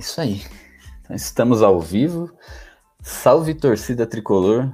[0.00, 0.42] Isso aí.
[1.02, 2.32] Então, estamos ao vivo.
[3.02, 4.72] Salve torcida tricolor.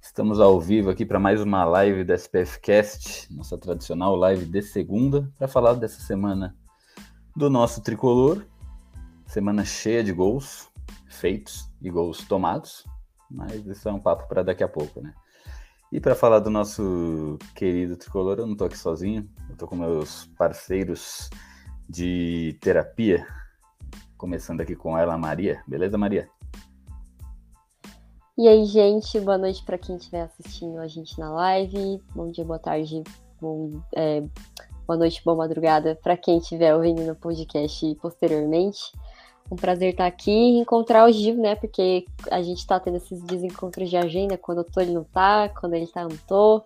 [0.00, 4.62] Estamos ao vivo aqui para mais uma live da SPF Cast, nossa tradicional live de
[4.62, 6.56] segunda, para falar dessa semana
[7.36, 8.44] do nosso tricolor.
[9.26, 10.68] Semana cheia de gols
[11.06, 12.84] feitos e gols tomados,
[13.30, 15.12] mas isso é um papo para daqui a pouco, né?
[15.92, 19.76] E para falar do nosso querido tricolor, eu não estou aqui sozinho, eu estou com
[19.76, 21.28] meus parceiros
[21.86, 23.26] de terapia,
[24.22, 25.64] começando aqui com ela, Maria.
[25.66, 26.30] Beleza, Maria?
[28.38, 32.00] E aí, gente, boa noite para quem estiver assistindo a gente na live.
[32.14, 33.02] Bom dia, boa tarde,
[33.40, 34.22] bom, é,
[34.86, 38.92] boa noite, boa madrugada para quem estiver ouvindo no podcast posteriormente.
[39.50, 41.56] Um prazer estar aqui e encontrar o Gil, né?
[41.56, 44.38] Porque a gente tá tendo esses desencontros de agenda.
[44.38, 45.48] Quando eu tô, ele não tá.
[45.48, 46.62] Quando ele tá, eu não tô.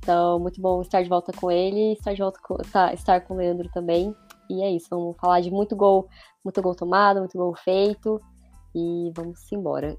[0.00, 3.32] Então, muito bom estar de volta com ele, estar de volta com, tá, estar com
[3.32, 4.14] o Leandro também.
[4.48, 6.08] E é isso, vamos falar de muito gol,
[6.44, 8.20] muito gol tomado, muito gol feito.
[8.74, 9.96] E vamos embora.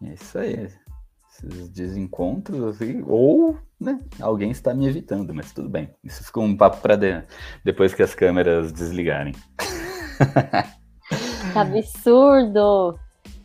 [0.00, 0.68] É isso aí.
[1.28, 5.92] Esses desencontros, assim, ou né, alguém está me evitando, mas tudo bem.
[6.04, 7.24] Isso ficou um papo para de...
[7.64, 9.34] depois que as câmeras desligarem.
[11.52, 12.98] Que absurdo!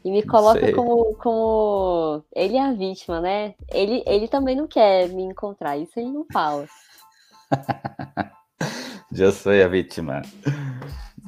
[0.04, 2.24] E me coloca como, como.
[2.36, 3.56] Ele é a vítima, né?
[3.72, 6.68] Ele, ele também não quer me encontrar, isso ele não fala.
[9.14, 10.24] Já sou a vítima.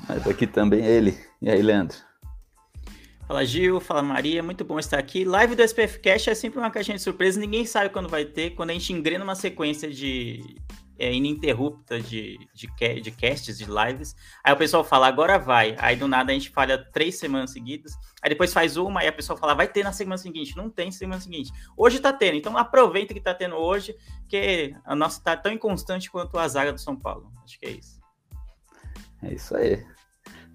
[0.09, 1.17] Mas aqui também é ele.
[1.39, 1.95] E aí, Leandro?
[3.27, 5.23] Fala Gil, fala Maria, muito bom estar aqui.
[5.23, 8.51] Live do SPF Cash é sempre uma caixinha de surpresa, ninguém sabe quando vai ter.
[8.51, 10.43] Quando a gente engrena uma sequência de
[10.97, 12.67] é, ininterrupta de, de,
[13.01, 15.75] de casts, de lives, aí o pessoal fala, agora vai.
[15.79, 19.13] Aí do nada a gente falha três semanas seguidas, aí depois faz uma, aí a
[19.13, 20.55] pessoa fala, vai ter na semana seguinte.
[20.55, 21.51] Não tem semana seguinte.
[21.77, 23.95] Hoje tá tendo, então aproveita que tá tendo hoje,
[24.27, 27.31] que a nossa tá tão inconstante quanto a zaga do São Paulo.
[27.43, 27.99] Acho que é isso.
[29.21, 29.83] É isso aí.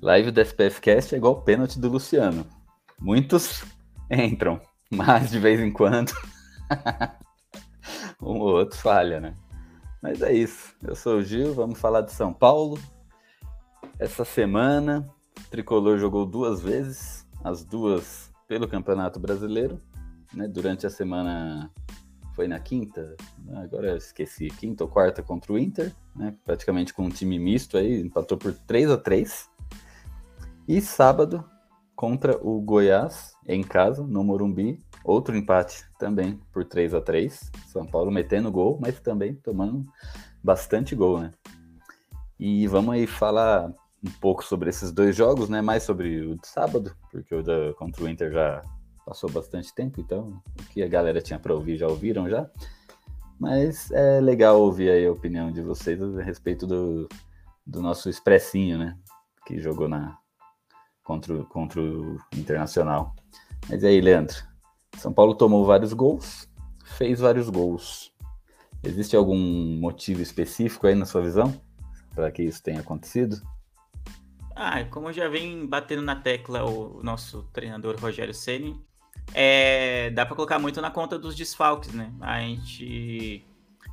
[0.02, 2.46] Live do SPF Cast é igual o pênalti do Luciano.
[2.98, 3.64] Muitos
[4.10, 6.12] entram, mas de vez em quando
[8.20, 9.34] um ou outro falha, né?
[10.02, 10.74] Mas é isso.
[10.82, 12.78] Eu sou o Gil, vamos falar de São Paulo.
[13.98, 15.06] Essa semana,
[15.38, 19.80] o Tricolor jogou duas vezes, as duas pelo Campeonato Brasileiro.
[20.32, 20.48] Né?
[20.48, 21.70] Durante a semana
[22.34, 23.16] foi na quinta,
[23.56, 26.34] agora eu esqueci, quinta ou quarta contra o Inter, né?
[26.44, 29.50] praticamente com um time misto aí, empatou por 3 a 3
[30.66, 31.44] E sábado
[31.94, 34.82] contra o Goiás, em casa, no Morumbi.
[35.04, 39.86] Outro empate também por 3 a 3 São Paulo metendo gol, mas também tomando
[40.42, 41.30] bastante gol, né?
[42.38, 43.72] E vamos aí falar
[44.02, 45.60] um pouco sobre esses dois jogos, né?
[45.60, 48.62] Mais sobre o de sábado, porque o da, contra o Inter já
[49.04, 52.48] passou bastante tempo, então o que a galera tinha para ouvir já ouviram já.
[53.38, 57.08] Mas é legal ouvir aí a opinião de vocês a respeito do,
[57.66, 58.98] do nosso expressinho, né?
[59.46, 60.18] Que jogou na,
[61.02, 63.14] contra, contra o Internacional.
[63.68, 64.49] Mas aí, Leandro?
[64.96, 66.48] São Paulo tomou vários gols,
[66.84, 68.12] fez vários gols.
[68.82, 69.36] Existe algum
[69.78, 71.60] motivo específico aí na sua visão
[72.14, 73.40] para que isso tenha acontecido?
[74.54, 78.78] Ah, como já vem batendo na tecla o nosso treinador Rogério Ceni,
[79.32, 82.12] é, dá para colocar muito na conta dos desfalques, né?
[82.20, 83.44] A gente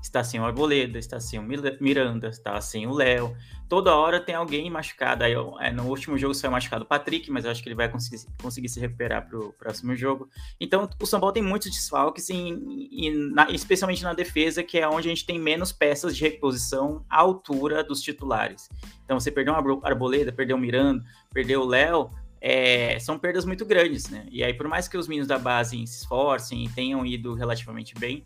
[0.01, 3.35] está sem o Arboleda, está sem o Miranda, está sem o Léo.
[3.67, 5.23] Toda hora tem alguém machucado.
[5.23, 7.89] Aí, é, no último jogo saiu machucado o Patrick, mas eu acho que ele vai
[7.89, 10.29] conseguir, conseguir se recuperar para o próximo jogo.
[10.59, 14.87] Então, o São Paulo tem muitos desfalques, em, em, na, especialmente na defesa, que é
[14.87, 18.69] onde a gente tem menos peças de reposição à altura dos titulares.
[19.03, 21.03] Então, você perdeu o Arboleda, perdeu o Miranda,
[21.33, 22.09] perdeu o Léo,
[22.39, 24.25] é, são perdas muito grandes, né?
[24.31, 27.93] E aí, por mais que os meninos da base se esforcem e tenham ido relativamente
[27.95, 28.23] bem,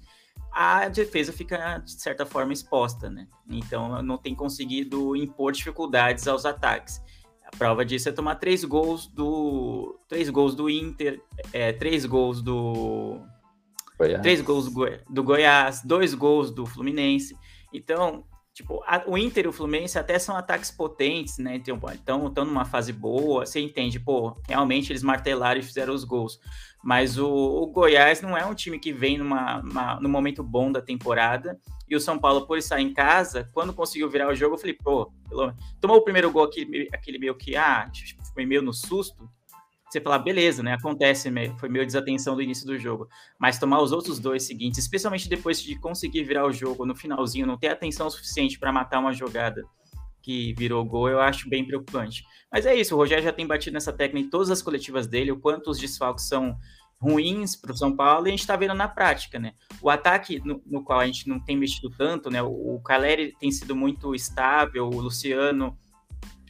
[0.52, 3.28] a defesa fica, de certa forma, exposta, né?
[3.50, 7.02] Então, não tem conseguido impor dificuldades aos ataques.
[7.46, 9.98] A prova disso é tomar três gols do.
[10.08, 11.22] Três gols do Inter,
[11.52, 13.22] é, três gols do.
[13.98, 14.22] Goiás.
[14.22, 15.00] Três gols do, Goi...
[15.10, 17.38] do Goiás, dois gols do Fluminense.
[17.74, 21.56] Então, Tipo, a, o Inter e o Fluminense até são ataques potentes, né?
[21.56, 26.38] Então, estão numa fase boa, você entende, pô, realmente eles martelaram e fizeram os gols.
[26.84, 30.72] Mas o, o Goiás não é um time que vem numa, uma, no momento bom
[30.72, 31.60] da temporada.
[31.88, 34.78] E o São Paulo, por estar em casa, quando conseguiu virar o jogo, eu falei,
[34.82, 35.12] pô,
[35.80, 37.90] tomou o primeiro gol, aquele, aquele meio que, ah,
[38.34, 39.30] foi meio no susto
[39.92, 40.74] você falar, beleza, né?
[40.74, 41.30] Acontece,
[41.60, 43.10] foi meio desatenção do início do jogo.
[43.38, 47.46] Mas tomar os outros dois seguintes, especialmente depois de conseguir virar o jogo no finalzinho,
[47.46, 49.66] não ter atenção suficiente para matar uma jogada
[50.22, 52.24] que virou gol, eu acho bem preocupante.
[52.52, 55.32] Mas é isso, o Rogério já tem batido nessa técnica em todas as coletivas dele,
[55.32, 56.56] o quanto os desfalques são
[57.00, 59.54] ruins para o São Paulo, e a gente está vendo na prática, né?
[59.82, 62.44] O ataque no, no, qual a gente não tem mexido tanto, né?
[62.44, 65.76] O, o Caleri tem sido muito estável, o Luciano,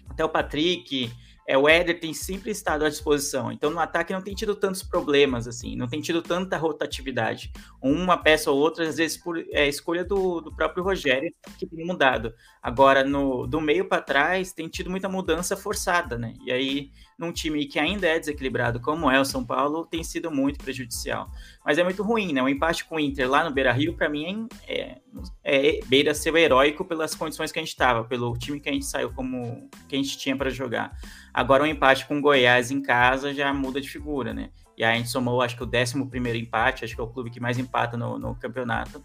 [0.09, 1.09] até o Patrick,
[1.51, 3.51] é, o Éder tem sempre estado à disposição.
[3.51, 7.51] Então, no ataque não tem tido tantos problemas, assim, não tem tido tanta rotatividade.
[7.81, 11.85] Uma peça ou outra, às vezes, por é, escolha do, do próprio Rogério, que tem
[11.85, 12.33] mudado.
[12.63, 16.35] Agora, no, do meio para trás, tem tido muita mudança forçada, né?
[16.45, 20.31] E aí, num time que ainda é desequilibrado, como é o São Paulo, tem sido
[20.31, 21.29] muito prejudicial.
[21.65, 22.41] Mas é muito ruim, né?
[22.41, 24.99] O empate com o Inter lá no Beira Rio, para mim, é,
[25.43, 28.71] é, é beira ser heróico pelas condições que a gente estava, pelo time que a
[28.71, 30.97] gente saiu, como que a gente tinha para jogar.
[31.33, 34.49] Agora, o um empate com o Goiás em casa já muda de figura, né?
[34.77, 35.97] E aí a gente somou, acho que o 11
[36.37, 39.03] empate, acho que é o clube que mais empata no, no campeonato.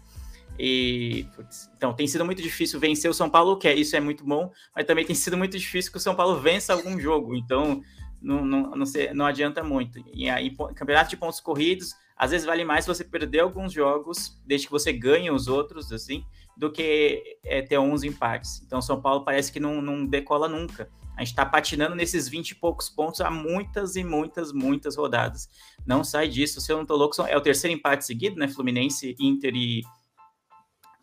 [0.59, 3.99] E putz, então tem sido muito difícil vencer o São Paulo, que é, isso é
[3.99, 7.35] muito bom, mas também tem sido muito difícil que o São Paulo vença algum jogo.
[7.35, 7.81] Então
[8.21, 10.03] não, não, não, sei, não adianta muito.
[10.13, 14.67] E aí, campeonato de pontos corridos, às vezes vale mais você perder alguns jogos, desde
[14.67, 16.25] que você ganhe os outros, assim,
[16.55, 18.61] do que é, ter 11 empates.
[18.65, 20.89] Então, São Paulo parece que não, não decola nunca.
[21.17, 25.49] A gente está patinando nesses 20 e poucos pontos há muitas e muitas, muitas rodadas.
[25.85, 26.61] Não sai disso.
[26.61, 28.47] Se eu não tô louco, é o terceiro empate seguido, né?
[28.47, 29.81] Fluminense, Inter e,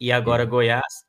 [0.00, 1.05] e agora Goiás.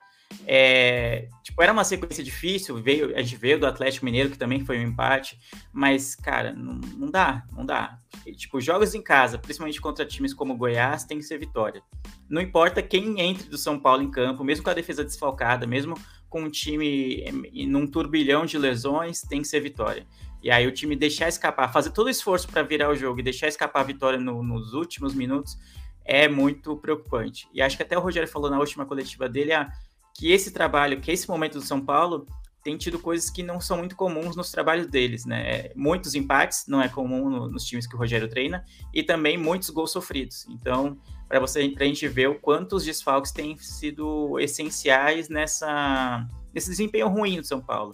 [0.47, 4.65] É, tipo, era uma sequência difícil, veio, a gente veio do Atlético Mineiro, que também
[4.65, 5.39] foi um empate,
[5.71, 7.99] mas, cara, não, não dá, não dá.
[8.25, 11.81] E, tipo, jogos em casa, principalmente contra times como Goiás, tem que ser vitória.
[12.27, 15.95] Não importa quem entre do São Paulo em campo, mesmo com a defesa desfalcada, mesmo
[16.29, 17.23] com um time
[17.67, 20.05] num turbilhão de lesões, tem que ser vitória.
[20.41, 23.23] E aí o time deixar escapar, fazer todo o esforço para virar o jogo e
[23.23, 25.57] deixar escapar a vitória no, nos últimos minutos
[26.05, 27.47] é muito preocupante.
[27.51, 29.71] E acho que até o Rogério falou na última coletiva dele, ah,
[30.13, 32.27] que esse trabalho, que esse momento do São Paulo
[32.63, 35.49] tem tido coisas que não são muito comuns nos trabalhos deles, né?
[35.49, 39.37] É, muitos empates não é comum no, nos times que o Rogério treina e também
[39.37, 40.47] muitos gols sofridos.
[40.49, 46.27] Então, para você, para a gente ver o quanto os desfalques têm sido essenciais nessa
[46.55, 47.93] nesse desempenho ruim do São Paulo.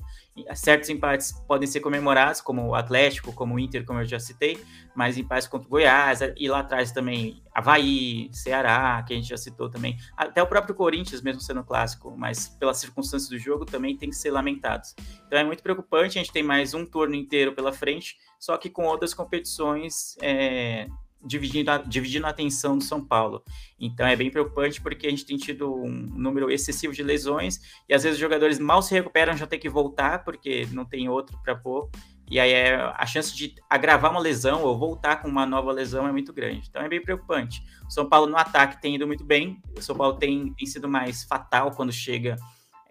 [0.53, 4.63] Certos empates podem ser comemorados, como o Atlético, como o Inter, como eu já citei,
[4.95, 9.35] mas empates contra o Goiás, e lá atrás também Havaí, Ceará, que a gente já
[9.35, 13.97] citou também, até o próprio Corinthians, mesmo sendo clássico, mas pelas circunstâncias do jogo também
[13.97, 14.95] tem que ser lamentados.
[15.25, 18.69] Então é muito preocupante, a gente tem mais um turno inteiro pela frente, só que
[18.69, 20.87] com outras competições é,
[21.23, 23.43] dividindo a, dividindo a atenção do São Paulo.
[23.79, 27.93] Então é bem preocupante porque a gente tem tido um número excessivo de lesões e
[27.93, 31.37] às vezes os jogadores mal se recuperam, já tem que voltar porque não tem outro
[31.43, 31.89] para pôr.
[32.29, 36.07] E aí é, a chance de agravar uma lesão ou voltar com uma nova lesão
[36.07, 36.67] é muito grande.
[36.69, 37.61] Então é bem preocupante.
[37.85, 39.61] O São Paulo no ataque tem ido muito bem.
[39.77, 42.37] O São Paulo tem, tem sido mais fatal quando chega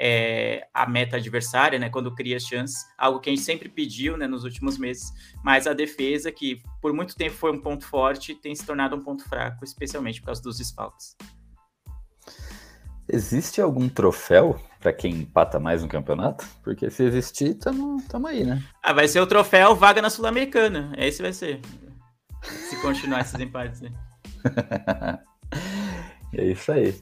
[0.03, 4.17] é, a meta adversária, né, quando cria as chances, algo que a gente sempre pediu
[4.17, 5.13] né, nos últimos meses,
[5.45, 9.05] mas a defesa, que por muito tempo foi um ponto forte, tem se tornado um
[9.05, 11.15] ponto fraco, especialmente por causa dos desfalques.
[13.07, 16.47] Existe algum troféu para quem empata mais no campeonato?
[16.63, 18.63] Porque se existir, tamo, tamo aí, né?
[18.83, 20.93] Ah, vai ser o troféu vaga na Sul-Americana.
[20.97, 21.61] Esse vai ser.
[22.43, 23.91] Se continuar esses empates, né?
[26.33, 26.95] é isso aí.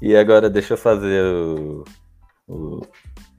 [0.00, 1.84] E agora deixa eu fazer o,
[2.50, 2.82] o,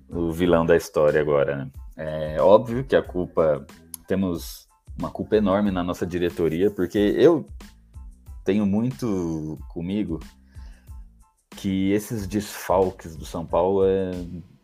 [0.10, 1.58] o vilão da história agora.
[1.58, 1.72] Né?
[1.98, 3.65] É óbvio que a culpa.
[4.08, 7.46] Temos uma culpa enorme na nossa diretoria, porque eu
[8.44, 10.20] tenho muito comigo
[11.56, 14.12] que esses desfalques do São Paulo é,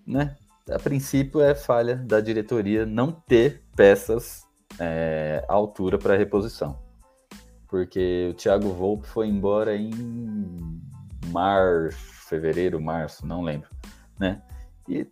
[0.05, 0.35] né?
[0.69, 4.43] A princípio é falha da diretoria não ter peças
[4.79, 6.77] é, à altura para reposição.
[7.69, 9.91] Porque o Thiago Volpe foi embora em
[11.27, 13.69] março, fevereiro, março, não lembro
[14.19, 14.41] né?
[14.87, 15.07] E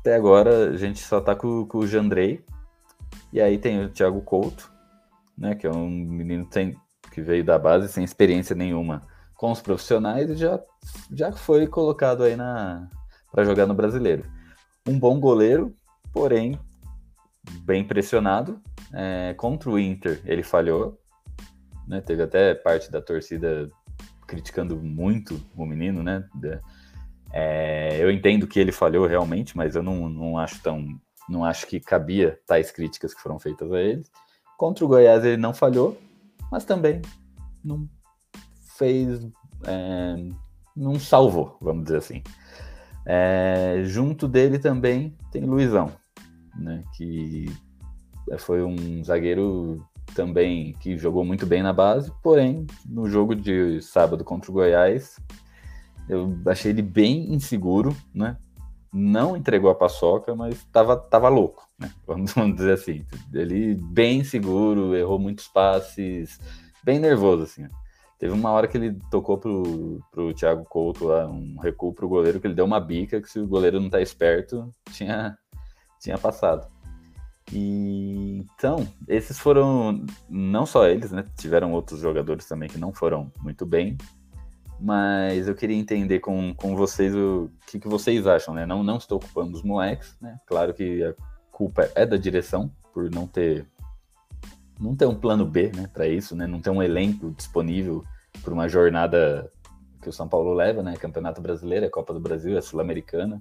[0.00, 2.44] até agora a gente só tá com, com o Jandrei.
[3.32, 4.70] E aí tem o Thiago Couto,
[5.36, 5.54] né?
[5.54, 6.76] Que é um menino tem,
[7.10, 9.02] que veio da base sem experiência nenhuma
[9.34, 10.60] com os profissionais e já,
[11.12, 12.88] já foi colocado aí na
[13.32, 14.24] para jogar no brasileiro.
[14.86, 15.74] Um bom goleiro,
[16.12, 16.58] porém
[17.62, 18.60] bem pressionado.
[18.92, 21.00] É, contra o Inter ele falhou,
[21.88, 22.00] né?
[22.00, 23.68] Teve até parte da torcida
[24.26, 26.28] criticando muito o menino, né?
[27.36, 30.86] É, eu entendo que ele falhou realmente, mas eu não, não acho tão.
[31.28, 34.04] Não acho que cabia tais críticas que foram feitas a ele.
[34.56, 35.98] Contra o Goiás ele não falhou,
[36.52, 37.02] mas também
[37.64, 37.88] não
[38.78, 39.26] fez.
[39.66, 40.16] É,
[40.76, 42.22] não salvou, vamos dizer assim.
[43.04, 45.90] É, junto dele também tem Luizão,
[46.56, 47.46] né, que
[48.38, 54.24] foi um zagueiro também que jogou muito bem na base, porém, no jogo de sábado
[54.24, 55.18] contra o Goiás,
[56.08, 58.36] eu achei ele bem inseguro, né?
[58.92, 61.90] Não entregou a paçoca, mas estava tava louco, né?
[62.06, 63.04] Vamos, vamos dizer assim.
[63.32, 66.38] Ele bem inseguro, errou muitos passes,
[66.84, 67.66] bem nervoso, assim.
[68.18, 72.40] Teve uma hora que ele tocou pro, pro Thiago Couto lá, um recuo pro goleiro,
[72.40, 75.36] que ele deu uma bica, que se o goleiro não tá esperto, tinha,
[76.00, 76.66] tinha passado.
[77.52, 81.24] E então, esses foram não só eles, né?
[81.36, 83.98] Tiveram outros jogadores também que não foram muito bem.
[84.80, 88.66] Mas eu queria entender com, com vocês o que, que vocês acham, né?
[88.66, 90.36] Não, não estou ocupando os moleques, né?
[90.46, 91.14] Claro que a
[91.50, 93.66] culpa é da direção por não ter
[94.78, 96.46] não ter um plano B, né, para isso, né?
[96.48, 98.04] Não ter um elenco disponível
[98.42, 99.48] para uma jornada
[100.02, 100.96] que o São Paulo leva, né?
[100.96, 103.40] Campeonato Brasileiro, é Copa do Brasil, é Sul-Americana.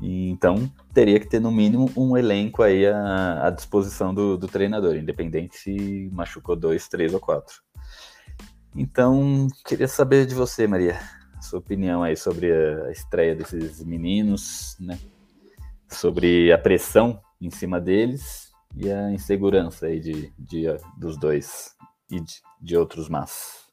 [0.00, 4.96] Então, teria que ter no mínimo um elenco aí à, à disposição do, do, treinador,
[4.96, 7.62] independente se machucou dois, três ou quatro.
[8.74, 10.98] Então, queria saber de você, Maria,
[11.40, 14.98] sua opinião aí sobre a estreia desses meninos, né?
[15.88, 20.64] Sobre a pressão em cima deles e a insegurança aí de, de
[20.98, 21.76] dos dois
[22.10, 23.63] e de, de outros más.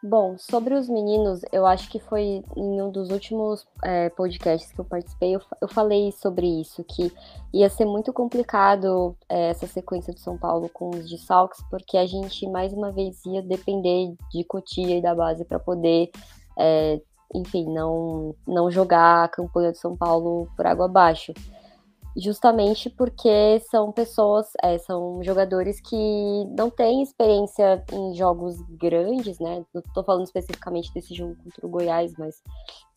[0.00, 4.78] Bom, sobre os meninos, eu acho que foi em um dos últimos é, podcasts que
[4.78, 7.12] eu participei, eu, eu, falei sobre isso, que
[7.52, 11.96] ia ser muito complicado é, essa sequência do São Paulo com os de Salks, porque
[11.96, 16.12] a gente mais uma vez ia depender de Cotia e da base para poder,
[16.56, 17.00] é,
[17.34, 21.34] enfim, não, não jogar a campanha do São Paulo por água abaixo
[22.16, 25.96] justamente porque são pessoas, é, são jogadores que
[26.56, 29.64] não têm experiência em jogos grandes, né?
[29.72, 32.42] Não estou falando especificamente desse jogo contra o Goiás, mas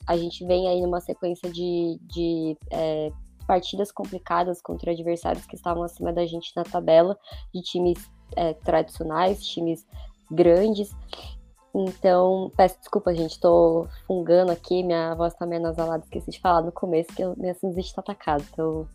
[0.08, 3.12] a gente vem aí numa sequência de, de é,
[3.46, 7.18] partidas complicadas contra adversários que estavam acima da gente na tabela,
[7.54, 9.86] de times é, tradicionais, times
[10.30, 10.96] grandes.
[11.74, 16.62] Então, peço desculpa, gente, tô fungando aqui, minha voz tá meio nasalada, esqueci de falar
[16.62, 18.88] no começo que minha sinusite tá atacada, então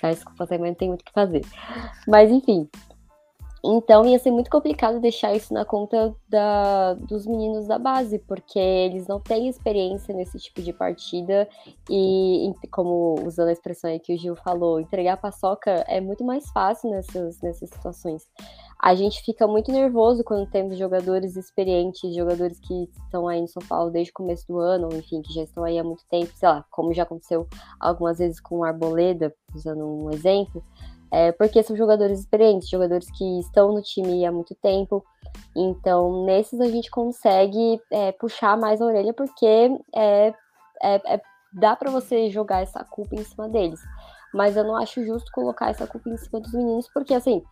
[0.00, 1.42] Peço desculpa, mas não tem muito o que fazer.
[2.06, 2.68] Mas enfim.
[3.66, 8.58] Então ia ser muito complicado deixar isso na conta da, dos meninos da base, porque
[8.58, 11.48] eles não têm experiência nesse tipo de partida
[11.88, 16.50] e, como usando a expressão aí que o Gil falou, entregar paçoca é muito mais
[16.50, 18.28] fácil nessas, nessas situações
[18.84, 23.62] a gente fica muito nervoso quando temos jogadores experientes, jogadores que estão aí no São
[23.66, 26.46] Paulo desde o começo do ano, enfim, que já estão aí há muito tempo, sei
[26.46, 27.48] lá, como já aconteceu
[27.80, 30.62] algumas vezes com o Arboleda, usando um exemplo,
[31.10, 35.02] é, porque são jogadores experientes, jogadores que estão no time há muito tempo.
[35.56, 39.46] Então, nesses a gente consegue é, puxar mais a orelha, porque
[39.94, 40.26] é,
[40.82, 41.22] é, é
[41.54, 43.80] dá para você jogar essa culpa em cima deles.
[44.34, 47.42] Mas eu não acho justo colocar essa culpa em cima dos meninos, porque assim,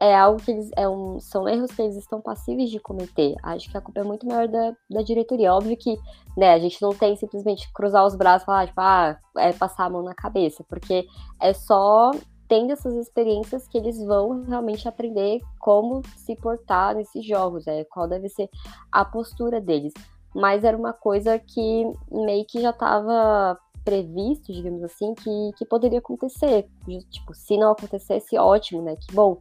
[0.00, 3.34] é algo que eles é um, são erros que eles estão passíveis de cometer.
[3.42, 5.52] Acho que a culpa é muito maior da, da diretoria.
[5.52, 5.96] Óbvio que
[6.36, 9.86] né, a gente não tem simplesmente cruzar os braços e falar, tipo, ah, é passar
[9.86, 11.06] a mão na cabeça, porque
[11.40, 12.10] é só
[12.48, 18.06] tendo essas experiências que eles vão realmente aprender como se portar nesses jogos, é, qual
[18.06, 18.50] deve ser
[18.92, 19.92] a postura deles.
[20.34, 25.98] Mas era uma coisa que meio que já estava previsto, digamos assim, que, que poderia
[25.98, 26.66] acontecer.
[27.10, 28.96] Tipo, se não acontecesse, ótimo, né?
[28.96, 29.38] Que bom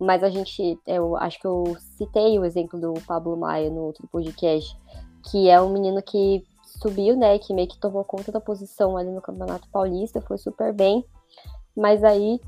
[0.00, 4.08] mas a gente, eu acho que eu citei o exemplo do Pablo Maia no outro
[4.10, 4.74] podcast,
[5.30, 9.10] que é um menino que subiu, né, que meio que tomou conta da posição ali
[9.10, 11.04] no Campeonato Paulista, foi super bem,
[11.76, 12.40] mas aí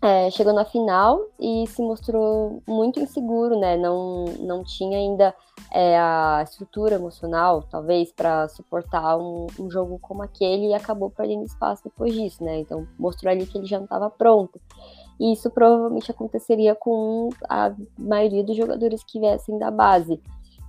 [0.00, 5.34] é, chegou na final e se mostrou muito inseguro, né, não, não tinha ainda
[5.70, 11.44] é, a estrutura emocional, talvez, para suportar um, um, jogo como aquele e acabou perdendo
[11.44, 14.58] espaço depois disso, né, então mostrou ali que ele já não estava pronto.
[15.18, 20.20] E isso provavelmente aconteceria com a maioria dos jogadores que viessem da base.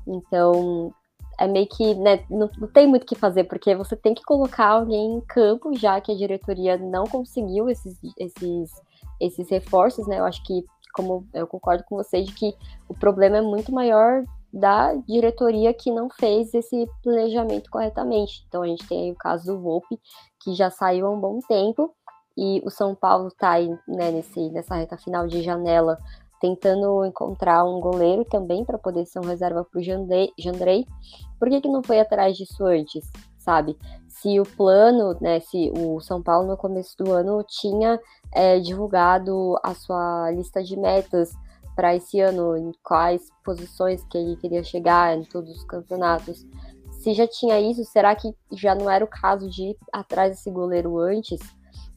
[0.08, 0.94] Então,
[1.39, 4.24] é meio que, né, não, não tem muito o que fazer, porque você tem que
[4.24, 8.72] colocar alguém em campo, já que a diretoria não conseguiu esses, esses,
[9.20, 10.20] esses reforços, né?
[10.20, 12.56] Eu acho que, como eu concordo com você, de que
[12.89, 18.44] o problema é muito maior da diretoria que não fez esse planejamento corretamente.
[18.48, 20.00] Então a gente tem o caso do Volpe,
[20.42, 21.94] que já saiu há um bom tempo,
[22.38, 25.98] e o São Paulo está aí né, nesse, nessa reta final de janela
[26.39, 30.86] tentando encontrar um goleiro também para poder ser um reserva para o Jandrei.
[31.39, 33.10] Por que, que não foi atrás disso antes?
[33.48, 33.77] sabe?
[34.10, 37.98] Se o plano, né, se o São Paulo no começo do ano tinha
[38.34, 41.32] é, divulgado a sua lista de metas
[41.74, 46.46] para esse ano, em quais posições que ele queria chegar em todos os campeonatos.
[46.91, 50.51] Se já tinha isso, será que já não era o caso de ir atrás desse
[50.51, 51.39] goleiro antes?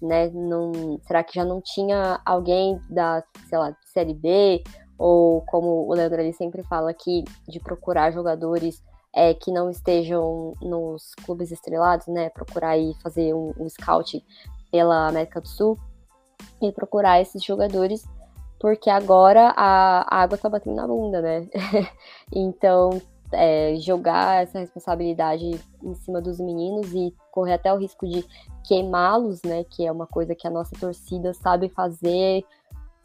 [0.00, 0.30] Né?
[0.30, 4.62] Não, será que já não tinha alguém da, sei lá, Série B?
[4.98, 8.82] Ou como o Leandro ele sempre fala aqui, de procurar jogadores
[9.14, 12.30] é, que não estejam nos clubes estrelados, né?
[12.30, 14.24] Procurar e fazer um, um scout
[14.70, 15.78] pela América do Sul
[16.62, 18.04] e procurar esses jogadores
[18.60, 21.48] porque agora a, a água tá batendo na bunda, né?
[22.30, 23.00] então,
[23.32, 28.24] é, jogar essa responsabilidade em cima dos meninos e correr até o risco de
[28.64, 29.64] queimá-los, né?
[29.64, 32.44] Que é uma coisa que a nossa torcida sabe fazer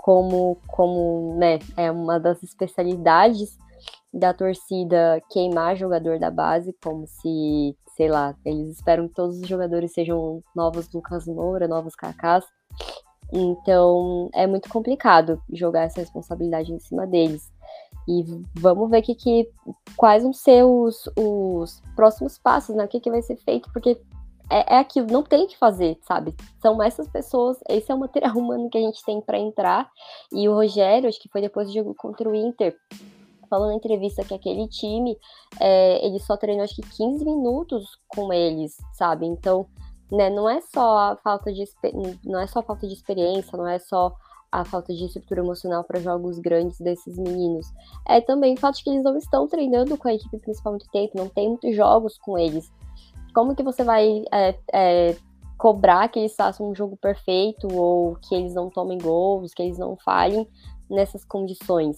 [0.05, 3.57] como, como né, é uma das especialidades
[4.13, 9.47] da torcida queimar jogador da base, como se, sei lá, eles esperam que todos os
[9.47, 12.45] jogadores sejam novos Lucas Moura, novos Kakás.
[13.33, 17.51] Então é muito complicado jogar essa responsabilidade em cima deles.
[18.07, 19.49] E vamos ver que, que,
[19.97, 22.85] quais vão ser os, os próximos passos, né?
[22.85, 23.99] O que, que vai ser feito, porque
[24.49, 26.35] é, é aquilo, não tem o que fazer, sabe?
[26.61, 29.89] São essas pessoas, esse é o material humano que a gente tem para entrar.
[30.31, 32.75] E o Rogério, acho que foi depois do jogo contra o Inter,
[33.49, 35.17] falou na entrevista que aquele time,
[35.59, 39.25] é, ele só treinou acho que 15 minutos com eles, sabe?
[39.25, 39.67] Então
[40.11, 40.29] né?
[40.29, 41.63] Não é só a falta de
[42.23, 44.15] não é só falta de experiência, não é só
[44.51, 47.67] a falta de estrutura emocional para jogos grandes desses meninos.
[48.07, 50.87] É também o fato de que eles não estão treinando com a equipe principal muito
[50.91, 52.71] tempo, não tem muitos jogos com eles.
[53.35, 55.15] Como que você vai é, é,
[55.57, 59.77] cobrar que eles façam um jogo perfeito ou que eles não tomem gols, que eles
[59.77, 60.47] não falhem
[60.89, 61.97] nessas condições?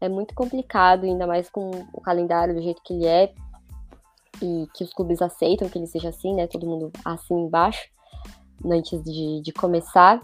[0.00, 3.34] É muito complicado, ainda mais com o calendário do jeito que ele é
[4.40, 6.46] e que os clubes aceitam que ele seja assim, né?
[6.46, 7.90] Todo mundo assim embaixo,
[8.64, 10.22] antes de, de começar.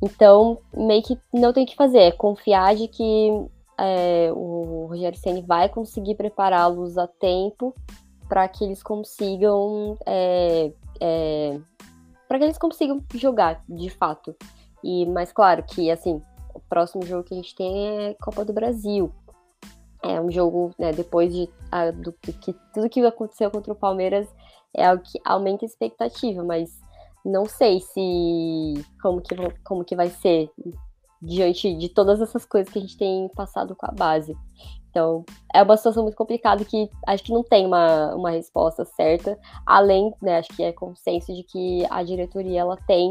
[0.00, 3.44] Então, meio que não tem o que fazer, é confiar de que
[3.76, 7.74] é, o Rogério Ceni vai conseguir prepará-los a tempo
[8.28, 11.60] para que eles consigam é, é,
[12.28, 14.34] para que eles consigam jogar de fato.
[14.82, 16.20] E mais claro que assim,
[16.54, 19.12] o próximo jogo que a gente tem é Copa do Brasil.
[20.02, 24.28] É um jogo, né, depois de a, do, que tudo que aconteceu contra o Palmeiras
[24.74, 26.70] é algo que aumenta a expectativa, mas
[27.24, 29.34] não sei se como que,
[29.64, 30.50] como que vai ser
[31.20, 34.36] diante de todas essas coisas que a gente tem passado com a base.
[34.96, 39.38] Então, é uma situação muito complicada que acho que não tem uma, uma resposta certa,
[39.66, 43.10] além, né, acho que é consenso de que a diretoria ela tem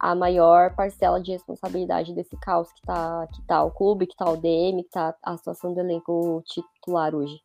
[0.00, 4.28] a maior parcela de responsabilidade desse caos que tá, que tá o clube, que tá
[4.28, 7.40] o DM, que tá a situação do elenco titular hoje.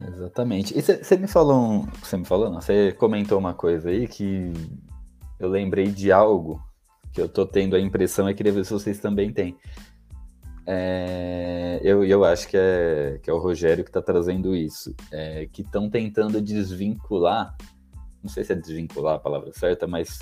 [0.00, 0.78] Exatamente.
[0.78, 4.52] E você me falou, você me falou, você comentou uma coisa aí que
[5.40, 6.62] eu lembrei de algo
[7.12, 9.56] que eu tô tendo a impressão e queria ver se vocês também têm.
[10.66, 15.46] É, eu, eu acho que é, que é o Rogério que está trazendo isso, é,
[15.46, 17.56] que estão tentando desvincular,
[18.22, 20.18] não sei se é desvincular a palavra certa, mas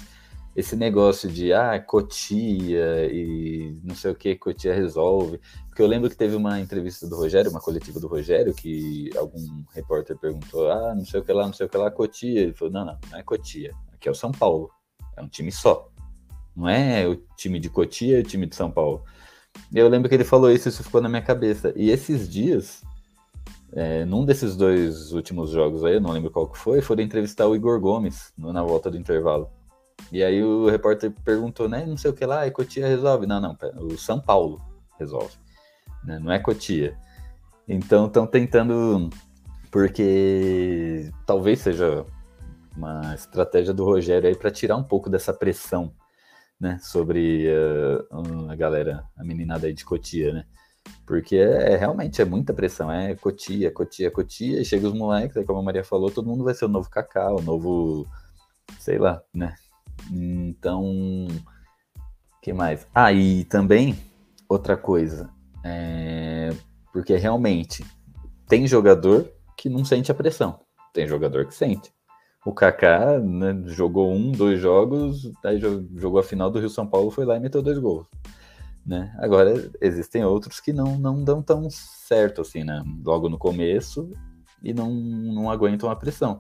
[0.55, 5.41] esse negócio de ah, Cotia e não sei o que, Cotia resolve.
[5.67, 9.65] Porque eu lembro que teve uma entrevista do Rogério, uma coletiva do Rogério, que algum
[9.73, 12.43] repórter perguntou: ah, não sei o que lá, não sei o que lá, Cotia.
[12.43, 13.75] Ele falou: não, não, não é Cotia.
[13.93, 14.71] Aqui é o São Paulo.
[15.17, 15.91] É um time só.
[16.55, 19.03] Não é o time de Cotia e o time de São Paulo.
[19.75, 21.73] Eu lembro que ele falou isso, isso ficou na minha cabeça.
[21.75, 22.83] E esses dias,
[23.73, 27.47] é, num desses dois últimos jogos aí, eu não lembro qual que foi, foram entrevistar
[27.47, 29.51] o Igor Gomes na volta do intervalo.
[30.13, 31.85] E aí o repórter perguntou, né?
[31.87, 33.27] Não sei o que lá, e Cotia resolve.
[33.27, 34.61] Não, não, o São Paulo
[34.99, 35.35] resolve.
[36.05, 36.97] Né, não é Cotia.
[37.67, 39.09] Então estão tentando,
[39.71, 42.05] porque talvez seja
[42.77, 45.93] uma estratégia do Rogério aí para tirar um pouco dessa pressão,
[46.61, 46.79] né?
[46.81, 50.45] Sobre uh, a galera, a meninada aí de Cotia, né?
[51.07, 55.37] Porque é, é, realmente é muita pressão, é Cotia, Cotia, Cotia, e chega os moleques,
[55.37, 58.07] aí como a Maria falou, todo mundo vai ser o novo Cacau, o novo,
[58.79, 59.55] sei lá, né?
[60.11, 61.27] Então,
[62.43, 62.87] que mais?
[62.95, 63.99] Ah, e também
[64.49, 65.31] outra coisa,
[65.65, 66.51] é,
[66.93, 67.85] porque realmente
[68.47, 70.61] tem jogador que não sente a pressão,
[70.93, 71.93] tem jogador que sente.
[72.45, 77.11] O Kaká né, jogou um, dois jogos, aí jogou a final do Rio São Paulo,
[77.11, 78.07] foi lá e meteu dois gols.
[78.87, 79.15] Né?
[79.19, 82.85] Agora existem outros que não, não dão tão certo assim, né?
[83.03, 84.11] Logo no começo
[84.63, 86.39] e não, não aguentam a pressão.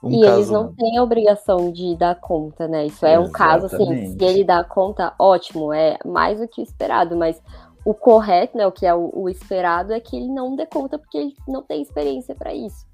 [0.00, 0.36] Um e caso...
[0.36, 2.86] eles não têm a obrigação de dar conta, né?
[2.86, 3.28] Isso é Exatamente.
[3.28, 7.42] um caso assim, se ele dá conta, ótimo, é mais do que o esperado, mas
[7.84, 10.98] o correto, né, o que é o, o esperado é que ele não dê conta
[10.98, 12.86] porque ele não tem experiência para isso.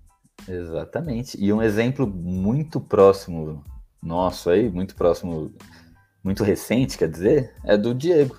[0.50, 1.42] Exatamente.
[1.42, 3.62] E um exemplo muito próximo
[4.02, 5.54] nosso aí, muito próximo,
[6.24, 8.36] muito recente, quer dizer, é do Diego.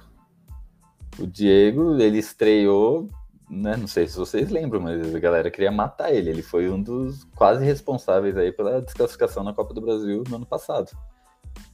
[1.17, 3.09] O Diego, ele estreou,
[3.49, 6.29] né, não sei se vocês lembram, mas a galera queria matar ele.
[6.29, 10.45] Ele foi um dos quase responsáveis aí pela desclassificação na Copa do Brasil no ano
[10.45, 10.91] passado.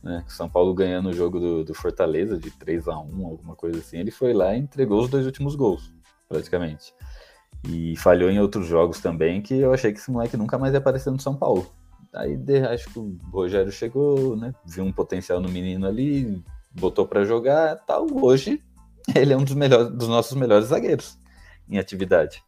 [0.03, 3.79] Né, São Paulo ganhando o jogo do, do, Fortaleza de 3 a 1 alguma coisa
[3.79, 3.97] assim.
[3.97, 5.91] Ele foi lá e entregou os dois últimos gols,
[6.29, 6.93] praticamente.
[7.67, 10.79] E falhou em outros jogos também, que eu achei que esse moleque nunca mais ia
[10.79, 11.69] aparecer no São Paulo.
[12.13, 12.37] Aí
[12.71, 14.53] acho que o Rogério chegou, né?
[14.65, 16.41] Viu um potencial no menino ali,
[16.71, 18.07] botou para jogar, tal.
[18.11, 18.63] Hoje
[19.15, 21.17] ele é um dos melhores, dos nossos melhores zagueiros
[21.69, 22.43] em atividade.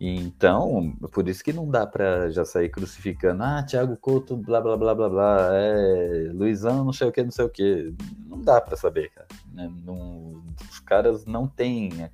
[0.00, 4.76] Então, por isso que não dá para já sair crucificando, ah, Thiago Couto, blá blá
[4.76, 7.94] blá blá blá, é, Luizão, não sei o que, não sei o que.
[8.26, 9.28] Não dá para saber, cara.
[9.52, 9.72] Né?
[9.84, 12.10] Não, os caras não têm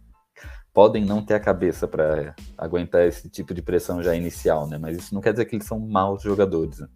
[0.73, 4.79] podem não ter a cabeça para aguentar esse tipo de pressão já inicial, né?
[4.79, 6.79] Mas isso não quer dizer que eles são maus jogadores.
[6.79, 6.89] Né?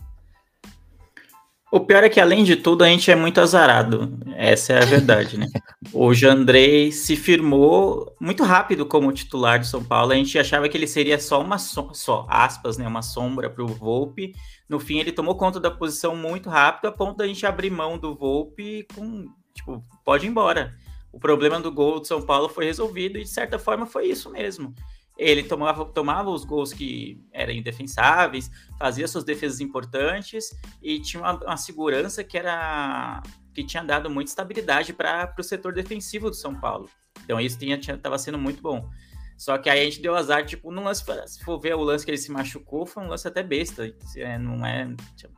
[1.73, 4.17] O pior é que, além de tudo, a gente é muito azarado.
[4.37, 5.47] Essa é a verdade, né?
[5.93, 10.13] O Jandrei se firmou muito rápido como titular de São Paulo.
[10.13, 12.87] A gente achava que ele seria só uma so só aspas, né?
[12.87, 14.35] Uma sombra para o Volpe.
[14.69, 17.99] No fim, ele tomou conta da posição muito rápido, a ponto da gente abrir mão
[17.99, 20.73] do Volpe com tipo, pode ir embora
[21.15, 24.29] o problema do gol de São Paulo foi resolvido e, de certa forma, foi isso
[24.31, 24.75] mesmo.
[25.17, 30.51] Ele tomava, tomava os gols que eram indefensáveis, fazia suas defesas importantes
[30.83, 33.23] e tinha uma, uma segurança que era
[33.55, 36.91] que tinha dado muita estabilidade para o setor defensivo do São Paulo.
[37.23, 38.91] Então isso estava sendo muito bom.
[39.37, 42.05] Só que aí a gente deu azar, tipo, no lance, se for ver o lance
[42.05, 43.93] que ele se machucou, foi um lance até besta.
[44.17, 44.93] É, não é,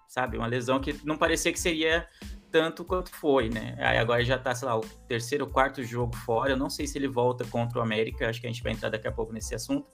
[0.09, 2.07] sabe, uma lesão que não parecia que seria
[2.51, 3.77] tanto quanto foi, né?
[3.79, 6.53] Aí agora já tá, sei lá, o terceiro, quarto jogo fora.
[6.53, 8.89] Eu não sei se ele volta contra o América, acho que a gente vai entrar
[8.89, 9.87] daqui a pouco nesse assunto.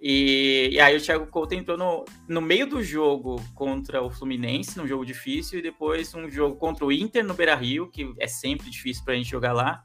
[0.00, 4.78] E, e aí o Thiago Couto entrou no, no meio do jogo contra o Fluminense,
[4.78, 8.28] num jogo difícil, e depois um jogo contra o Inter no Beira Rio, que é
[8.28, 9.84] sempre difícil pra gente jogar lá.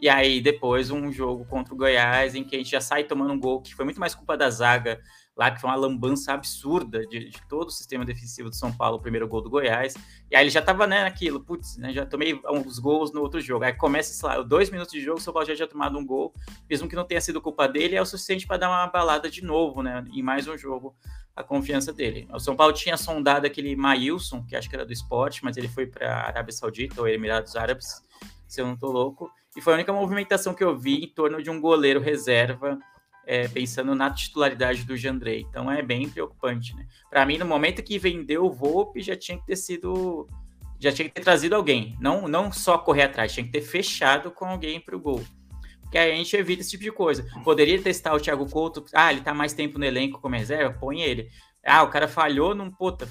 [0.00, 3.34] E aí depois um jogo contra o Goiás, em que a gente já sai tomando
[3.34, 4.98] um gol, que foi muito mais culpa da zaga
[5.40, 8.98] lá, que foi uma lambança absurda de, de, todo o sistema defensivo do São Paulo,
[8.98, 9.94] o primeiro gol do Goiás.
[10.30, 13.40] E aí ele já tava, né, naquilo, putz, né, já tomei uns gols no outro
[13.40, 13.64] jogo.
[13.64, 16.04] Aí começa, sei lá, dois minutos de jogo, o São Paulo já tinha tomado um
[16.04, 16.34] gol,
[16.68, 19.42] mesmo que não tenha sido culpa dele, é o suficiente para dar uma balada de
[19.42, 20.94] novo, né, em mais um jogo,
[21.34, 22.28] a confiança dele.
[22.34, 25.68] O São Paulo tinha sondado aquele Maílson, que acho que era do esporte, mas ele
[25.68, 28.02] foi para Arábia Saudita ou Emirados Árabes,
[28.46, 29.30] se eu não tô louco.
[29.56, 32.78] E foi a única movimentação que eu vi em torno de um goleiro reserva
[33.30, 35.46] é, pensando na titularidade do Jandrei.
[35.48, 36.84] Então é bem preocupante, né?
[37.08, 40.26] Para mim, no momento que vendeu o Volpe, já tinha que ter sido.
[40.80, 41.96] Já tinha que ter trazido alguém.
[42.00, 45.22] Não, não só correr atrás, tinha que ter fechado com alguém para o gol.
[45.82, 47.24] Porque aí a gente evita esse tipo de coisa.
[47.44, 48.84] Poderia testar o Thiago Couto.
[48.92, 51.30] Ah, ele tá mais tempo no elenco como reserva, põe ele.
[51.64, 52.68] Ah, o cara falhou num.
[52.68, 53.08] Puta,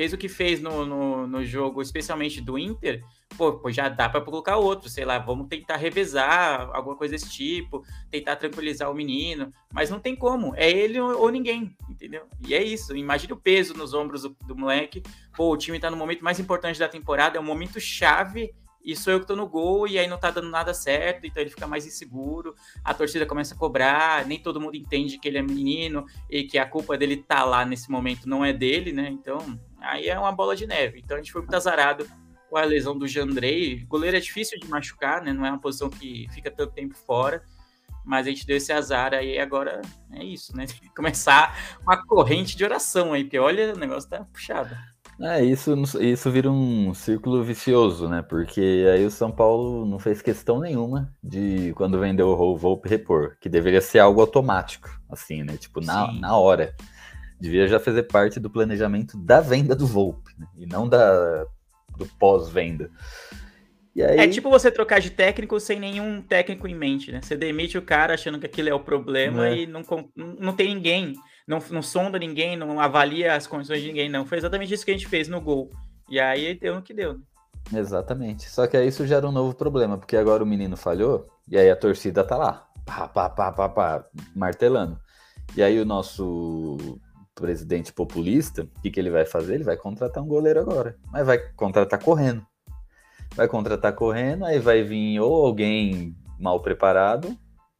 [0.00, 3.04] fez o que fez no, no, no jogo, especialmente do Inter
[3.36, 7.30] pô, pô já dá para colocar outro, sei lá, vamos tentar revezar, alguma coisa desse
[7.30, 12.26] tipo, tentar tranquilizar o menino, mas não tem como, é ele ou, ninguém, entendeu?
[12.46, 15.02] E é isso, imagine o peso nos ombros do, do moleque,
[15.36, 18.96] pô, o time tá no momento mais importante da temporada, é um momento chave e
[18.96, 21.50] sou eu que tô no gol e aí não tá dando nada certo, então ele
[21.50, 25.42] fica mais inseguro, a torcida começa a cobrar, nem todo mundo entende que ele é
[25.42, 29.08] menino e que a culpa dele tá lá nesse momento não é dele, né?
[29.10, 29.38] Então,
[29.80, 31.00] aí é uma bola de neve.
[31.02, 32.06] Então a gente foi muito azarado
[32.48, 33.84] com a lesão do Jandrei.
[33.86, 35.32] Goleiro é difícil de machucar, né?
[35.32, 37.42] Não é uma posição que fica tanto tempo fora.
[38.04, 40.66] Mas a gente deu esse azar aí agora é isso, né?
[40.66, 44.74] Tem que começar uma corrente de oração aí, porque olha, o negócio tá puxado.
[45.22, 48.22] É, isso, isso vira um círculo vicioso, né?
[48.22, 53.36] Porque aí o São Paulo não fez questão nenhuma de quando vendeu o Volpe repor,
[53.38, 55.58] que deveria ser algo automático, assim, né?
[55.58, 56.74] Tipo, na, na hora.
[57.40, 60.46] Devia já fazer parte do planejamento da venda do Volpe, né?
[60.56, 61.46] e não da
[61.96, 62.90] do pós-venda.
[63.96, 64.18] Aí...
[64.18, 67.20] É tipo você trocar de técnico sem nenhum técnico em mente, né?
[67.22, 69.58] Você demite o cara achando que aquilo é o problema é.
[69.58, 69.82] e não,
[70.16, 71.14] não tem ninguém,
[71.46, 74.24] não, não sonda ninguém, não avalia as condições de ninguém, não.
[74.24, 75.70] Foi exatamente isso que a gente fez no gol.
[76.08, 77.18] E aí deu no que deu.
[77.72, 78.48] Exatamente.
[78.48, 81.70] Só que aí isso gera um novo problema, porque agora o menino falhou e aí
[81.70, 84.98] a torcida tá lá, pá, pá, pá, pá, pá martelando.
[85.56, 86.98] E aí o nosso
[87.40, 89.54] presidente populista, o que, que ele vai fazer?
[89.54, 90.96] Ele vai contratar um goleiro agora.
[91.10, 92.46] Mas vai contratar correndo.
[93.34, 97.36] Vai contratar correndo, aí vai vir ou alguém mal preparado,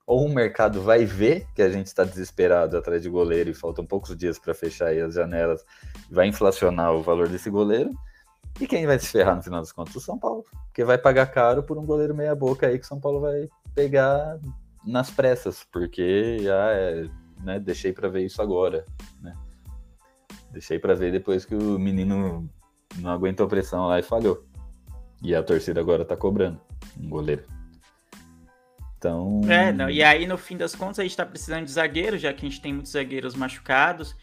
[0.07, 3.85] ou o mercado vai ver que a gente está desesperado atrás de goleiro e faltam
[3.85, 5.65] poucos dias para fechar aí as janelas,
[6.11, 7.91] vai inflacionar o valor desse goleiro.
[8.61, 9.95] E quem vai se ferrar no final das contas?
[9.95, 10.45] O São Paulo.
[10.67, 14.39] Porque vai pagar caro por um goleiro meia-boca aí que o São Paulo vai pegar
[14.85, 17.09] nas pressas, porque já é,
[17.43, 18.85] né, deixei para ver isso agora,
[19.21, 19.35] né?
[20.53, 22.49] Deixei para ver depois que o menino
[22.99, 24.45] não aguentou a pressão lá e falhou.
[25.23, 26.61] E a torcida agora tá cobrando
[26.99, 27.45] um goleiro.
[28.97, 29.41] Então.
[29.49, 32.33] É, não, e aí no fim das contas a gente tá precisando de zagueiro, já
[32.35, 34.15] que a gente tem muitos zagueiros machucados,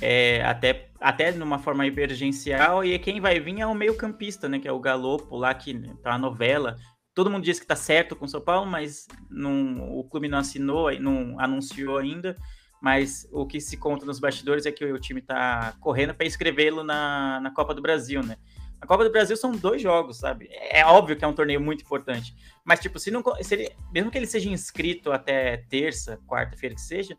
[0.00, 4.58] é, até, até numa forma emergencial, e quem vai vir é o meio-campista, né?
[4.58, 6.76] Que é o Galopo lá, que tá na novela.
[7.14, 10.38] Todo mundo diz que tá certo com o São Paulo, mas não, o clube não
[10.38, 12.36] assinou, não anunciou ainda.
[12.82, 16.82] Mas o que se conta nos bastidores é que o time tá correndo para inscrevê-lo
[16.82, 18.36] na, na Copa do Brasil, né?
[18.80, 20.48] A Copa do Brasil são dois jogos, sabe?
[20.50, 22.34] É óbvio que é um torneio muito importante.
[22.64, 23.22] Mas, tipo, se não.
[23.40, 27.16] Se ele, mesmo que ele seja inscrito até terça, quarta-feira que seja,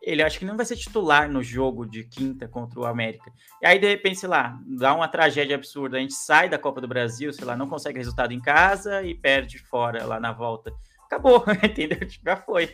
[0.00, 3.32] ele acho que não vai ser titular no jogo de quinta contra o América.
[3.60, 5.96] E aí, de repente, sei lá, dá uma tragédia absurda.
[5.96, 9.16] A gente sai da Copa do Brasil, sei lá, não consegue resultado em casa e
[9.16, 10.72] perde fora lá na volta.
[11.06, 12.06] Acabou, entendeu?
[12.06, 12.72] Tipo, já foi.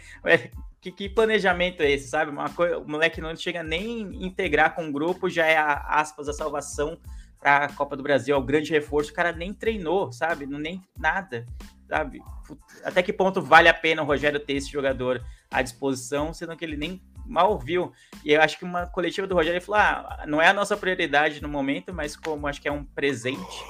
[0.80, 2.30] Que, que, planejamento é esse, sabe?
[2.30, 6.28] Uma coisa, o moleque não chega nem integrar com o grupo, já é a, aspas
[6.28, 6.98] a salvação
[7.40, 9.10] para a Copa do Brasil, é o grande reforço.
[9.10, 10.46] O cara nem treinou, sabe?
[10.46, 11.46] Não nem nada,
[11.88, 12.20] sabe?
[12.84, 16.64] Até que ponto vale a pena o Rogério ter esse jogador à disposição, sendo que
[16.64, 17.92] ele nem mal viu.
[18.24, 21.42] E eu acho que uma coletiva do Rogério falou: ah, não é a nossa prioridade
[21.42, 23.64] no momento, mas como acho que é um presente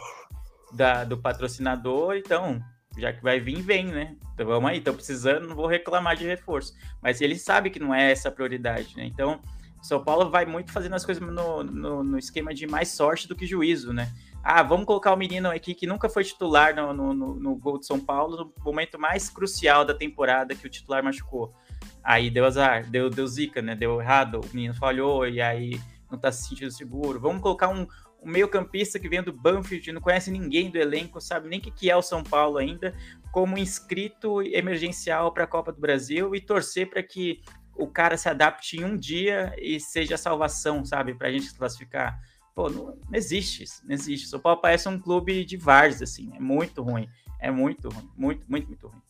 [0.73, 2.63] da, do patrocinador, então
[2.99, 4.17] já que vai vir, vem, né?
[4.35, 6.75] Então vamos aí, estão precisando, não vou reclamar de reforço.
[7.03, 9.05] Mas ele sabe que não é essa a prioridade, né?
[9.05, 9.41] Então
[9.83, 13.37] são Paulo vai muito fazendo as coisas no, no, no, esquema de mais sorte do
[13.37, 14.13] que juízo, né?
[14.43, 17.87] Ah, vamos colocar o menino aqui que nunca foi titular no, no, no, gol de
[17.87, 21.55] São Paulo no momento mais crucial da temporada que o titular machucou.
[22.03, 23.75] Aí deu azar, deu, deu zica, né?
[23.75, 25.81] Deu errado, o menino falhou e aí
[26.11, 27.21] não tá se sentindo seguro.
[27.21, 27.87] Vamos colocar um,
[28.23, 31.71] um meio-campista que vem do Banfield, não conhece ninguém do elenco, sabe nem o que,
[31.71, 32.95] que é o São Paulo ainda,
[33.33, 37.41] como inscrito emergencial para a Copa do Brasil e torcer para que
[37.77, 41.15] o cara se adapte em um dia e seja a salvação, sabe?
[41.15, 42.21] Pra gente se classificar.
[42.55, 44.27] Pô, não, não existe isso, não existe.
[44.27, 46.33] O São Paulo parece um clube de várzea, assim.
[46.35, 47.09] É muito ruim.
[47.39, 48.11] É muito ruim.
[48.17, 49.01] Muito, muito, muito ruim.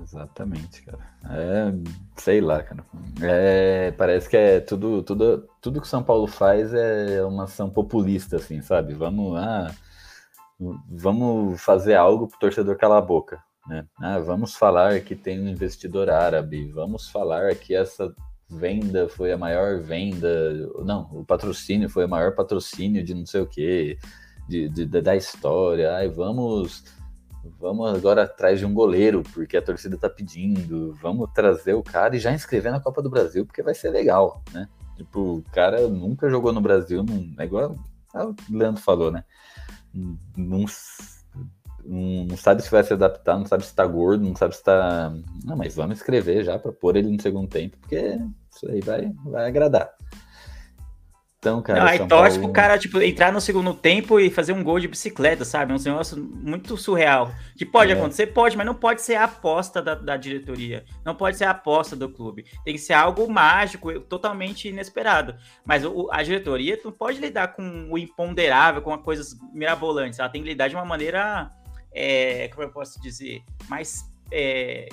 [0.00, 0.98] Exatamente, cara.
[1.28, 1.72] É,
[2.16, 2.84] sei lá, cara.
[3.20, 8.36] É, parece que é tudo, tudo, tudo que São Paulo faz é uma ação populista,
[8.36, 8.94] assim, sabe?
[8.94, 9.74] Vamos, ah,
[10.88, 13.42] vamos fazer algo pro torcedor calar a boca.
[13.66, 13.84] Né?
[14.00, 18.14] Ah, vamos falar que tem um investidor árabe, vamos falar que essa
[18.48, 20.52] venda foi a maior venda,
[20.84, 23.98] não, o patrocínio foi o maior patrocínio de não sei o que,
[24.48, 25.94] de, de, da história.
[25.94, 26.84] Ai, vamos,
[27.58, 32.16] vamos agora atrás de um goleiro, porque a torcida tá pedindo, vamos trazer o cara
[32.16, 34.68] e já inscrever na Copa do Brasil, porque vai ser legal, né?
[34.96, 37.76] Tipo, o cara nunca jogou no Brasil, não, é igual
[38.14, 39.24] o Leandro falou, né?
[40.36, 40.66] Não
[41.84, 45.12] não, sabe se vai se adaptar, não sabe se tá gordo, não sabe se tá.
[45.44, 48.18] Não, mas vamos escrever já para pôr ele no segundo tempo, porque
[48.50, 49.90] isso aí vai, vai agradar.
[51.42, 51.80] Então, cara.
[51.80, 52.52] Não, aí São torce Paulo...
[52.52, 55.72] pro cara, tipo, entrar no segundo tempo e fazer um gol de bicicleta, sabe?
[55.72, 57.32] É um negócio muito surreal.
[57.58, 57.96] Que pode é.
[57.96, 58.28] acontecer?
[58.28, 60.84] Pode, mas não pode ser a aposta da, da, diretoria.
[61.04, 62.44] Não pode ser a aposta do clube.
[62.64, 65.34] Tem que ser algo mágico, totalmente inesperado.
[65.64, 70.20] Mas o, a diretoria não pode lidar com o imponderável, com coisas mirabolantes.
[70.20, 71.50] Ela tem que lidar de uma maneira
[71.92, 74.08] é, como eu posso dizer, mais.
[74.30, 74.88] É,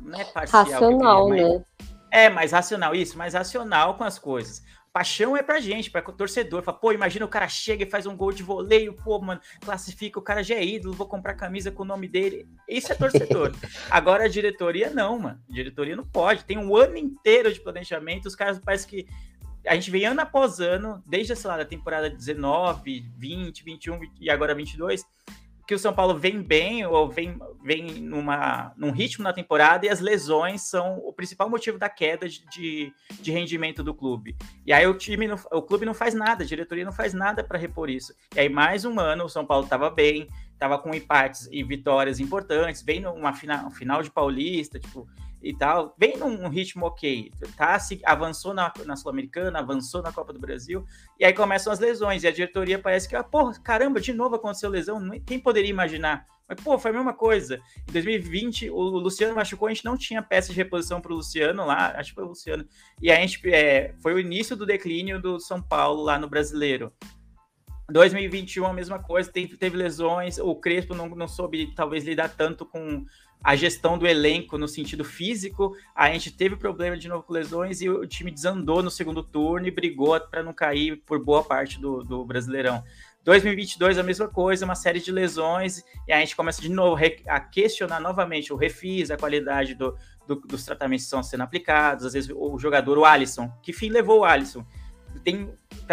[0.00, 0.64] não é parcial.
[0.64, 1.64] Racional, queria, né?
[2.10, 4.62] É, mais racional, isso, mais racional com as coisas.
[4.92, 6.62] Paixão é pra gente, pra torcedor.
[6.62, 10.18] Fala, pô, imagina o cara chega e faz um gol de voleio, pô, mano, classifica,
[10.18, 12.48] o cara já é ídolo, vou comprar camisa com o nome dele.
[12.68, 13.54] Isso é torcedor.
[13.88, 15.40] Agora a diretoria não, mano.
[15.48, 16.44] A diretoria não pode.
[16.44, 19.06] Tem um ano inteiro de planejamento, os caras parece que.
[19.66, 24.30] A gente vem ano após ano, desde, sei lá, da temporada 19, 20, 21 e
[24.30, 25.04] agora 22,
[25.70, 29.88] que o São Paulo vem bem ou vem, vem numa, num ritmo na temporada e
[29.88, 34.36] as lesões são o principal motivo da queda de, de rendimento do clube.
[34.66, 37.44] E aí o time, não, o clube não faz nada, a diretoria não faz nada
[37.44, 38.12] para repor isso.
[38.34, 42.18] E aí mais um ano o São Paulo estava bem, estava com empates e vitórias
[42.18, 45.06] importantes, vem numa final, final de Paulista, tipo,
[45.42, 47.78] e tal, vem num ritmo ok, tá?
[47.78, 50.84] Se avançou na, na Sul-Americana, avançou na Copa do Brasil,
[51.18, 54.36] e aí começam as lesões, e a diretoria parece que, ah, pô, caramba, de novo
[54.36, 56.26] aconteceu lesão, quem poderia imaginar?
[56.48, 57.60] Mas, pô, foi a mesma coisa.
[57.88, 61.64] Em 2020, o Luciano machucou, a gente não tinha peça de reposição para o Luciano
[61.64, 62.66] lá, acho que foi o Luciano,
[63.00, 66.92] e a gente, é, foi o início do declínio do São Paulo lá no Brasileiro.
[67.90, 72.64] 2021, a mesma coisa, teve, teve lesões, o Crespo não, não soube, talvez, lidar tanto
[72.64, 73.04] com
[73.42, 77.80] a gestão do elenco no sentido físico, a gente teve problema de novo com lesões
[77.80, 81.80] e o time desandou no segundo turno e brigou para não cair por boa parte
[81.80, 82.82] do, do Brasileirão.
[83.24, 87.40] 2022 a mesma coisa, uma série de lesões e a gente começa de novo a
[87.40, 92.12] questionar novamente o refis, a qualidade do, do, dos tratamentos que estão sendo aplicados, às
[92.12, 94.64] vezes o jogador, o Alisson, que fim levou o Alisson?
[95.24, 95.52] tem,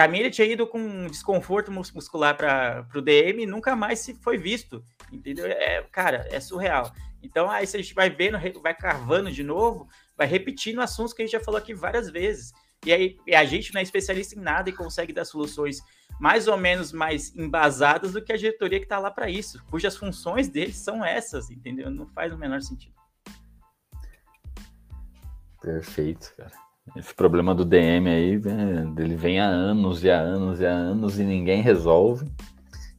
[0.10, 4.14] mim, ele tinha ido com um desconforto muscular para o DM e nunca mais se
[4.16, 4.84] foi visto.
[5.12, 5.46] Entendeu?
[5.48, 6.92] É, cara, é surreal.
[7.22, 11.34] Então, aí gente vai vendo, vai carvando de novo, vai repetindo assuntos que a gente
[11.34, 12.54] já falou aqui várias vezes.
[12.86, 15.82] E aí a gente não é especialista em nada e consegue dar soluções
[16.20, 19.96] mais ou menos mais embasadas do que a diretoria que está lá para isso, cujas
[19.96, 21.92] funções deles são essas, entendeu?
[21.92, 22.96] Não faz o menor sentido.
[25.62, 26.52] Perfeito, cara.
[26.96, 30.72] Esse problema do DM aí, né, ele vem há anos e há anos e há
[30.72, 32.26] anos e ninguém resolve.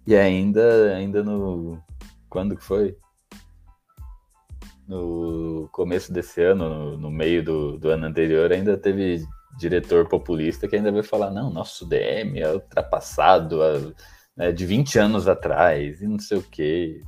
[0.07, 1.83] E ainda, ainda no.
[2.29, 2.97] Quando que foi?
[4.89, 9.23] No começo desse ano, no, meio do, do ano anterior, ainda teve
[9.59, 13.59] diretor populista que ainda vai falar: não, nosso DM é ultrapassado
[14.35, 17.03] né, de 20 anos atrás e não sei o quê.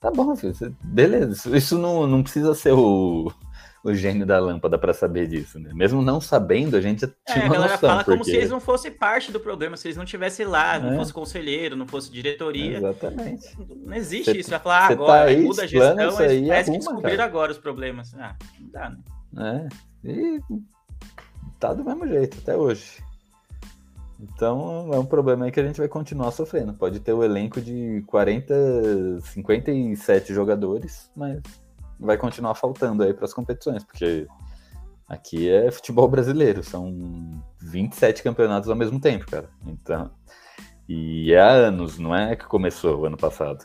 [0.00, 1.54] Tá bom, filho, beleza.
[1.56, 3.30] Isso não, não precisa ser o,
[3.90, 5.70] o gênio da lâmpada para saber disso, né?
[5.72, 8.10] Mesmo não sabendo, a gente é, tinha é, a galera noção, fala porque...
[8.10, 10.96] como se eles não fossem parte do problema, se eles não estivessem lá, não é.
[10.96, 12.78] fosse conselheiro, não fosse diretoria.
[12.78, 13.56] Exatamente.
[13.84, 14.50] Não existe cê, isso.
[14.50, 17.24] Vai falar ah, agora, tá aí, muda a gestão, mas parece arruma, que descobriram cara.
[17.24, 18.14] agora os problemas.
[18.14, 19.68] Ah, não dá, né?
[20.04, 20.40] É, e
[21.60, 23.04] tá do mesmo jeito até hoje.
[24.18, 26.72] Então é um problema aí que a gente vai continuar sofrendo.
[26.72, 31.40] Pode ter o elenco de 40, 57 jogadores, mas
[31.98, 34.26] vai continuar faltando aí para as competições, porque
[35.08, 39.48] aqui é futebol brasileiro, são 27 campeonatos ao mesmo tempo, cara.
[39.66, 40.10] Então,
[40.88, 43.64] e é há anos, não é que começou o ano passado.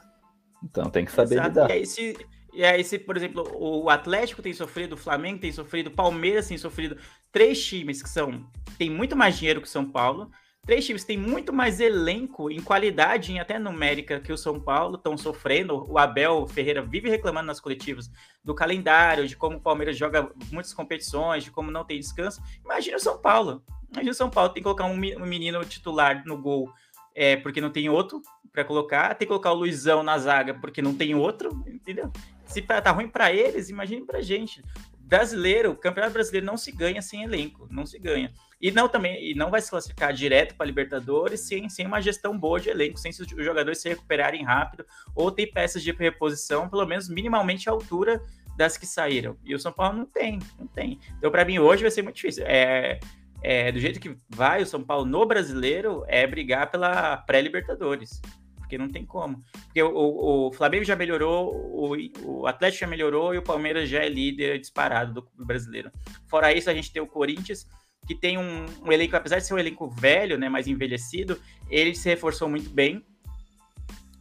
[0.64, 1.50] Então tem que saber Exato.
[1.50, 1.70] lidar.
[1.70, 2.18] E aí, se,
[2.54, 6.48] e aí, se, por exemplo, o Atlético tem sofrido, o Flamengo tem sofrido, o Palmeiras
[6.48, 6.98] tem sofrido,
[7.32, 8.46] três times que são
[8.78, 10.32] tem muito mais dinheiro que o São Paulo,
[10.64, 14.96] Três times têm muito mais elenco em qualidade, em até numérica, que o São Paulo,
[14.96, 15.92] estão sofrendo.
[15.92, 18.12] O Abel Ferreira vive reclamando nas coletivas
[18.44, 22.42] do calendário, de como o Palmeiras joga muitas competições, de como não tem descanso.
[22.64, 23.64] Imagina o São Paulo.
[23.92, 26.72] Imagina o São Paulo tem que colocar um menino titular no gol
[27.16, 28.22] é, porque não tem outro
[28.52, 32.12] para colocar, tem que colocar o Luizão na zaga porque não tem outro, entendeu?
[32.46, 34.62] Se tá, tá ruim para eles, imagine pra gente.
[35.00, 38.32] Brasileiro, o Campeonato Brasileiro não se ganha sem elenco, não se ganha.
[38.62, 42.38] E não também e não vai se classificar direto para Libertadores sem, sem uma gestão
[42.38, 46.86] boa de elenco, sem os jogadores se recuperarem rápido ou ter peças de reposição, pelo
[46.86, 48.22] menos minimamente à altura
[48.56, 49.38] das que saíram.
[49.44, 51.00] E o São Paulo não tem, não tem.
[51.18, 52.44] Então, para mim, hoje vai ser muito difícil.
[52.46, 53.00] É,
[53.42, 58.22] é, do jeito que vai o São Paulo no brasileiro, é brigar pela pré-Libertadores.
[58.58, 59.44] Porque não tem como.
[59.66, 64.00] Porque o, o, Flamengo já melhorou, o, o, Atlético já melhorou e o Palmeiras já
[64.00, 65.92] é líder disparado do brasileiro.
[66.28, 67.68] Fora isso, a gente tem o Corinthians,
[68.08, 71.96] que tem um, um, elenco, apesar de ser um elenco velho, né, mais envelhecido, ele
[71.96, 73.04] se reforçou muito bem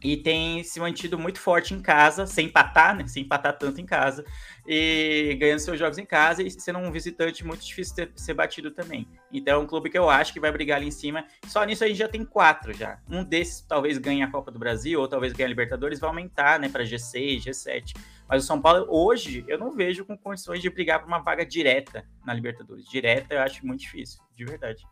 [0.03, 3.85] e tem se mantido muito forte em casa, sem empatar, né, sem empatar tanto em
[3.85, 4.25] casa,
[4.67, 8.71] e ganhando seus jogos em casa e sendo um visitante muito difícil de ser batido
[8.71, 9.07] também.
[9.31, 11.25] Então é um clube que eu acho que vai brigar ali em cima.
[11.47, 12.99] Só nisso a gente já tem quatro já.
[13.07, 16.59] Um desses talvez ganhe a Copa do Brasil ou talvez ganhe a Libertadores, vai aumentar,
[16.59, 17.93] né, para G6, G7.
[18.31, 21.45] Mas o São Paulo, hoje, eu não vejo com condições de brigar por uma vaga
[21.45, 22.85] direta na Libertadores.
[22.85, 24.87] Direta eu acho muito difícil, de verdade.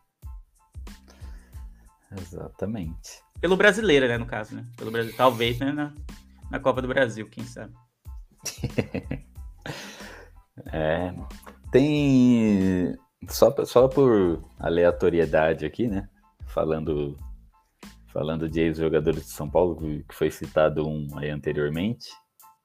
[2.12, 3.22] Exatamente.
[3.40, 4.66] Pelo brasileiro, né, no caso, né?
[4.76, 5.94] Pelo Brasil, talvez, né, na,
[6.50, 7.72] na Copa do Brasil, quem sabe.
[10.70, 11.14] é,
[11.72, 12.94] tem
[13.26, 16.06] só, só por aleatoriedade aqui, né?
[16.46, 17.16] Falando
[18.08, 22.10] falando de ex-jogadores de São Paulo, que foi citado um aí anteriormente.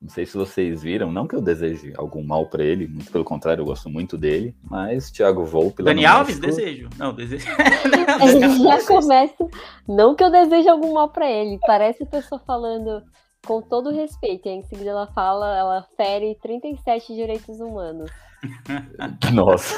[0.01, 3.23] Não sei se vocês viram, não que eu deseje algum mal para ele, muito pelo
[3.23, 5.81] contrário, eu gosto muito dele, mas Thiago Volpe...
[5.81, 6.89] Dani Alves, desejo.
[6.97, 7.47] Não, desejo.
[8.62, 9.47] Já começa,
[9.88, 13.01] não que eu deseje algum mal para ele, parece a pessoa falando
[13.47, 18.12] com todo respeito, e em seguida ela fala, ela fere 37 direitos humanos.
[19.34, 19.75] Nossa.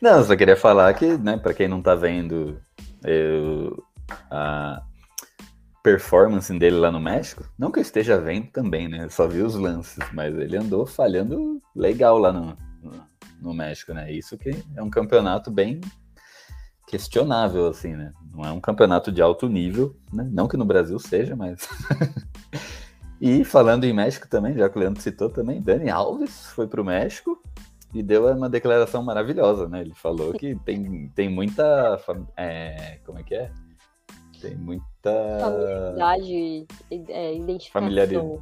[0.00, 2.60] Não, só queria falar que, né, para quem não tá vendo,
[3.04, 3.82] eu,
[4.30, 4.80] a,
[5.86, 9.04] performance dele lá no México, não que eu esteja vendo também, né?
[9.04, 12.58] Eu só vi os lances, mas ele andou falhando legal lá no,
[13.40, 14.10] no, México, né?
[14.10, 15.80] Isso que é um campeonato bem
[16.88, 18.12] questionável, assim, né?
[18.34, 20.28] Não é um campeonato de alto nível, né?
[20.32, 21.68] Não que no Brasil seja, mas.
[23.22, 26.80] e falando em México também, já que o Leandro citou também, Dani Alves foi para
[26.80, 27.40] o México
[27.94, 29.82] e deu uma declaração maravilhosa, né?
[29.82, 31.96] Ele falou que tem, tem muita.
[32.36, 33.52] É, como é que é?
[34.40, 34.56] Tem
[35.40, 37.82] Familiaridade, é, identificação.
[37.82, 38.40] Familiaridade.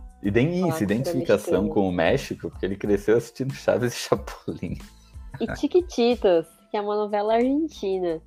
[0.69, 4.79] Isso, identificação com o México, porque ele cresceu assistindo Chaves e Chapolin.
[5.41, 8.23] E Chiquititas, que é uma novela argentina.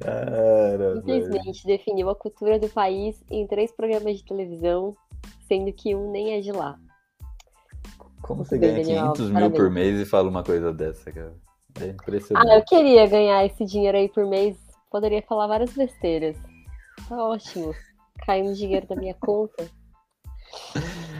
[0.00, 0.96] Cara.
[0.96, 4.96] Simplesmente definiu a cultura do país em três programas de televisão,
[5.46, 6.76] sendo que um nem é de lá.
[8.22, 11.34] Como você ganha 500 mil por mês e fala uma coisa dessa, cara?
[11.80, 12.54] É Ah, impressionante.
[12.54, 14.56] eu queria ganhar esse dinheiro aí por mês.
[14.90, 16.36] Poderia falar várias besteiras.
[17.08, 17.74] Tá ótimo.
[18.26, 19.68] Caindo dinheiro da minha conta.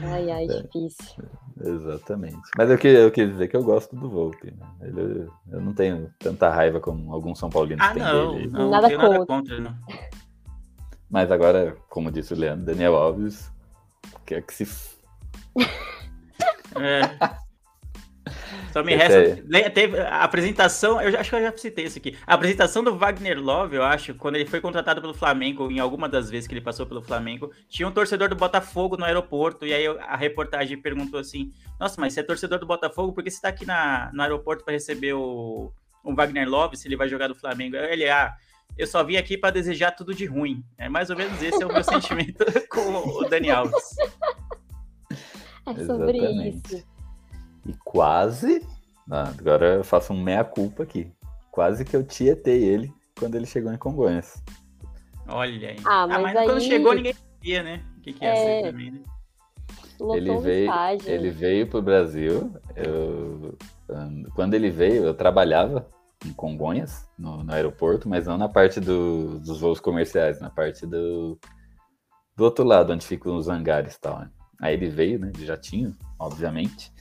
[0.04, 0.62] Ai, ai, É.
[0.62, 1.24] difícil.
[1.60, 2.40] Exatamente.
[2.56, 4.50] Mas eu, eu quis dizer que eu gosto do Volpe.
[4.52, 4.66] Né?
[4.82, 8.46] Ele- eu não tenho tanta raiva como alguns São Paulinos Ah, têm não, dele.
[8.50, 9.26] não, Nada tenho nada contra.
[9.36, 9.74] contra, não.
[11.10, 13.50] Mas agora, como disse o Leandro, Daniel Alves
[14.26, 14.94] quer que se.
[16.76, 17.43] É.
[18.74, 19.40] Só me resta.
[19.70, 22.18] Teve a apresentação, eu já- acho que eu já citei isso aqui.
[22.26, 26.08] A apresentação do Wagner Love, eu acho, quando ele foi contratado pelo Flamengo, em alguma
[26.08, 29.72] das vezes que ele passou pelo Flamengo, tinha um torcedor do Botafogo no aeroporto, e
[29.72, 33.40] aí a reportagem perguntou assim: Nossa, mas você é torcedor do Botafogo, por que você
[33.40, 35.72] tá aqui na, no aeroporto para receber o,
[36.02, 37.76] o Wagner Love, se ele vai jogar do Flamengo?
[37.76, 38.34] Aí Ele, ah.
[38.76, 40.64] Eu só vim aqui para desejar tudo de ruim.
[40.76, 43.94] É mais ou menos esse é o meu sentimento com o Dani Alves.
[45.64, 46.74] É sobre Exatamente.
[46.74, 46.93] isso.
[47.66, 48.66] E quase.
[49.10, 51.12] Ah, agora eu faço um meia-culpa aqui.
[51.50, 54.42] Quase que eu tietei ele quando ele chegou em Congonhas.
[55.28, 55.76] Olha aí.
[55.84, 57.84] Ah, mas quando aí- chegou ninguém sabia, né?
[57.98, 58.36] O que, que É.
[58.62, 59.00] ser também, né?
[60.00, 60.72] Lotou ele veio,
[61.06, 62.52] ele veio pro Brasil.
[62.74, 63.56] Eu,
[64.34, 65.88] quando ele veio, eu trabalhava
[66.26, 70.84] em Congonhas, no, no aeroporto, mas não na parte do- dos voos comerciais, na parte
[70.86, 71.38] do,
[72.36, 74.18] do outro lado, onde ficam os hangares e tal.
[74.18, 74.30] né?
[74.60, 76.92] Aí ele veio, né, de jatinho, obviamente.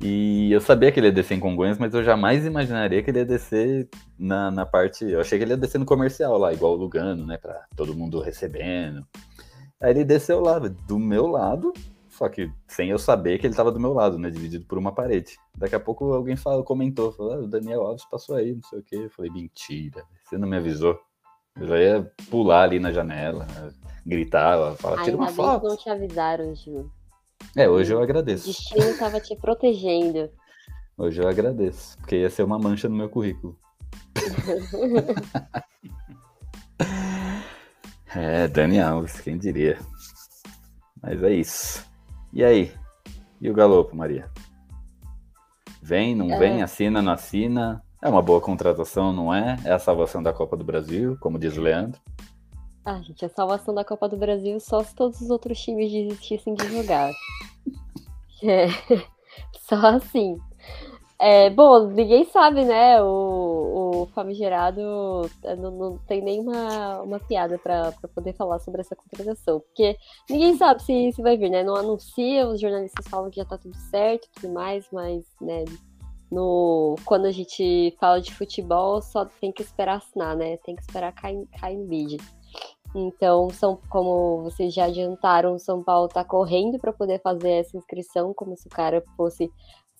[0.00, 3.18] E eu sabia que ele ia descer em Congonhas, mas eu jamais imaginaria que ele
[3.18, 3.86] ia descer
[4.18, 5.04] na, na parte.
[5.04, 7.36] Eu achei que ele ia descer no comercial lá, igual o Lugano, né?
[7.36, 9.06] Pra todo mundo recebendo.
[9.78, 11.72] Aí ele desceu lá, do meu lado,
[12.08, 14.30] só que sem eu saber que ele tava do meu lado, né?
[14.30, 15.38] Dividido por uma parede.
[15.54, 18.78] Daqui a pouco alguém falou, comentou, falou, ah, o Daniel Alves passou aí, não sei
[18.78, 18.96] o quê.
[18.96, 20.98] Eu falei, mentira, você não me avisou.
[21.58, 23.46] Eu já ia pular ali na janela,
[24.06, 25.76] gritar, falar, tira Ainda uma bem que não foto.
[25.76, 26.90] te avisaram, Gil.
[27.56, 28.46] É, hoje eu O agradeço.
[28.46, 30.30] destino tava te protegendo.
[30.96, 33.56] Hoje eu agradeço, porque ia ser uma mancha no meu currículo.
[38.14, 39.78] É, Dani Alves, quem diria.
[41.00, 41.86] Mas é isso.
[42.32, 42.72] E aí?
[43.40, 44.28] E o Galopo, Maria?
[45.80, 46.38] Vem, não É.
[46.38, 47.82] vem, assina, não assina?
[48.02, 49.56] É uma boa contratação, não é?
[49.64, 52.00] É a salvação da Copa do Brasil, como diz o Leandro.
[52.92, 56.54] Ah, gente, a salvação da Copa do Brasil só se todos os outros times desistissem
[56.54, 57.12] de jogar.
[58.42, 58.68] É,
[59.68, 60.38] só assim.
[61.18, 63.02] É, bom, ninguém sabe, né?
[63.02, 64.80] O, o famigerado
[65.58, 69.60] não, não tem nenhuma uma piada pra poder falar sobre essa contratação.
[69.60, 69.94] Porque
[70.28, 71.62] ninguém sabe se, se vai vir, né?
[71.62, 75.66] Não anuncia, os jornalistas falam que já tá tudo certo e tudo mais, mas, né?
[76.32, 80.56] No, quando a gente fala de futebol, só tem que esperar assinar, né?
[80.64, 82.16] Tem que esperar cair, cair no bid.
[82.94, 88.34] Então, são, como vocês já adiantaram, São Paulo está correndo para poder fazer essa inscrição,
[88.34, 89.50] como se o cara fosse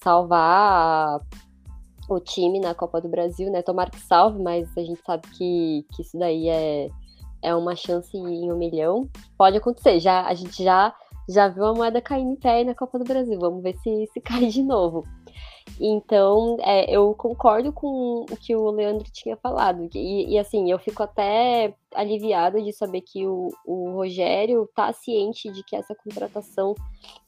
[0.02, 1.20] salvar a-
[2.08, 3.62] o time na Copa do Brasil, né?
[3.62, 6.88] Tomara que salve, mas a gente sabe que, que isso daí é,
[7.42, 9.08] é uma chance em um milhão.
[9.38, 10.92] Pode acontecer, já, a gente já,
[11.28, 13.38] já viu a moeda caindo em pé na Copa do Brasil.
[13.38, 15.04] Vamos ver se, se cai de novo.
[15.78, 19.88] Então, é, eu concordo com o que o Leandro tinha falado.
[19.94, 25.50] E, e, assim, eu fico até aliviada de saber que o, o Rogério tá ciente
[25.50, 26.74] de que essa contratação,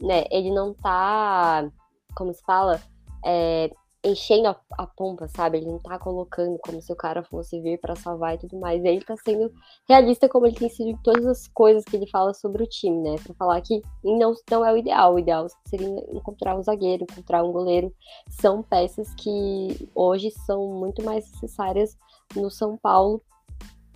[0.01, 1.71] né, ele não tá,
[2.15, 2.81] como se fala,
[3.25, 3.71] é,
[4.05, 5.59] enchendo a, a pompa, sabe?
[5.59, 8.85] Ele não tá colocando como se o cara fosse vir para salvar e tudo mais.
[8.85, 9.53] Ele tá sendo
[9.89, 12.99] realista como ele tem sido em todas as coisas que ele fala sobre o time,
[12.99, 13.17] né?
[13.23, 15.15] Pra falar que não, não é o ideal.
[15.15, 17.93] O ideal seria encontrar um zagueiro, encontrar um goleiro.
[18.29, 21.97] São peças que hoje são muito mais necessárias
[22.35, 23.23] no São Paulo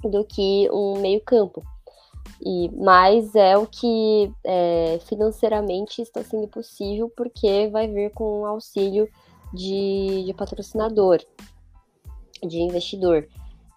[0.02, 1.62] do que um meio-campo.
[2.44, 8.46] E, mas é o que é, financeiramente está sendo possível, porque vai vir com um
[8.46, 9.09] auxílio
[9.53, 11.18] de, de patrocinador,
[12.42, 13.28] de investidor.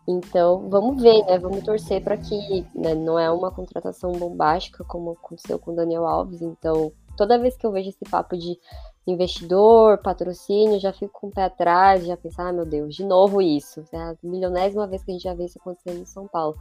[0.08, 1.38] Então, vamos ver, né?
[1.38, 6.08] Vamos torcer para que né, não é uma contratação bombástica como aconteceu com o Daniel
[6.08, 6.42] Alves.
[6.42, 8.58] Então, toda vez que eu vejo esse papo de
[9.06, 13.40] investidor, patrocínio, já fico com o pé atrás, já penso, ah, meu Deus, de novo
[13.40, 13.84] isso.
[13.92, 16.58] É a milionésima vez que a gente já vê isso acontecendo em São Paulo.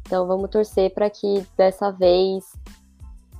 [0.00, 2.44] Então, vamos torcer para que dessa vez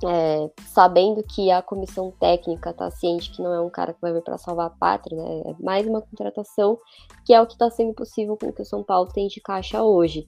[0.05, 4.13] é, sabendo que a comissão técnica está ciente que não é um cara que vai
[4.13, 5.41] vir para salvar a pátria, né?
[5.45, 6.77] É mais uma contratação
[7.25, 9.41] que é o que está sendo possível com o que o São Paulo tem de
[9.41, 10.27] caixa hoje.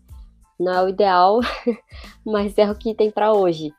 [0.59, 1.39] Não é o ideal,
[2.25, 3.71] mas é o que tem para hoje.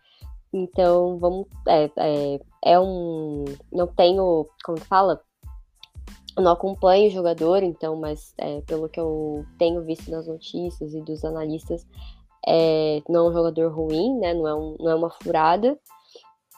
[0.53, 1.47] Então, vamos.
[1.67, 3.45] É, é, é, um.
[3.73, 4.47] Não tenho.
[4.65, 5.21] Como que fala?
[6.37, 11.03] Não acompanho o jogador, então, mas é, pelo que eu tenho visto nas notícias e
[11.03, 11.87] dos analistas,
[12.47, 14.35] é, não é um jogador ruim, né?
[14.35, 15.79] Não é, um, não é uma furada.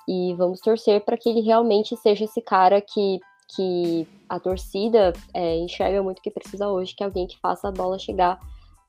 [0.08, 3.20] E vamos torcer para que ele realmente seja esse cara que,
[3.54, 7.72] que a torcida é, enxerga muito que precisa hoje, que é alguém que faça a
[7.72, 8.40] bola chegar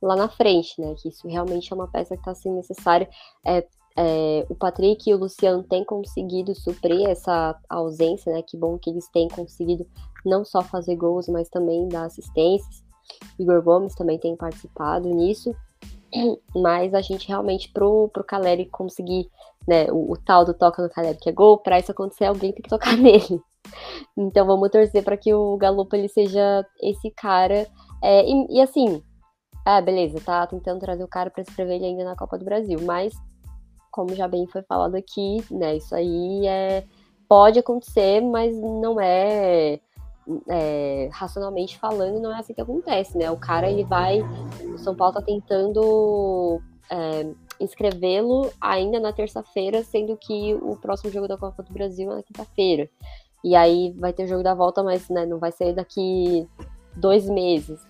[0.01, 0.95] lá na frente, né?
[1.01, 3.09] Que isso realmente é uma peça que está sendo necessária.
[3.45, 3.65] É,
[3.95, 8.41] é, o Patrick e o Luciano têm conseguido suprir essa ausência, né?
[8.41, 9.87] Que bom que eles têm conseguido
[10.25, 12.83] não só fazer gols, mas também dar assistências.
[13.37, 15.55] Igor Gomes também tem participado nisso.
[16.55, 19.30] Mas a gente realmente, pro, pro Caleri conseguir,
[19.68, 22.51] né, o, o tal do toca no Caleri que é gol, para isso acontecer, alguém
[22.51, 23.41] tem que tocar nele.
[24.18, 27.68] Então vamos torcer para que o Galopo ele seja esse cara.
[28.01, 29.01] É, e, e, assim,
[29.66, 32.80] ah, beleza, tá tentando trazer o cara para escrever ele ainda na Copa do Brasil,
[32.84, 33.14] mas
[33.89, 36.84] como já bem foi falado aqui, né, isso aí é
[37.30, 39.80] pode acontecer, mas não é,
[40.49, 43.30] é, racionalmente falando, não é assim que acontece, né?
[43.32, 44.21] O cara ele vai,
[44.74, 47.28] o São Paulo tá tentando é,
[47.59, 52.24] inscrevê-lo ainda na terça-feira, sendo que o próximo jogo da Copa do Brasil é na
[52.24, 52.89] quinta-feira.
[53.43, 56.47] E aí vai ter o jogo da volta, mas né, não vai ser daqui
[56.95, 57.82] dois meses.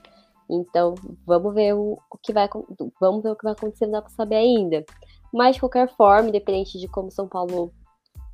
[0.49, 2.49] Então, vamos ver o, o, que vai
[2.99, 4.83] vamos ver o que vai acontecer, não dá para saber ainda.
[5.31, 7.71] Mas de qualquer forma, independente de como São Paulo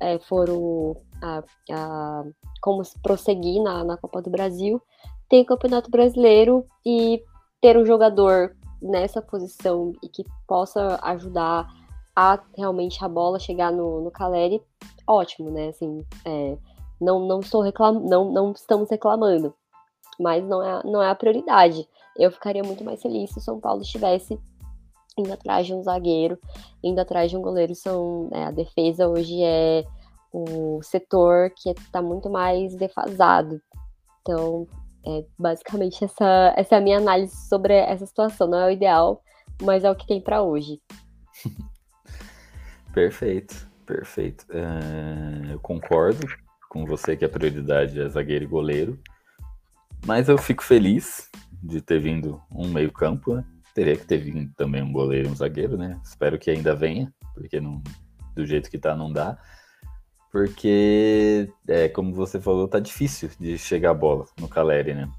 [0.00, 2.24] é, for o, a, a,
[2.60, 4.82] como prosseguir na, na Copa do Brasil,
[5.28, 7.22] tem o Campeonato Brasileiro e
[7.60, 11.68] ter um jogador nessa posição e que possa ajudar
[12.16, 14.62] a realmente a bola chegar no, no Caleri,
[15.06, 15.68] ótimo, né?
[15.68, 16.56] Assim, é,
[17.00, 19.54] não, não estou reclamando, não, não estamos reclamando,
[20.18, 21.88] mas não é, não é a prioridade.
[22.16, 24.38] Eu ficaria muito mais feliz se o São Paulo estivesse
[25.20, 26.38] indo atrás de um zagueiro,
[26.82, 27.74] indo atrás de um goleiro.
[27.74, 29.84] São, né, a defesa hoje é
[30.32, 33.60] o setor que está muito mais defasado.
[34.22, 34.66] Então,
[35.04, 38.48] é, basicamente, essa, essa é a minha análise sobre essa situação.
[38.48, 39.22] Não é o ideal,
[39.62, 40.80] mas é o que tem para hoje.
[42.92, 44.46] perfeito, perfeito.
[44.50, 46.26] Uh, eu concordo
[46.68, 48.98] com você que a prioridade é zagueiro e goleiro.
[50.06, 51.28] Mas eu fico feliz
[51.62, 53.44] de ter vindo um meio-campo, né?
[53.74, 56.00] Teria que ter vindo também um goleiro e um zagueiro, né?
[56.04, 57.82] Espero que ainda venha, porque não,
[58.34, 59.38] do jeito que tá não dá.
[60.32, 65.10] Porque, é, como você falou, tá difícil de chegar a bola no Caleri, né?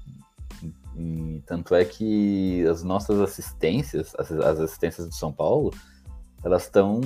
[0.96, 5.72] E, tanto é que as nossas assistências, as, as assistências do São Paulo,
[6.42, 7.00] elas estão.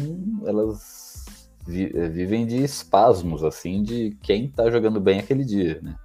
[0.45, 1.25] Elas
[1.67, 5.97] vi, vivem de espasmos, assim, de quem tá jogando bem aquele dia, né?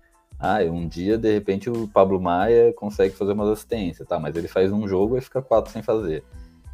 [0.44, 4.20] Ah, um dia, de repente, o Pablo Maia consegue fazer uma assistência, tá?
[4.20, 6.24] Mas ele faz um jogo e fica quatro sem fazer.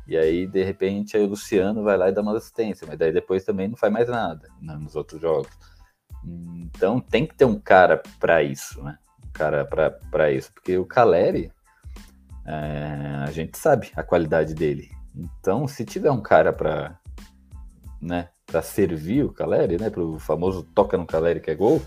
[0.08, 3.12] E aí, de repente, aí o Luciano vai lá e dá uma assistência, mas daí
[3.12, 5.52] depois também não faz mais nada né, nos outros jogos.
[6.24, 8.98] Então tem que ter um cara para isso, né?
[9.26, 11.52] Um cara para isso, porque o Caleri,
[12.46, 14.90] é, a gente sabe a qualidade dele.
[15.14, 16.98] Então, se tiver um cara para
[18.02, 21.82] né, para servir o Caleri, né, para o famoso toca no Caleri que é gol,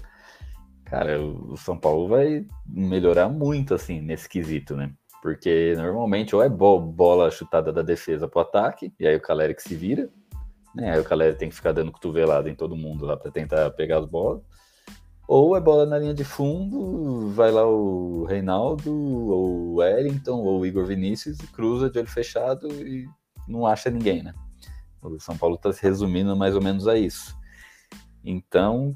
[0.90, 4.92] cara, o São Paulo vai melhorar muito assim nesse quesito, né?
[5.22, 9.62] Porque normalmente ou é bola chutada da defesa pro ataque, e aí o Caleri que
[9.62, 10.10] se vira,
[10.74, 10.92] né?
[10.92, 13.98] Aí o Caleri tem que ficar dando cotovelada em todo mundo lá para tentar pegar
[13.98, 14.42] as bolas.
[15.28, 20.58] Ou é bola na linha de fundo, vai lá o Reinaldo, ou o Wellington, ou
[20.58, 23.06] o Igor Vinícius, e cruza de olho fechado e
[23.46, 24.34] não acha ninguém, né?
[25.00, 27.38] O São Paulo está se resumindo mais ou menos a isso.
[28.24, 28.92] Então,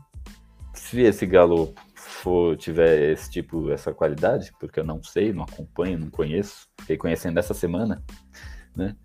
[0.75, 5.99] se esse Galo for tiver esse tipo, essa qualidade, porque eu não sei, não acompanho,
[5.99, 8.03] não conheço, fiquei conhecendo essa semana,
[8.77, 8.97] né?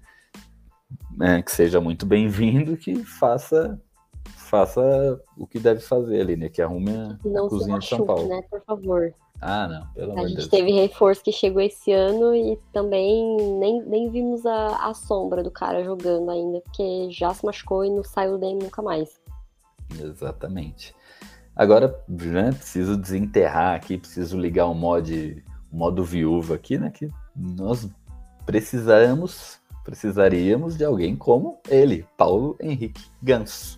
[1.21, 3.79] É, que seja muito bem-vindo, que faça
[4.49, 6.49] faça o que deve fazer ali, né?
[6.49, 8.27] Que arrume a, não cozinha de São Paulo.
[8.27, 9.13] Né, por favor.
[9.41, 10.47] Ah, não, pelo amor A gente Deus.
[10.49, 15.51] teve reforço que chegou esse ano e também nem, nem vimos a, a sombra do
[15.51, 19.21] cara jogando ainda, porque já se machucou e não saiu daí nunca mais.
[19.97, 20.93] Exatamente.
[21.59, 26.89] Agora, né, preciso desenterrar aqui, preciso ligar o mod, o modo viúva aqui, né?
[26.89, 27.89] Que nós
[28.45, 33.77] precisamos, precisaríamos de alguém como ele, Paulo Henrique Ganso.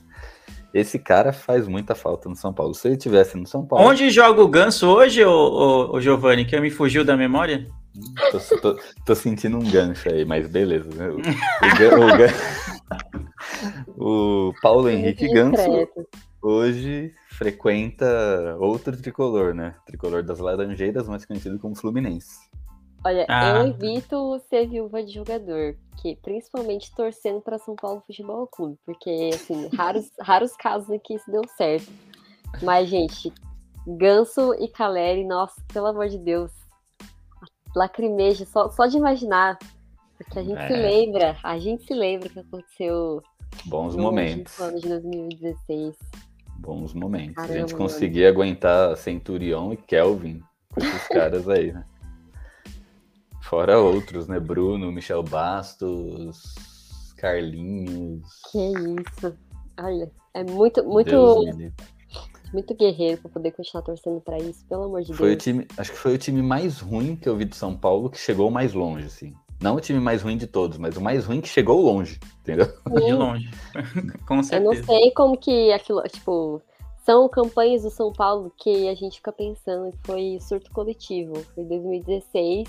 [0.71, 2.75] Esse cara faz muita falta no São Paulo.
[2.75, 3.83] Se ele tivesse no São Paulo.
[3.83, 6.45] Onde joga o Ganso hoje, ô, ô, ô Giovanni?
[6.45, 7.67] Que me fugiu da memória?
[8.31, 10.87] Tô, tô, tô, sentindo um gancho aí, mas beleza.
[10.95, 11.09] Né?
[11.09, 11.17] O,
[13.97, 15.89] o, o Paulo Henrique Ganso
[16.41, 19.75] hoje frequenta outro tricolor, né?
[19.85, 22.49] Tricolor das Laranjeiras, mais conhecido como Fluminense.
[23.03, 23.57] Olha, ah.
[23.57, 29.31] eu evito ser viúva de jogador, que principalmente torcendo para São Paulo Futebol Clube, porque
[29.33, 31.91] assim, raros, raros casos em que isso deu certo.
[32.61, 33.33] Mas, gente,
[33.87, 36.51] Ganso e Caleri, nossa, pelo amor de Deus,
[37.75, 39.57] lacrimeja, só, só de imaginar,
[40.17, 40.67] porque a gente é.
[40.67, 43.23] se lembra, a gente se lembra que aconteceu
[43.65, 44.57] bons momentos.
[44.59, 45.95] No ano de 2016.
[46.61, 47.37] Bons momentos.
[47.37, 47.83] a Caramba, gente mano.
[47.85, 51.83] conseguia aguentar Centurion e Kelvin com esses caras aí, né?
[53.41, 54.39] Fora outros, né?
[54.39, 56.53] Bruno, Michel Bastos,
[57.17, 58.21] Carlinhos.
[58.51, 59.35] Que isso.
[59.79, 61.73] Olha, é muito, muito, Deus
[62.53, 65.43] muito guerreiro pra poder continuar torcendo pra isso, pelo amor de Foi o Deus.
[65.43, 68.17] time, acho que foi o time mais ruim que eu vi do São Paulo que
[68.19, 69.33] chegou mais longe, assim.
[69.61, 72.65] Não o time mais ruim de todos, mas o mais ruim que chegou longe, entendeu?
[72.65, 73.49] De Sim, longe.
[74.27, 74.83] Com Eu não certeza.
[74.85, 76.59] sei como que aquilo, tipo,
[77.05, 81.33] são campanhas do São Paulo que a gente fica pensando que foi surto coletivo.
[81.53, 82.67] Foi 2016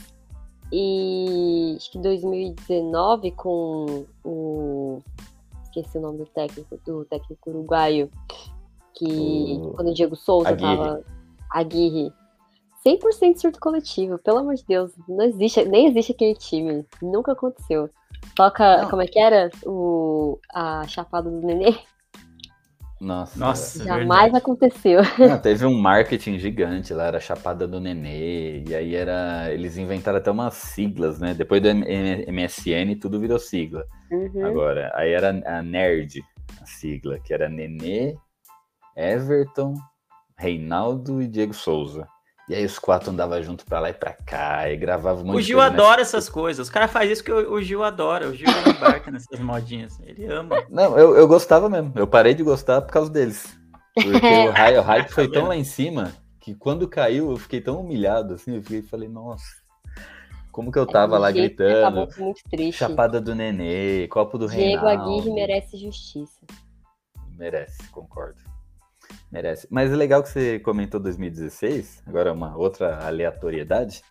[0.71, 4.99] e acho que 2019 com o
[5.65, 8.11] esqueci o nome do técnico, do técnico uruguaio
[8.95, 10.77] que O quando o Diego Souza Aguirre.
[10.77, 11.05] tava
[11.51, 12.13] Aguirre
[12.87, 17.89] 100% surto coletivo, pelo amor de Deus, não existe, nem existe aquele time, nunca aconteceu.
[18.35, 18.91] Toca, Não.
[18.91, 19.51] como é que era?
[19.65, 21.75] O, a Chapada do Nenê?
[23.01, 23.39] Nossa.
[23.39, 24.37] Nossa, Jamais verdade.
[24.37, 25.01] aconteceu.
[25.19, 29.53] Não, teve um marketing gigante lá, era Chapada do Nenê, e aí era.
[29.53, 31.35] Eles inventaram até umas siglas, né?
[31.35, 33.85] Depois do MSN, tudo virou sigla.
[34.11, 34.47] Uhum.
[34.47, 36.23] Agora, aí era a Nerd,
[36.61, 38.17] a sigla, que era Nenê,
[38.97, 39.75] Everton,
[40.39, 42.07] Reinaldo e Diego Souza.
[42.49, 45.39] E aí os quatro andavam junto pra lá e pra cá, e gravavam muito.
[45.39, 46.67] O Gil adora essas coisas.
[46.67, 48.29] Os caras fazem isso que o, o Gil adora.
[48.29, 49.99] O Gil embarca nessas modinhas.
[50.01, 50.63] Ele ama.
[50.69, 51.93] Não, eu, eu gostava mesmo.
[51.95, 53.57] Eu parei de gostar por causa deles.
[53.95, 57.61] Porque o hype, o hype foi tão lá em cima que quando caiu eu fiquei
[57.61, 58.57] tão humilhado assim.
[58.57, 59.45] Eu fiquei, falei, nossa,
[60.51, 61.79] como que eu tava lá que gritando.
[61.79, 62.79] acabou foi muito triste.
[62.79, 65.03] Chapada do Nenê, copo do Diego Reinaldo.
[65.03, 66.45] Aguirre merece justiça.
[67.39, 68.52] Merece, concordo.
[69.31, 69.67] Merece.
[69.71, 74.03] Mas é legal que você comentou 2016, agora uma outra aleatoriedade,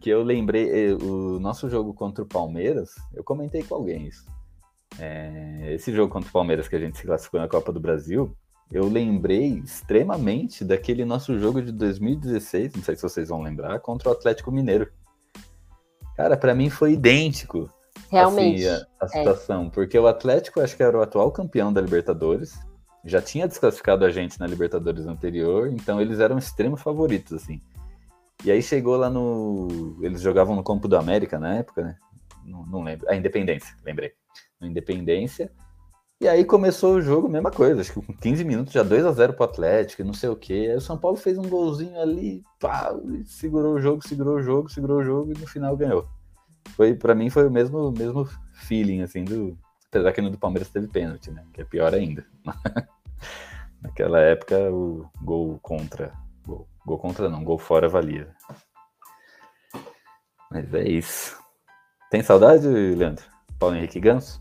[0.00, 4.24] que eu lembrei, eh, o nosso jogo contra o Palmeiras, eu comentei com alguém isso.
[4.98, 8.34] É, esse jogo contra o Palmeiras que a gente se classificou na Copa do Brasil,
[8.72, 14.08] eu lembrei extremamente daquele nosso jogo de 2016, não sei se vocês vão lembrar, contra
[14.08, 14.90] o Atlético Mineiro.
[16.16, 17.68] Cara, pra mim foi idêntico
[18.08, 18.66] Realmente.
[18.66, 22.58] assim, a, a situação, porque o Atlético acho que era o atual campeão da Libertadores,
[23.04, 27.60] já tinha desclassificado a gente na Libertadores anterior, então eles eram extremos favoritos, assim.
[28.44, 29.98] E aí chegou lá no.
[30.02, 31.96] Eles jogavam no Campo do América na época, né?
[32.44, 33.08] Não, não lembro.
[33.08, 34.12] A Independência, lembrei.
[34.60, 35.50] No Independência.
[36.22, 39.12] E aí começou o jogo, mesma coisa, acho que com 15 minutos já 2 a
[39.12, 40.68] 0 pro Atlético, não sei o quê.
[40.70, 42.94] Aí o São Paulo fez um golzinho ali, pá,
[43.24, 46.06] segurou o jogo, segurou o jogo, segurou o jogo e no final ganhou.
[46.76, 49.56] Foi, para mim foi o mesmo, mesmo feeling, assim, do.
[49.90, 51.44] Apesar que no do Palmeiras teve pênalti, né?
[51.52, 52.24] Que é pior ainda.
[53.82, 56.12] Naquela época, o gol contra.
[56.46, 58.32] Gol, gol contra não, gol fora valia.
[60.48, 61.36] Mas é isso.
[62.08, 63.24] Tem saudade, Leandro?
[63.58, 64.40] Paulo Henrique Ganso?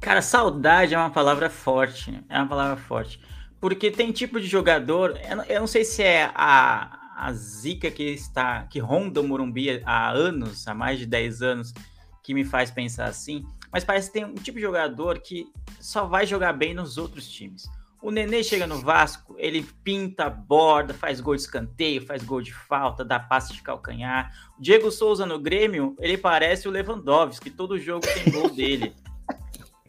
[0.00, 2.24] Cara, saudade é uma palavra forte.
[2.28, 3.22] É uma palavra forte.
[3.60, 5.16] Porque tem tipo de jogador.
[5.28, 8.64] Eu não, eu não sei se é a, a zica que está.
[8.64, 11.72] que ronda o Morumbi há anos, há mais de 10 anos,
[12.20, 13.46] que me faz pensar assim.
[13.72, 15.46] Mas parece que tem um tipo de jogador que
[15.80, 17.68] só vai jogar bem nos outros times.
[18.02, 22.52] O Nenê chega no Vasco, ele pinta, borda, faz gol de escanteio, faz gol de
[22.52, 24.32] falta, dá passe de calcanhar.
[24.58, 28.94] O Diego Souza no Grêmio, ele parece o Lewandowski, todo jogo tem gol dele.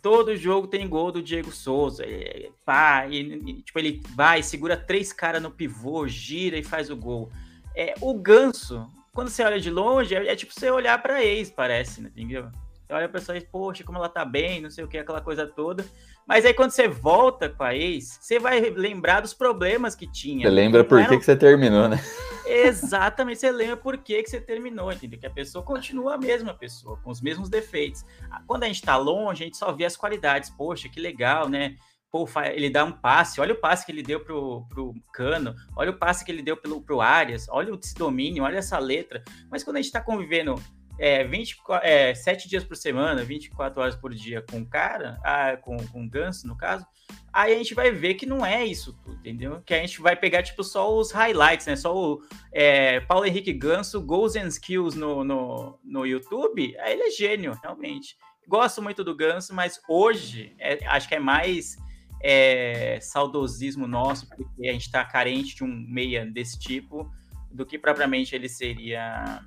[0.01, 2.03] Todo jogo tem gol do Diego Souza.
[2.03, 6.97] É, pá, e, tipo, ele vai, segura três caras no pivô, gira e faz o
[6.97, 7.31] gol.
[7.73, 11.49] É, o Ganso, quando você olha de longe, é, é tipo você olhar para ex,
[11.49, 12.51] parece, né, entendeu?
[12.91, 15.21] Você olha a pessoa e, poxa, como ela tá bem, não sei o que, aquela
[15.21, 15.85] coisa toda.
[16.27, 20.45] Mas aí quando você volta com a ex, você vai lembrar dos problemas que tinha.
[20.45, 21.97] Você lembra Não por que, que você terminou, né?
[22.45, 25.17] Exatamente, você lembra por que, que você terminou, entendeu?
[25.17, 28.03] Que a pessoa continua a mesma pessoa, com os mesmos defeitos.
[28.29, 30.49] Ah, Quando a gente tá longe, a gente só vê as qualidades.
[30.49, 31.77] Poxa, que legal, né?
[32.11, 35.91] Pô, ele dá um passe, olha o passe que ele deu pro, pro Cano, olha
[35.91, 39.23] o passe que ele deu pelo, pro Arias, olha esse domínio, olha essa letra.
[39.49, 40.55] Mas quando a gente tá convivendo
[41.01, 45.57] é, 24, é, 7 dias por semana, 24 horas por dia com o cara, ah,
[45.57, 46.85] com, com o Ganso, no caso,
[47.33, 49.63] aí a gente vai ver que não é isso tudo, entendeu?
[49.65, 51.75] Que a gente vai pegar, tipo, só os highlights, né?
[51.75, 52.21] Só o
[52.53, 57.57] é, Paulo Henrique Ganso, Goals and Skills no, no, no YouTube, aí ele é gênio,
[57.63, 58.15] realmente.
[58.47, 61.77] Gosto muito do Ganso, mas hoje é- acho que é mais
[62.21, 67.11] é, saudosismo nosso, porque a gente tá carente de um meia desse tipo,
[67.51, 69.41] do que propriamente ele seria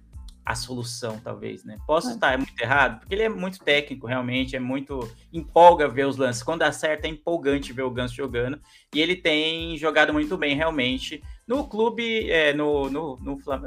[0.44, 1.78] a solução, talvez, né?
[1.86, 5.10] Posso estar muito errado, porque ele é muito técnico, realmente, é muito.
[5.32, 6.42] empolga ver os lances.
[6.42, 8.60] Quando acerta, é empolgante ver o Ganso jogando.
[8.94, 13.18] E ele tem jogado muito bem, realmente, no clube, é, no, no,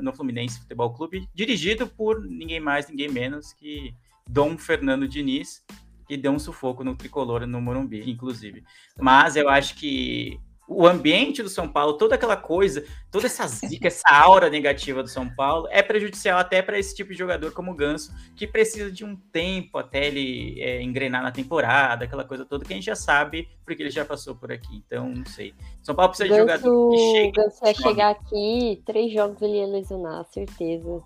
[0.01, 3.93] no Fluminense Futebol Clube, dirigido por ninguém mais, ninguém menos que
[4.30, 5.63] Dom Fernando Diniz.
[6.07, 8.63] que deu um sufoco no tricolor no Morumbi, inclusive.
[8.97, 13.88] Mas eu acho que o ambiente do São Paulo, toda aquela coisa, toda essa zica,
[13.88, 17.72] essa aura negativa do São Paulo é prejudicial até para esse tipo de jogador como
[17.72, 22.45] o Ganso, que precisa de um tempo até ele é, engrenar na temporada, aquela coisa
[22.45, 24.84] toda que a gente já sabe, porque ele já passou por aqui.
[24.86, 25.53] Então, não sei.
[25.82, 27.28] São Paulo precisa Ganso, de jogador que chegue.
[27.28, 31.01] O Ganso vai chegar aqui, três jogos ele ia lesionar, certeza.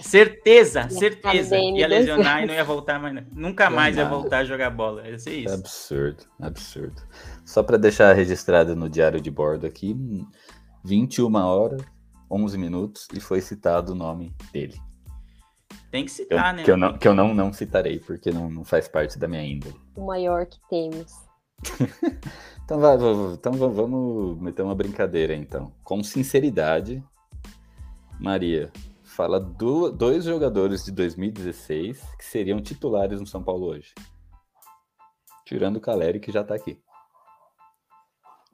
[0.00, 1.56] Certeza, certeza.
[1.56, 3.24] Ia lesionar e não ia voltar mais.
[3.32, 5.06] Nunca mais ia voltar a jogar bola.
[5.08, 5.54] Ia ser isso.
[5.54, 7.00] Absurdo, absurdo.
[7.44, 9.96] Só para deixar registrado no diário de bordo aqui,
[10.84, 11.80] 21 horas,
[12.30, 14.74] 11 minutos e foi citado o nome dele.
[15.90, 16.62] Tem que Que eu, citar, né?
[16.64, 19.44] que eu não, que eu não, não citarei, porque não, não faz parte da minha
[19.44, 19.76] índole.
[19.94, 21.12] O maior que temos.
[22.64, 25.70] Então, vai, vai, então va- vamos meter uma brincadeira, então.
[25.84, 27.04] Com sinceridade,
[28.18, 28.72] Maria,
[29.14, 33.94] fala do- dois jogadores de 2016 que seriam titulares no São Paulo hoje.
[35.46, 36.80] Tirando o Caleri, que já tá aqui.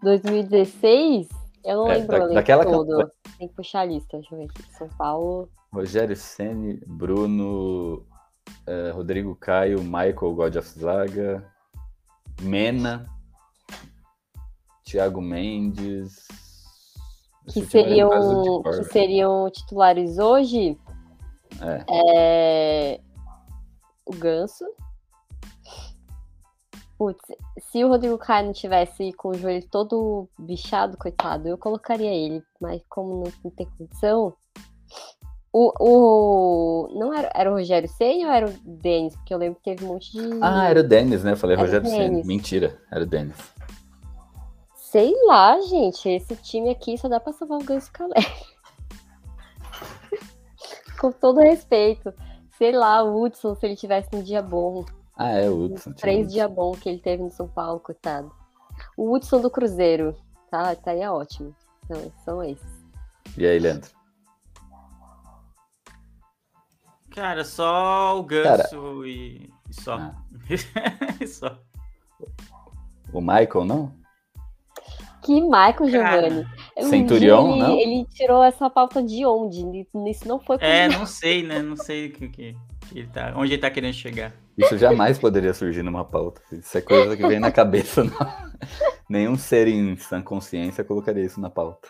[0.03, 1.29] 2016?
[1.65, 2.89] Eu não É, lembro da- daquela todo.
[2.89, 3.11] campanha.
[3.39, 4.63] Tem que puxar a lista, deixa eu ver aqui.
[4.77, 5.51] São Paulo.
[5.73, 8.05] Rogério Ceni, Bruno,
[8.67, 11.51] eh, Rodrigo Caio, Michael God of Zaga,
[12.43, 13.07] Mena,
[14.85, 16.27] Thiago Mendes.
[17.49, 18.11] Que seriam,
[18.63, 20.79] que seriam titulares hoje.
[21.61, 21.85] É.
[21.89, 23.01] É,
[24.07, 24.65] O Ganso.
[26.97, 27.21] Putz,
[27.71, 32.43] se o Rodrigo Caio não tivesse com o joelho todo bichado, coitado, eu colocaria ele.
[32.61, 34.35] Mas como não, não tem condição.
[35.53, 36.89] O, o.
[36.99, 39.17] Não era, era o Rogério Senna ou era o Denis?
[39.17, 40.39] Porque eu lembro que teve um monte de.
[40.43, 41.33] Ah, era o Denis, né?
[41.33, 41.91] Eu falei Era Rogério.
[41.91, 42.27] Denis.
[42.27, 43.35] Mentira, era o Denis.
[44.91, 46.09] Sei lá, gente.
[46.09, 48.11] Esse time aqui só dá pra salvar o Ganso Calé.
[50.99, 52.13] Com todo respeito.
[52.59, 54.85] Sei lá, o Hudson, se ele tivesse um dia bom.
[55.17, 55.93] Ah, é o Hudson.
[55.93, 56.33] Três Hudson.
[56.33, 58.33] dias bom que ele teve no São Paulo, coitado.
[58.97, 60.17] O Hudson do Cruzeiro.
[60.51, 61.55] Tá, tá aí é ótimo.
[61.85, 62.85] Então, são esses.
[63.39, 63.93] E aí, Leandro?
[67.13, 69.95] Cara, só o Ganso e, e só.
[69.95, 70.17] Ah.
[71.21, 71.57] E só.
[73.13, 74.00] O Michael, não?
[75.23, 76.47] Que Michael Giovanni.
[76.77, 77.79] Um Centurião, dia ele, não?
[77.79, 79.87] ele tirou essa pauta de onde?
[80.09, 81.61] Isso não foi É, não sei, né?
[81.61, 82.57] Não sei o que, que,
[82.89, 84.33] que ele tá, onde ele tá querendo chegar.
[84.57, 86.43] Isso jamais poderia surgir numa pauta.
[86.53, 88.05] Isso é coisa que vem na cabeça.
[88.05, 88.13] Não.
[89.09, 91.89] Nenhum ser em sã consciência colocaria isso na pauta.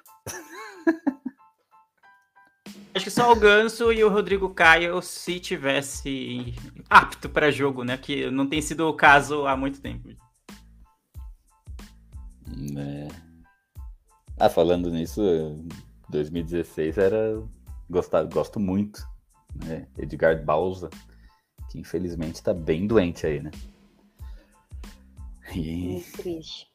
[2.95, 6.55] Acho que só o Ganso e o Rodrigo Caio se tivesse
[6.89, 7.97] apto para jogo, né?
[7.97, 10.09] Que não tem sido o caso há muito tempo.
[12.79, 13.09] É.
[14.39, 15.21] Ah, falando nisso,
[16.09, 17.43] 2016 era.
[17.89, 19.03] Gostar, gosto muito.
[19.67, 19.89] Né?
[19.99, 20.89] Edgar Balsa,
[21.71, 23.51] que infelizmente tá bem doente aí, né?
[25.55, 26.69] E Muito triste.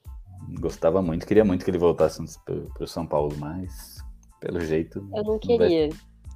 [0.59, 3.97] gostava muito, queria muito que ele voltasse pro, pro São Paulo, mas
[4.41, 4.99] pelo jeito.
[5.13, 5.89] Eu não vai- queria,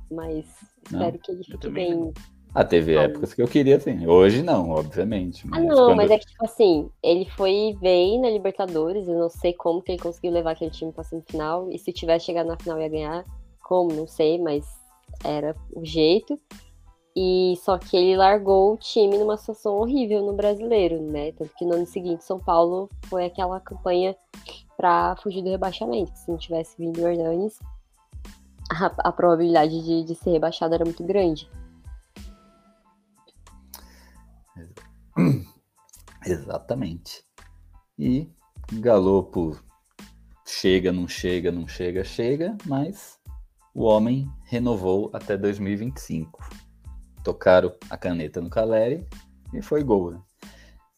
[0.10, 0.46] mas
[0.90, 1.00] Não?
[1.02, 1.96] espero que ele fique bem.
[1.96, 2.14] não.
[2.54, 3.04] Ah, teve Não.
[3.04, 4.08] épocas que eu queria, sim.
[4.08, 5.48] Hoje não, obviamente.
[5.52, 9.30] Ah, não, quando- mas é que, tipo assim, ele foi bem na Libertadores, eu não
[9.30, 12.58] sei como que ele conseguiu levar aquele time pra semifinal, e se tivesse chegado na
[12.58, 13.26] final ia ganhar,
[13.64, 14.66] como, não sei, mas
[15.24, 16.40] era o jeito.
[17.16, 21.32] E só que ele largou o time numa situação horrível no brasileiro, né?
[21.34, 24.16] Tanto que no ano seguinte, São Paulo foi aquela campanha
[24.78, 27.60] pra fugir do rebaixamento, se não tivesse vindo o Hernanes,
[28.72, 31.50] a, a probabilidade de, de ser rebaixado era muito grande.
[36.26, 37.24] Exatamente.
[37.98, 38.30] E
[38.74, 39.60] Galopo
[40.46, 43.20] chega, não chega, não chega, chega, mas
[43.74, 46.40] o homem renovou até 2025.
[47.24, 49.06] Tocaram a caneta no Caleri
[49.54, 50.12] e foi gol.
[50.12, 50.22] Né?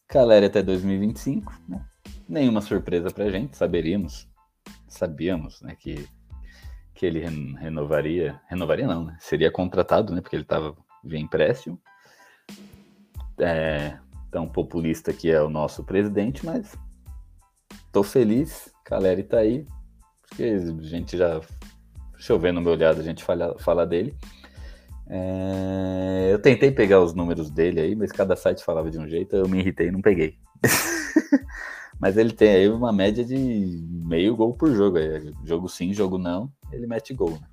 [0.08, 1.86] Caleri até 2025, né?
[2.28, 4.28] Nenhuma surpresa pra gente, saberíamos,
[4.88, 6.08] sabíamos, né, que,
[6.94, 9.18] que ele ren- renovaria, renovaria não, né?
[9.20, 11.82] Seria contratado, né, porque ele estava via empréstimo.
[13.38, 13.98] É,
[14.32, 16.76] tão populista que é o nosso presidente, mas
[17.92, 19.68] tô feliz, Caleri tá aí,
[20.28, 21.42] porque a gente já,
[22.14, 24.16] deixa eu ver no meu olhado, a gente fala, fala dele.
[25.08, 29.36] É, eu tentei pegar os números dele aí, mas cada site falava de um jeito,
[29.36, 30.38] eu me irritei e não peguei.
[32.00, 36.18] mas ele tem aí uma média de meio gol por jogo, aí, jogo sim, jogo
[36.18, 37.32] não, ele mete gol.
[37.32, 37.48] Né?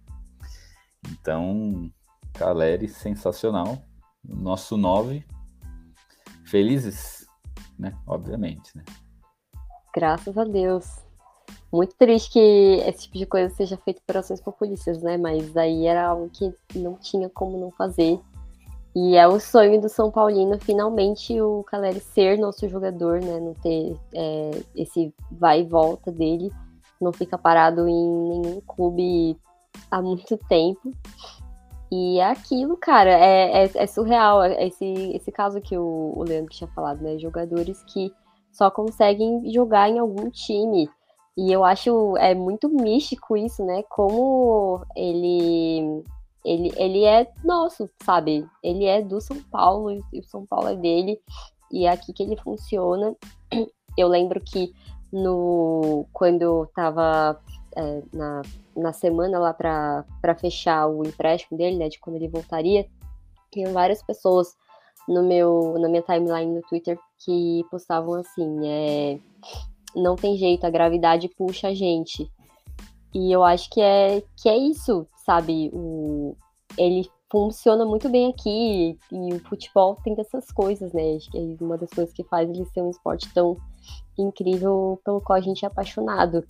[1.10, 1.90] Então,
[2.34, 3.82] Caleri, sensacional.
[4.24, 5.24] Nosso 9,
[6.48, 7.26] felizes,
[7.78, 7.96] né?
[8.06, 8.84] Obviamente, né?
[9.94, 10.86] Graças a Deus.
[11.72, 15.16] Muito triste que esse tipo de coisa seja feito por ações populistas, né?
[15.16, 18.18] Mas aí era algo que não tinha como não fazer.
[18.96, 23.38] E é o sonho do São Paulino, finalmente, o Caleri ser nosso jogador, né?
[23.38, 26.50] Não ter é, esse vai e volta dele,
[27.00, 29.38] não fica parado em nenhum clube
[29.90, 30.92] há muito tempo.
[31.90, 34.42] E é aquilo, cara, é, é, é surreal.
[34.42, 34.84] É esse,
[35.14, 37.18] esse caso que o, o Leandro tinha falado, né?
[37.18, 38.12] Jogadores que
[38.52, 40.88] só conseguem jogar em algum time.
[41.36, 43.82] E eu acho é muito místico isso, né?
[43.88, 46.02] Como ele
[46.44, 48.46] ele, ele é nosso, sabe?
[48.62, 51.20] Ele é do São Paulo e o São Paulo é dele.
[51.70, 53.14] E é aqui que ele funciona.
[53.96, 54.72] Eu lembro que
[55.12, 57.40] no quando eu tava
[57.78, 58.42] é, na,
[58.76, 61.88] na semana lá para fechar o empréstimo dele, né?
[61.88, 62.86] De quando ele voltaria,
[63.52, 64.56] tinha várias pessoas
[65.06, 69.18] no meu, na minha timeline no Twitter que postavam assim, é,
[69.94, 72.30] não tem jeito, a gravidade puxa a gente.
[73.14, 75.70] E eu acho que é, que é isso, sabe?
[75.72, 76.36] O,
[76.76, 81.16] ele funciona muito bem aqui e o futebol tem dessas coisas, né?
[81.16, 83.56] Acho que é uma das coisas que faz ele ser um esporte tão
[84.18, 86.44] incrível pelo qual a gente é apaixonado.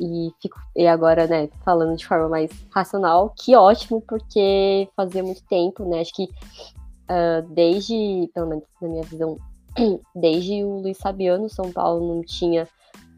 [0.00, 5.44] E, fico, e agora, né, falando de forma mais racional, que ótimo, porque fazia muito
[5.44, 6.00] tempo, né?
[6.00, 9.38] Acho que uh, desde, pelo menos na minha visão,
[10.14, 12.68] desde o Luiz Fabiano, São Paulo não tinha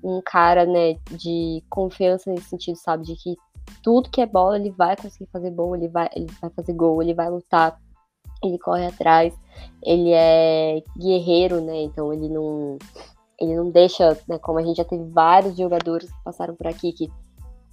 [0.03, 3.37] um cara, né, de confiança nesse sentido, sabe, de que
[3.83, 7.03] tudo que é bola ele vai conseguir fazer gol, ele vai, ele vai fazer gol,
[7.03, 7.77] ele vai lutar,
[8.43, 9.35] ele corre atrás,
[9.83, 12.79] ele é guerreiro, né, então ele não,
[13.41, 16.93] ele não deixa, né, como a gente já teve vários jogadores que passaram por aqui
[16.93, 17.11] que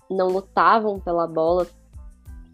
[0.09, 1.67] não lutavam pela bola,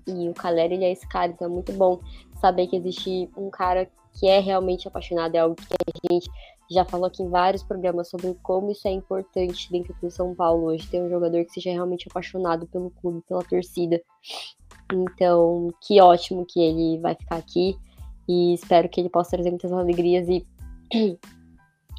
[0.07, 1.99] e o Caleri, ele é esse cara, então é muito bom
[2.39, 5.63] saber que existe um cara que é realmente apaixonado, é algo que
[6.09, 6.29] a gente
[6.71, 10.65] já falou aqui em vários programas sobre como isso é importante dentro do São Paulo
[10.65, 14.01] hoje, ter um jogador que seja realmente apaixonado pelo clube, pela torcida.
[14.91, 17.77] Então, que ótimo que ele vai ficar aqui
[18.27, 20.45] e espero que ele possa trazer muitas alegrias e,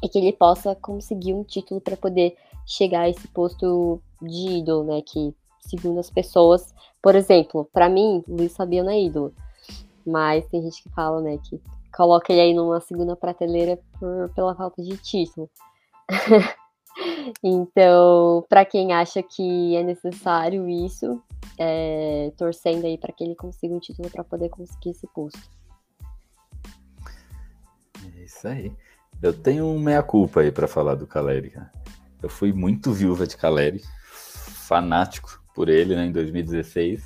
[0.01, 2.35] e que ele possa conseguir um título para poder
[2.65, 5.01] chegar a esse posto de ídolo, né?
[5.01, 9.33] Que, segundo as pessoas, por exemplo, para mim, Luiz Fabiano é ídolo.
[10.05, 11.61] Mas tem gente que fala, né, que
[11.95, 15.49] coloca ele aí numa segunda prateleira por, pela falta de título.
[17.43, 21.21] então, para quem acha que é necessário isso,
[21.57, 25.39] é, torcendo aí para que ele consiga um título para poder conseguir esse posto.
[28.15, 28.75] É isso aí.
[29.21, 31.53] Eu tenho meia-culpa aí para falar do Caleri.
[32.23, 33.81] Eu fui muito viúva de Caleri,
[34.67, 37.05] fanático por ele né, em 2016.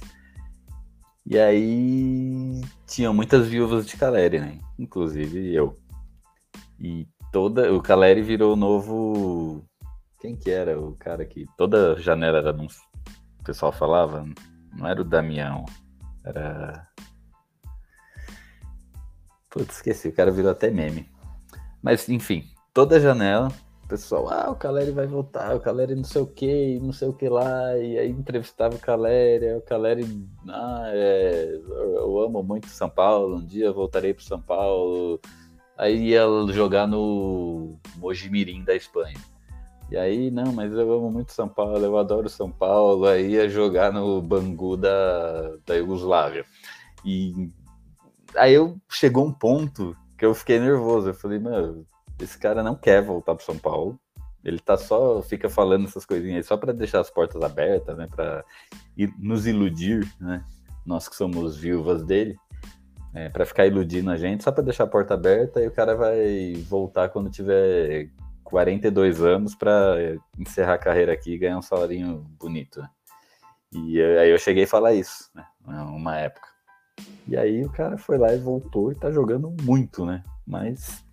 [1.26, 4.59] E aí tinham muitas viúvas de Caleri, né?
[4.80, 5.78] Inclusive eu.
[6.80, 7.74] E toda.
[7.74, 9.66] O Caleri virou o novo.
[10.22, 12.68] Quem que era o cara que toda janela era num.
[13.39, 14.26] O pessoal falava?
[14.74, 15.66] Não era o Damião.
[16.24, 16.88] Era.
[19.49, 21.09] Putz, esqueci, o cara virou até meme.
[21.86, 23.49] Mas enfim, toda janela
[23.83, 27.07] o pessoal, ah, o Caleri vai voltar, o Caleri não sei o que, não sei
[27.07, 32.65] o que lá, e aí entrevistava o Caleri, o Caleri, ah, é, eu amo muito
[32.67, 35.19] São Paulo, um dia voltarei para São Paulo,
[35.77, 39.19] aí ia jogar no Mojimirim da Espanha.
[39.91, 43.47] E aí, não, mas eu amo muito São Paulo, eu adoro São Paulo, aí ia
[43.47, 46.43] jogar no Bangu da, da Iugoslávia.
[47.05, 47.51] E
[48.36, 51.86] aí eu chegou um ponto que eu fiquei nervoso, eu falei, mano,
[52.20, 53.99] esse cara não quer voltar para São Paulo.
[54.43, 58.07] Ele tá só, fica falando essas coisinhas aí só para deixar as portas abertas, né?
[58.07, 58.45] Para
[59.18, 60.45] nos iludir, né?
[60.86, 62.38] Nós que somos viúvas dele,
[63.13, 65.95] é, para ficar iludindo a gente, só para deixar a porta aberta e o cara
[65.95, 68.09] vai voltar quando tiver
[68.43, 69.95] 42 anos para
[70.38, 72.82] encerrar a carreira aqui e ganhar um salarinho bonito.
[72.82, 72.89] Né?
[73.74, 75.45] E aí eu cheguei a falar isso, né?
[75.66, 76.55] Uma época.
[77.27, 80.23] E aí o cara foi lá e voltou e tá jogando muito, né?
[80.45, 81.03] Mas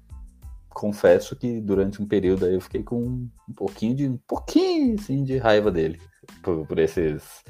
[0.68, 5.22] confesso que durante um período aí eu fiquei com um pouquinho de um pouquinho assim,
[5.22, 6.00] de raiva dele
[6.42, 7.42] por, por esses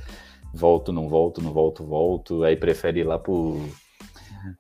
[0.52, 3.56] volto, não volto, não volto, volto, aí prefere ir lá pro,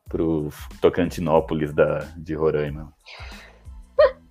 [0.08, 0.48] pro
[0.80, 2.92] Tocantinópolis da, de Roraima.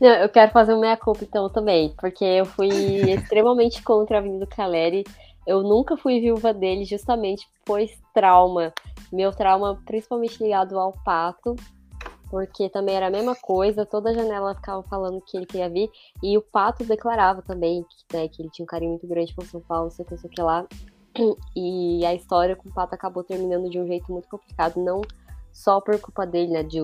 [0.00, 2.68] Não, eu quero fazer uma meia-culpa então também, porque eu fui
[3.12, 5.04] extremamente contra a vinda do Caleri.
[5.46, 8.72] Eu nunca fui viúva dele justamente pois trauma.
[9.12, 11.54] Meu trauma principalmente ligado ao Pato,
[12.30, 15.90] porque também era a mesma coisa, toda janela ficava falando que ele queria vir,
[16.22, 19.44] e o Pato declarava também que, né, que ele tinha um carinho muito grande por
[19.46, 20.66] São Paulo, sei que, sei que lá.
[21.54, 25.00] E a história com o Pato acabou terminando de um jeito muito complicado, não
[25.54, 26.62] só por culpa dele, né?
[26.64, 26.80] De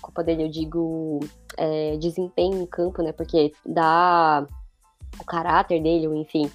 [0.00, 1.18] culpa dele, eu digo
[1.56, 3.10] é, desempenho em campo, né?
[3.10, 4.46] Porque dá
[5.20, 6.48] o caráter dele, enfim.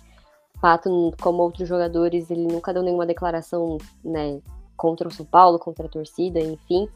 [0.61, 4.41] Pato, como outros jogadores, ele nunca deu nenhuma declaração, né?
[4.77, 6.87] contra o São Paulo, contra a torcida, enfim.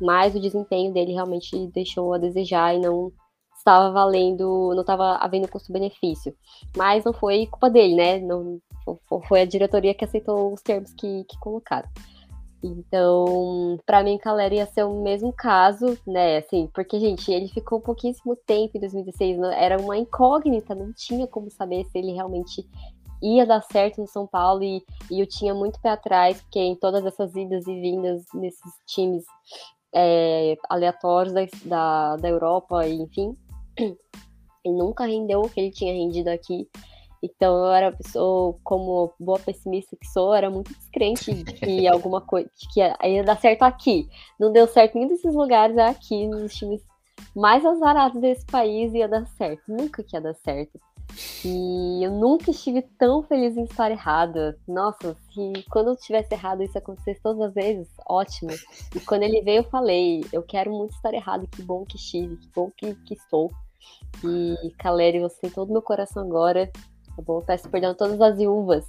[0.00, 3.12] Mas o desempenho dele realmente deixou a desejar e não
[3.56, 6.34] estava valendo, não estava havendo custo-benefício.
[6.76, 8.18] Mas não foi culpa dele, né?
[8.18, 8.58] Não,
[9.28, 11.88] foi a diretoria que aceitou os termos que, que colocaram.
[12.62, 16.38] Então, para mim, Calera ia ser o mesmo caso, né?
[16.38, 21.50] Assim, porque, gente, ele ficou pouquíssimo tempo em 2016, era uma incógnita, não tinha como
[21.50, 22.66] saber se ele realmente
[23.22, 26.76] ia dar certo no São Paulo e, e eu tinha muito pé atrás, porque em
[26.76, 29.24] todas essas idas e vindas nesses times
[29.94, 33.36] é, aleatórios da, da, da Europa, enfim,
[33.76, 33.96] ele
[34.76, 36.68] nunca rendeu o que ele tinha rendido aqui.
[37.22, 42.20] Então eu era pessoa, como boa pessimista que sou, era muito descrente de que alguma
[42.20, 44.08] coisa, que ia dar certo aqui.
[44.38, 46.80] Não deu certo em nenhum desses lugares, é aqui, nos times
[47.34, 49.62] mais azarados desse país ia dar certo.
[49.66, 50.78] Nunca que ia dar certo.
[51.44, 54.58] E eu nunca estive tão feliz em estar errada.
[54.66, 58.50] Nossa, se quando eu tivesse errado isso acontecesse todas as vezes, ótimo.
[58.94, 62.36] E quando ele veio, eu falei, eu quero muito estar errado, que bom que estive,
[62.36, 63.50] que bom que, que estou.
[64.24, 66.70] E Caleri, você tem todo o meu coração agora
[67.18, 67.42] tá bom?
[67.42, 68.86] Peço perdão a todas as viúvas,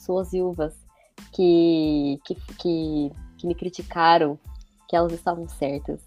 [0.00, 0.74] suas viúvas,
[1.32, 4.38] que, que, que, que me criticaram,
[4.88, 6.00] que elas estavam certas.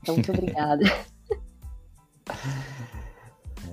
[0.00, 0.84] Então, muito obrigada.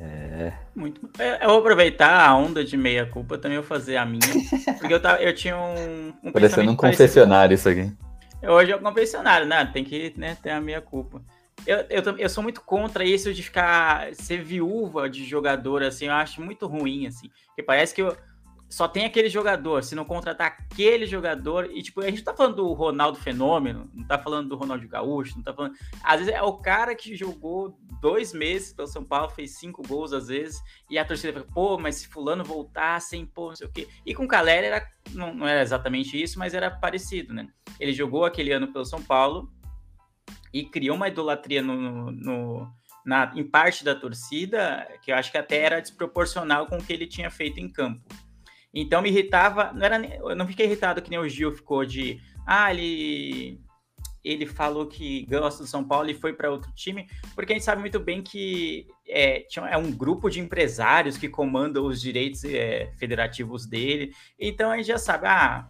[0.03, 0.51] É.
[0.75, 1.09] Muito.
[1.41, 4.21] Eu vou aproveitar a onda de meia culpa também vou fazer a minha,
[4.77, 7.89] porque eu tava, eu tinha um, um parecendo um confessionário isso aqui.
[8.41, 9.65] Hoje é um confessionário, né?
[9.71, 11.21] Tem que né, ter a meia culpa.
[11.65, 16.13] Eu, eu, eu, sou muito contra isso de ficar ser viúva de jogador, assim, eu
[16.13, 17.29] acho muito ruim, assim.
[17.47, 18.17] Porque parece que eu,
[18.73, 22.55] só tem aquele jogador, se não contratar aquele jogador, e tipo, a gente tá falando
[22.55, 25.75] do Ronaldo Fenômeno, não tá falando do Ronaldo Gaúcho, não tá falando.
[26.03, 30.11] Às vezes é o cara que jogou dois meses pelo São Paulo, fez cinco gols
[30.11, 30.59] às vezes,
[30.89, 33.87] e a torcida fala, pô, mas se fulano voltasse, pô, não sei o quê.
[34.03, 37.47] E com o Caleri era, não, não era exatamente isso, mas era parecido, né?
[37.79, 39.53] Ele jogou aquele ano pelo São Paulo,
[40.51, 42.73] e criou uma idolatria no, no,
[43.05, 46.93] na, em parte da torcida que eu acho que até era desproporcional com o que
[46.93, 48.01] ele tinha feito em campo.
[48.73, 52.19] Então me irritava, não era, eu não fiquei irritado que nem o Gil ficou de,
[52.45, 53.61] ah, ele
[54.23, 57.05] ele falou que gosta do São Paulo e foi para outro time,
[57.35, 61.85] porque a gente sabe muito bem que é, é um grupo de empresários que comandam
[61.85, 64.13] os direitos é, federativos dele.
[64.39, 65.67] Então a gente já sabe, ah,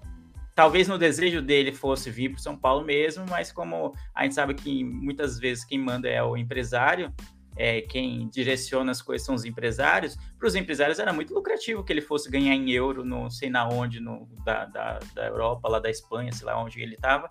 [0.55, 4.53] Talvez no desejo dele fosse vir para São Paulo mesmo, mas como a gente sabe
[4.53, 7.11] que muitas vezes quem manda é o empresário,
[7.55, 11.93] é, quem direciona as coisas são os empresários, para os empresários era muito lucrativo que
[11.93, 15.79] ele fosse ganhar em euro, não sei na onde, no, da, da, da Europa, lá
[15.79, 17.29] da Espanha, sei lá onde ele estava,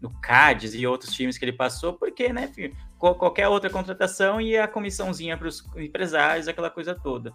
[0.00, 2.50] no Cádiz e outros times que ele passou, porque, né,
[2.98, 7.32] qualquer outra contratação e a comissãozinha para os empresários, aquela coisa toda.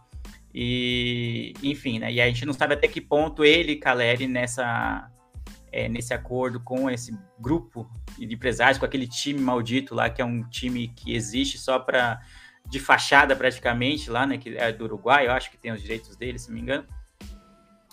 [0.54, 5.10] E, enfim, né, e a gente não sabe até que ponto ele, Caleri, nessa
[5.74, 10.26] é, nesse acordo com esse grupo de empresários, com aquele time maldito lá, que é
[10.26, 12.21] um time que existe só para
[12.69, 16.15] de fachada praticamente lá, né, que é do Uruguai, eu acho que tem os direitos
[16.15, 16.88] dele, se não me engano.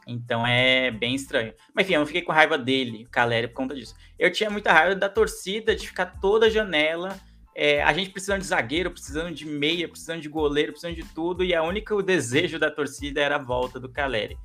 [0.07, 1.53] Então é bem estranho.
[1.75, 3.95] Mas enfim, eu não fiquei com raiva dele, Caleri, por conta disso.
[4.19, 7.19] Eu tinha muita raiva da torcida de ficar toda a janela.
[7.55, 11.43] É, a gente precisando de zagueiro, precisando de meia, precisando de goleiro, precisando de tudo,
[11.45, 14.39] e a única o desejo da torcida era a volta do Caleri.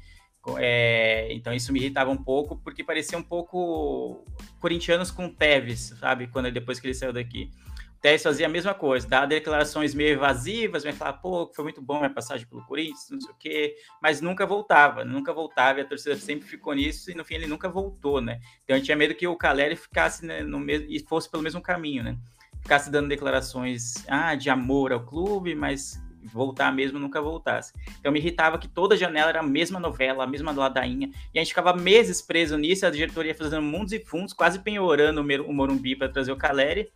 [0.57, 4.23] É, então isso me irritava um pouco, porque parecia um pouco
[4.59, 6.27] corintianos com Tevez, sabe?
[6.27, 7.49] Quando depois que ele saiu daqui.
[7.97, 11.81] O Tevez fazia a mesma coisa, dava declarações meio evasivas, vai falar, pô, foi muito
[11.81, 15.81] bom minha passagem pelo Corinthians, não sei o quê, mas nunca voltava, nunca voltava, e
[15.81, 18.39] a torcida sempre ficou nisso, e no fim ele nunca voltou, né?
[18.63, 21.61] Então eu tinha medo que o Caleri ficasse né, no mesmo, e fosse pelo mesmo
[21.61, 22.15] caminho, né?
[22.61, 27.73] Ficasse dando declarações ah, de amor ao clube, mas voltar mesmo, nunca voltasse.
[27.99, 31.41] Então me irritava que toda janela era a mesma novela, a mesma ladainha, e a
[31.41, 35.95] gente ficava meses preso nisso, a diretoria fazendo mundos e fundos, quase penhorando o Morumbi
[35.95, 36.91] para trazer o Caleri,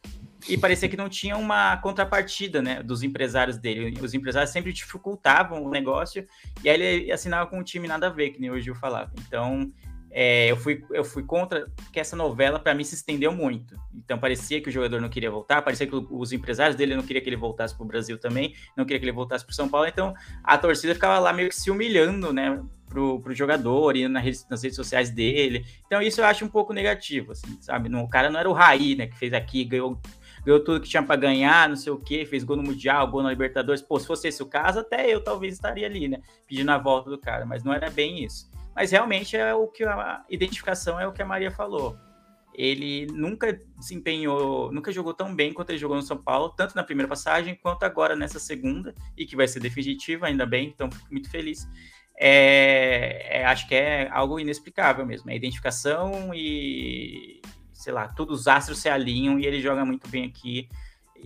[0.47, 3.99] e parecia que não tinha uma contrapartida, né, dos empresários dele.
[4.01, 6.25] Os empresários sempre dificultavam o negócio,
[6.63, 9.11] e aí ele assinava com um time nada a ver, que nem o Gil falava.
[9.27, 9.69] Então,
[10.11, 13.75] é, eu, fui, eu fui contra que essa novela, para mim, se estendeu muito.
[13.93, 17.23] Então, parecia que o jogador não queria voltar, parecia que os empresários dele não queriam
[17.23, 19.87] que ele voltasse para o Brasil também, não queria que ele voltasse para São Paulo.
[19.87, 24.19] Então, a torcida ficava lá meio que se humilhando, né, pro, pro jogador e na
[24.19, 25.65] rede, nas redes sociais dele.
[25.85, 27.93] Então, isso eu acho um pouco negativo, assim, sabe?
[27.95, 29.99] O cara não era o Raí, né, que fez aqui, ganhou
[30.43, 33.21] ganhou tudo que tinha para ganhar, não sei o que, fez gol no Mundial, gol
[33.21, 33.81] na Libertadores.
[33.81, 36.19] Pô, se fosse esse o caso, até eu talvez estaria ali, né?
[36.47, 38.49] Pedindo a volta do cara, mas não era bem isso.
[38.79, 41.97] Mas realmente é o que a identificação é o que a Maria falou.
[42.55, 46.83] Ele nunca desempenhou, nunca jogou tão bem quanto ele jogou no São Paulo, tanto na
[46.83, 51.11] primeira passagem quanto agora nessa segunda, e que vai ser definitiva, ainda bem, então fico
[51.11, 51.67] muito feliz.
[52.17, 55.29] é, é, acho que é algo inexplicável mesmo.
[55.29, 57.41] É identificação e,
[57.73, 60.69] sei lá, todos os astros se alinham e ele joga muito bem aqui.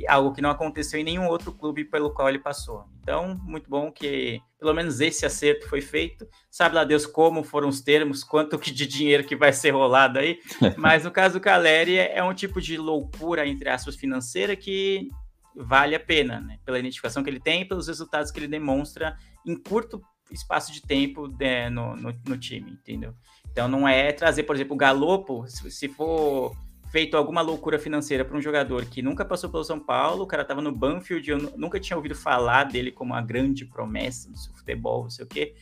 [0.07, 2.85] Algo que não aconteceu em nenhum outro clube pelo qual ele passou.
[3.01, 6.27] Então, muito bom que pelo menos esse acerto foi feito.
[6.49, 10.19] Sabe lá Deus como foram os termos, quanto que de dinheiro que vai ser rolado
[10.19, 10.39] aí.
[10.77, 15.09] Mas no caso do Caleri é um tipo de loucura, entre aspas, financeira que
[15.55, 16.57] vale a pena, né?
[16.65, 19.15] Pela identificação que ele tem e pelos resultados que ele demonstra
[19.45, 23.13] em curto espaço de tempo né, no, no, no, time, entendeu?
[23.51, 26.55] Então não é trazer, por exemplo, o Galopo, se, se for
[26.93, 30.43] feito alguma loucura financeira para um jogador que nunca passou pelo São Paulo, o cara
[30.43, 35.01] estava no Banfield, eu nunca tinha ouvido falar dele como uma grande promessa no futebol,
[35.01, 35.55] não sei o quê.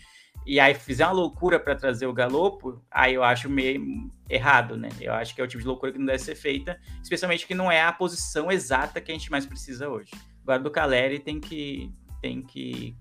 [0.46, 4.90] E aí fizer uma loucura para trazer o Galopo, aí eu acho meio errado, né?
[5.00, 7.56] Eu acho que é o tipo de loucura que não deve ser feita, especialmente que
[7.56, 10.12] não é a posição exata que a gente mais precisa hoje.
[10.44, 11.90] Agora do Caleri tem que
[12.22, 12.94] tem que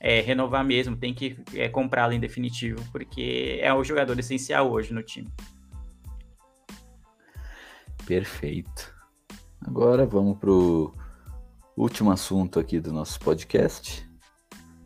[0.00, 4.94] é, renovar mesmo, tem que é, comprá-lo em definitivo, porque é o jogador essencial hoje
[4.94, 5.28] no time.
[8.06, 8.94] Perfeito.
[9.66, 10.92] Agora vamos para o
[11.76, 14.06] último assunto aqui do nosso podcast.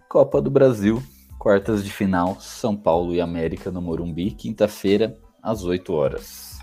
[0.09, 1.03] Copa do Brasil,
[1.39, 6.59] quartas de final, São Paulo e América no Morumbi, quinta-feira, às 8 horas.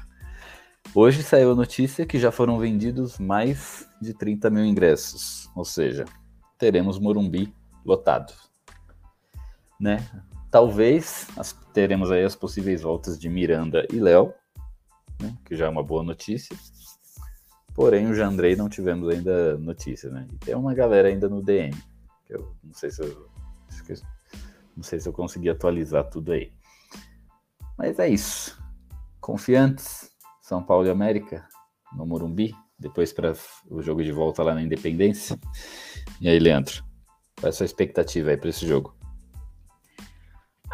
[0.94, 6.06] Hoje saiu a notícia que já foram vendidos mais de 30 mil ingressos, ou seja,
[6.58, 7.54] teremos Morumbi
[7.86, 8.34] lotado.
[9.78, 9.98] Né?
[10.50, 14.34] Talvez as, teremos aí as possíveis voltas de Miranda e Léo,
[15.22, 15.36] né?
[15.46, 16.56] que já é uma boa notícia.
[17.74, 20.28] Porém, o Jandrei não tivemos ainda notícia, né?
[20.32, 21.76] E tem uma galera ainda no DM,
[22.26, 23.30] que eu não sei se eu,
[24.76, 26.54] não sei se eu consegui atualizar tudo aí.
[27.78, 28.58] Mas é isso.
[29.20, 30.10] Confiantes,
[30.42, 31.46] São Paulo e América
[31.94, 33.34] no Morumbi, depois para
[33.70, 35.38] o jogo de volta lá na Independência.
[36.22, 36.84] E aí, Leandro?
[37.38, 38.96] Qual é a sua expectativa aí para esse jogo?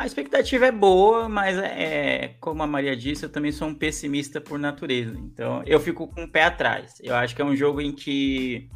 [0.01, 4.41] A expectativa é boa, mas é, como a Maria disse, eu também sou um pessimista
[4.41, 5.15] por natureza.
[5.15, 6.95] Então eu fico com o pé atrás.
[7.03, 8.67] Eu acho que é um jogo em que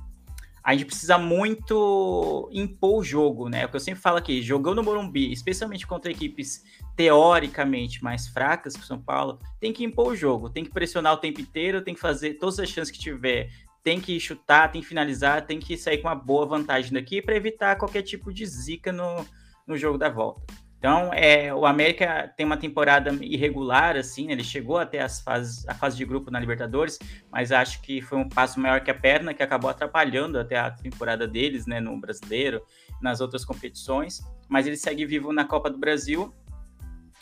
[0.64, 3.64] a gente precisa muito impor o jogo, né?
[3.64, 6.64] É o que eu sempre falo aqui, jogando no Morumbi, especialmente contra equipes
[6.96, 11.14] teoricamente mais fracas que o São Paulo, tem que impor o jogo, tem que pressionar
[11.14, 13.50] o tempo inteiro, tem que fazer todas as chances que tiver,
[13.82, 17.36] tem que chutar, tem que finalizar, tem que sair com uma boa vantagem daqui para
[17.36, 19.26] evitar qualquer tipo de zica no,
[19.66, 20.65] no jogo da volta.
[20.86, 24.34] Então, é, o América tem uma temporada irregular, assim, né?
[24.34, 27.00] ele chegou até as fases, a fase de grupo na Libertadores,
[27.32, 30.70] mas acho que foi um passo maior que a perna, que acabou atrapalhando até a
[30.70, 32.62] temporada deles, né, no Brasileiro,
[33.02, 36.32] nas outras competições, mas ele segue vivo na Copa do Brasil,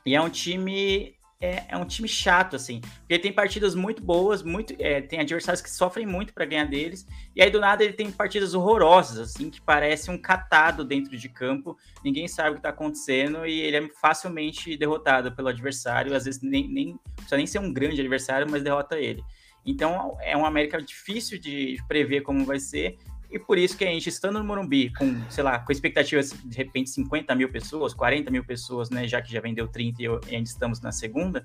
[0.06, 2.80] e é um time é, é, um time chato, assim.
[3.00, 7.06] Porque tem partidas muito boas, muito, é, tem adversários que sofrem muito para ganhar deles,
[7.36, 11.28] e aí do nada ele tem partidas horrorosas, assim, que parece um catado dentro de
[11.28, 16.24] campo, ninguém sabe o que está acontecendo, e ele é facilmente derrotado pelo adversário, às
[16.24, 19.22] vezes nem, nem precisa nem ser um grande adversário, mas derrota ele.
[19.66, 22.98] Então é um América difícil de prever como vai ser,
[23.34, 26.56] e por isso que a gente, estando no Morumbi, com, sei lá, com expectativas de
[26.56, 29.08] repente 50 mil pessoas, 40 mil pessoas, né?
[29.08, 31.44] Já que já vendeu 30 e ainda estamos na segunda,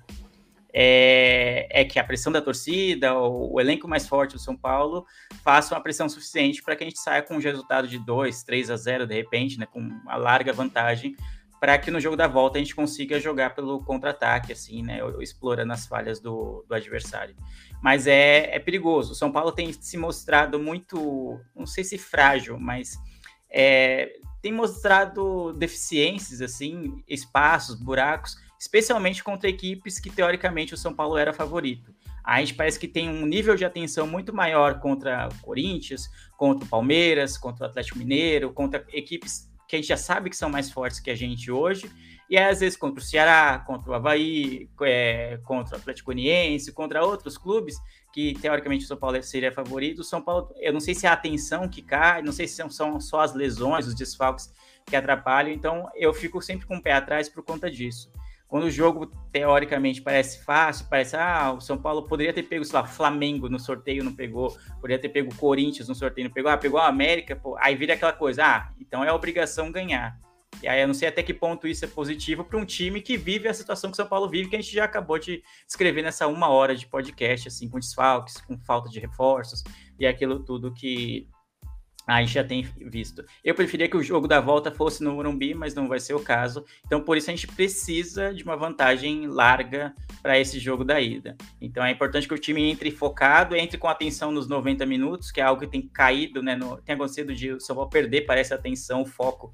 [0.71, 5.03] é, é, que a pressão da torcida, o, o, elenco mais forte do São Paulo,
[5.43, 8.69] faça uma pressão suficiente para que a gente saia com um resultado de 2, 3
[8.69, 11.15] a 0 de repente, né, com uma larga vantagem,
[11.59, 15.73] para que no jogo da volta a gente consiga jogar pelo contra-ataque, assim, né, explorando
[15.73, 17.35] as falhas do, do adversário
[17.81, 19.13] mas é, é perigoso.
[19.13, 22.97] O São Paulo tem se mostrado muito, não sei se frágil, mas
[23.49, 31.17] é, tem mostrado deficiências, assim, espaços, buracos, especialmente contra equipes que teoricamente o São Paulo
[31.17, 31.93] era favorito.
[32.23, 36.65] A gente parece que tem um nível de atenção muito maior contra o Corinthians, contra
[36.65, 40.49] o Palmeiras, contra o Atlético Mineiro, contra equipes que a gente já sabe que são
[40.49, 41.89] mais fortes que a gente hoje,
[42.27, 46.71] e aí, às vezes, contra o Ceará, contra o Havaí, é, contra o Atlético Goianiense,
[46.71, 47.75] contra outros clubes,
[48.11, 49.99] que teoricamente o São Paulo seria favorito.
[49.99, 52.63] O São Paulo, eu não sei se é a atenção que cai, não sei se
[52.69, 54.51] são só as lesões, os desfalques
[54.85, 58.11] que atrapalham, então eu fico sempre com o pé atrás por conta disso.
[58.49, 62.79] Quando o jogo, teoricamente, parece fácil, parece, ah, o São Paulo poderia ter pego, sei
[62.79, 66.57] lá, Flamengo no sorteio, não pegou, poderia ter pego Corinthians no sorteio, não pegou, ah,
[66.57, 70.19] pegou a América, pô, aí vira aquela coisa, ah, então é obrigação ganhar.
[70.63, 73.15] E aí eu não sei até que ponto isso é positivo para um time que
[73.15, 76.01] vive a situação que o São Paulo vive, que a gente já acabou de descrever
[76.01, 79.63] nessa uma hora de podcast, assim, com desfalques, com falta de reforços
[79.99, 81.27] e aquilo tudo que
[82.15, 83.23] a gente já tem visto.
[83.43, 86.19] Eu preferia que o jogo da volta fosse no Morumbi, mas não vai ser o
[86.19, 86.65] caso.
[86.85, 91.37] Então, por isso, a gente precisa de uma vantagem larga para esse jogo da ida.
[91.61, 95.39] Então, é importante que o time entre focado, entre com atenção nos 90 minutos, que
[95.39, 96.55] é algo que tem caído, né?
[96.55, 99.53] No, tem acontecido de São Paulo perder, parece, atenção, foco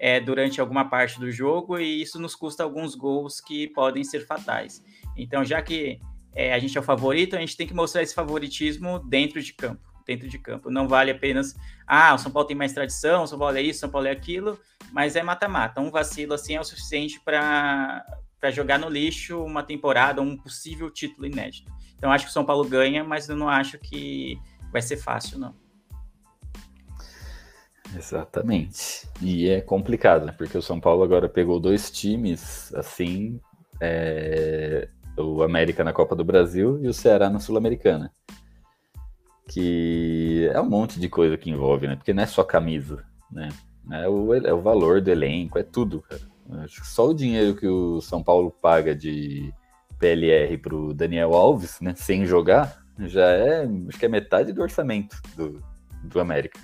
[0.00, 4.26] é, durante alguma parte do jogo e isso nos custa alguns gols que podem ser
[4.26, 4.82] fatais.
[5.16, 6.00] Então, já que
[6.34, 9.52] é, a gente é o favorito, a gente tem que mostrar esse favoritismo dentro de
[9.52, 9.91] campo.
[10.12, 10.70] Dentro de campo.
[10.70, 11.56] Não vale apenas,
[11.86, 14.06] ah, o São Paulo tem mais tradição, o São Paulo é isso, o São Paulo
[14.06, 14.58] é aquilo,
[14.92, 15.80] mas é mata-mata.
[15.80, 18.04] Um vacilo assim é o suficiente para
[18.50, 21.72] jogar no lixo uma temporada, um possível título inédito.
[21.96, 24.38] Então acho que o São Paulo ganha, mas eu não acho que
[24.70, 25.54] vai ser fácil, não.
[27.96, 29.08] Exatamente.
[29.22, 30.34] E é complicado, né?
[30.36, 33.40] Porque o São Paulo agora pegou dois times, assim,
[33.80, 34.90] é...
[35.16, 38.12] o América na Copa do Brasil e o Ceará na Sul-Americana.
[39.48, 41.96] Que é um monte de coisa que envolve, né?
[41.96, 43.48] Porque não é só camisa, né?
[43.90, 46.22] É o, é o valor do elenco, é tudo, cara.
[46.64, 49.52] Acho que só o dinheiro que o São Paulo paga de
[49.98, 51.94] PLR pro Daniel Alves, né?
[51.96, 55.62] Sem jogar, já é, acho que é metade do orçamento do,
[56.02, 56.60] do América.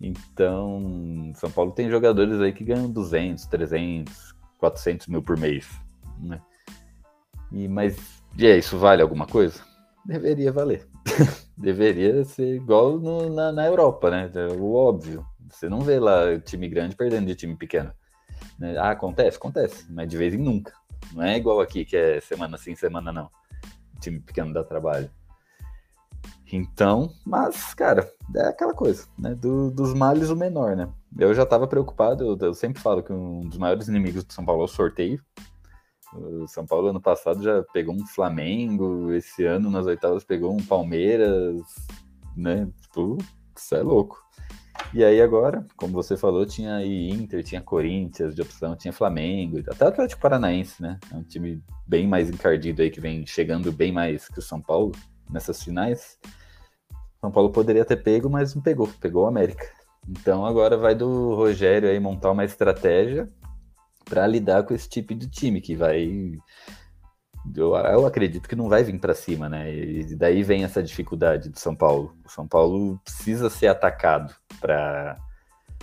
[0.00, 5.68] Então, São Paulo tem jogadores aí que ganham 200, 300, 400 mil por mês,
[6.18, 6.40] né?
[7.52, 7.96] E, mas,
[8.36, 9.60] e é, isso vale alguma coisa?
[10.04, 10.88] Deveria valer.
[11.62, 14.30] Deveria ser igual no, na, na Europa, né?
[14.34, 15.24] É o óbvio.
[15.48, 17.92] Você não vê lá time grande perdendo de time pequeno.
[18.58, 18.76] Né?
[18.76, 19.36] Ah, acontece?
[19.36, 20.72] Acontece, mas de vez em nunca.
[21.12, 23.30] Não é igual aqui, que é semana sim, semana não.
[24.00, 25.08] time pequeno dá trabalho.
[26.52, 29.34] Então, mas, cara, é aquela coisa, né?
[29.34, 30.88] Do, dos males o menor, né?
[31.18, 34.44] Eu já tava preocupado, eu, eu, sempre falo que um dos maiores inimigos do São
[34.44, 35.22] Paulo é o sorteio.
[36.14, 40.62] O São Paulo ano passado já pegou um Flamengo, esse ano nas oitavas pegou um
[40.62, 41.62] Palmeiras,
[42.36, 42.68] né?
[42.82, 43.16] Tipo,
[43.56, 44.22] isso é louco.
[44.94, 49.58] E aí agora, como você falou, tinha aí Inter, tinha Corinthians de opção, tinha Flamengo,
[49.66, 50.98] até o Atlético Paranaense, né?
[51.10, 54.60] É um time bem mais encardido aí, que vem chegando bem mais que o São
[54.60, 54.92] Paulo
[55.30, 56.18] nessas finais.
[57.20, 59.64] São Paulo poderia ter pego, mas não pegou, pegou o América.
[60.08, 63.28] Então agora vai do Rogério aí montar uma estratégia
[64.12, 66.38] para lidar com esse tipo de time que vai
[67.56, 69.74] eu, eu, acredito que não vai vir para cima, né?
[69.74, 72.14] E daí vem essa dificuldade do São Paulo.
[72.22, 75.16] O São Paulo precisa ser atacado para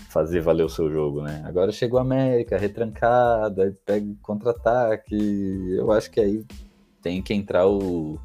[0.09, 1.43] fazer valer o seu jogo, né?
[1.43, 5.71] Agora chegou a América, retrancada, pega contra-ataque.
[5.71, 6.45] Eu acho que aí
[7.01, 8.19] tem que entrar o, o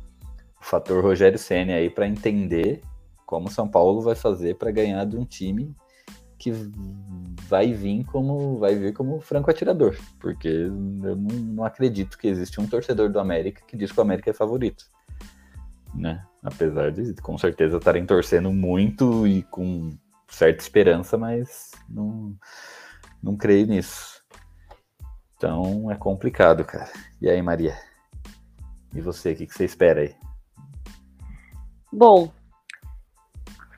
[0.61, 2.83] fator Rogério Senna aí para entender
[3.25, 5.75] como o São Paulo vai fazer para ganhar de um time
[6.45, 6.53] que
[7.49, 12.61] vai vir como vai vir como franco atirador, porque eu não, não, acredito que existe
[12.61, 14.85] um torcedor do América que diz que o América é favorito,
[15.95, 16.23] né?
[16.43, 19.97] Apesar de com certeza estarem torcendo muito e com
[20.29, 22.37] certa esperança, mas não
[23.23, 24.23] não creio nisso.
[25.39, 26.93] Então é complicado, cara.
[27.23, 27.75] E aí, Maria?
[28.95, 30.15] E você, o que, que você espera aí?
[31.91, 32.31] Bom,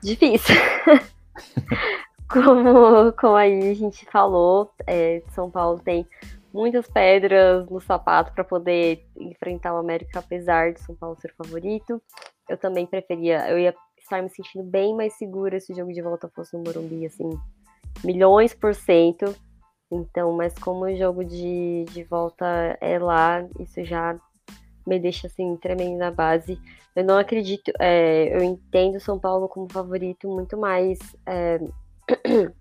[0.03, 0.55] difícil.
[2.31, 6.05] como, como aí a gente falou, é, São Paulo tem
[6.53, 12.01] muitas pedras no sapato para poder enfrentar o América, apesar de São Paulo ser favorito.
[12.49, 16.01] Eu também preferia, eu ia estar me sentindo bem mais segura se o jogo de
[16.01, 17.29] volta fosse no Morumbi, assim,
[18.03, 19.35] milhões por cento.
[19.91, 24.17] Então, mas como o jogo de, de volta é lá, isso já
[24.85, 26.59] me deixa assim tremendo na base.
[26.95, 31.59] Eu não acredito, é, eu entendo São Paulo como favorito muito mais é,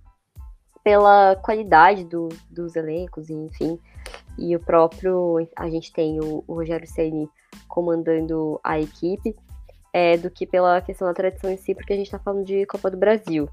[0.83, 3.79] pela qualidade do, dos elencos, enfim.
[4.39, 7.29] E o próprio, a gente tem o, o Rogério Ceni
[7.69, 9.35] comandando a equipe,
[9.93, 12.67] é, do que pela questão da tradição em si, porque a gente está falando de
[12.67, 13.49] Copa do Brasil.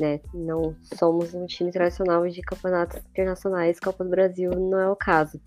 [0.00, 0.20] Né?
[0.32, 5.40] Não somos um time tradicional de campeonatos internacionais, Copa do Brasil não é o caso.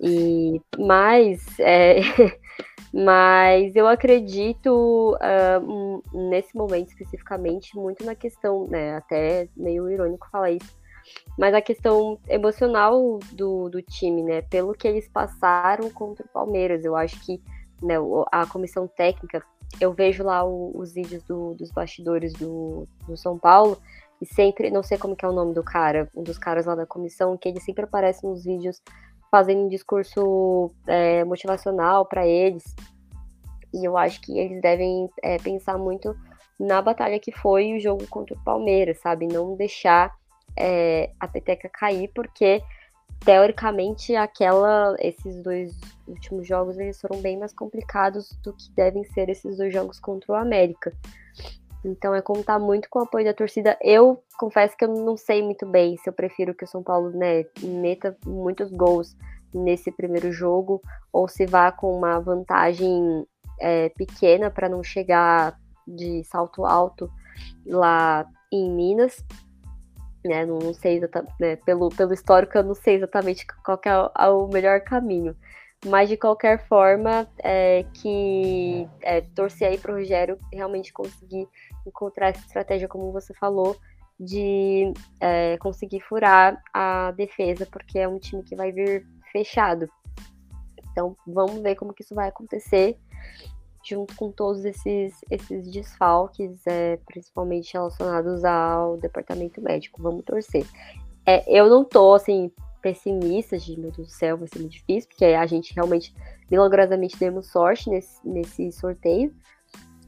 [0.00, 2.00] E mas é,
[2.92, 8.96] mas eu acredito uh, nesse momento especificamente muito na questão, né?
[8.96, 10.76] Até meio irônico falar isso,
[11.38, 14.42] mas a questão emocional do, do time, né?
[14.42, 17.40] Pelo que eles passaram contra o Palmeiras, eu acho que
[17.82, 17.94] né,
[18.32, 19.42] a comissão técnica,
[19.80, 23.78] eu vejo lá o, os vídeos do, dos bastidores do, do São Paulo
[24.20, 26.74] e sempre, não sei como que é o nome do cara, um dos caras lá
[26.74, 28.80] da comissão, que ele sempre aparece nos vídeos
[29.36, 32.74] fazendo um discurso é, motivacional para eles.
[33.74, 36.16] E eu acho que eles devem é, pensar muito
[36.58, 39.26] na batalha que foi o jogo contra o Palmeiras, sabe?
[39.26, 40.10] Não deixar
[40.56, 42.62] é, a peteca cair, porque
[43.26, 49.28] teoricamente aquela, esses dois últimos jogos eles foram bem mais complicados do que devem ser
[49.28, 50.94] esses dois jogos contra o América.
[51.86, 53.78] Então é contar muito com o apoio da torcida.
[53.80, 57.10] Eu confesso que eu não sei muito bem se eu prefiro que o São Paulo
[57.10, 59.16] né, meta muitos gols
[59.54, 60.82] nesse primeiro jogo
[61.12, 63.24] ou se vá com uma vantagem
[63.60, 65.56] é, pequena para não chegar
[65.86, 67.08] de salto alto
[67.64, 69.24] lá em Minas.
[70.24, 70.44] né?
[70.44, 71.00] Não, sei
[71.38, 71.54] né?
[71.64, 75.36] pelo, pelo histórico, eu não sei exatamente qual é o melhor caminho.
[75.86, 81.48] Mas de qualquer forma, é, que é, torcer aí para o Rogério realmente conseguir
[81.86, 83.76] encontrar essa estratégia, como você falou,
[84.18, 89.88] de é, conseguir furar a defesa, porque é um time que vai vir fechado.
[90.90, 92.98] Então vamos ver como que isso vai acontecer,
[93.84, 100.02] junto com todos esses, esses desfalques, é, principalmente relacionados ao departamento médico.
[100.02, 100.66] Vamos torcer.
[101.24, 102.50] É, eu não tô assim
[102.86, 106.14] pessimistas de meu Deus do céu, vai ser muito difícil, porque a gente realmente,
[106.48, 109.34] milagrosamente, demos sorte nesse, nesse sorteio,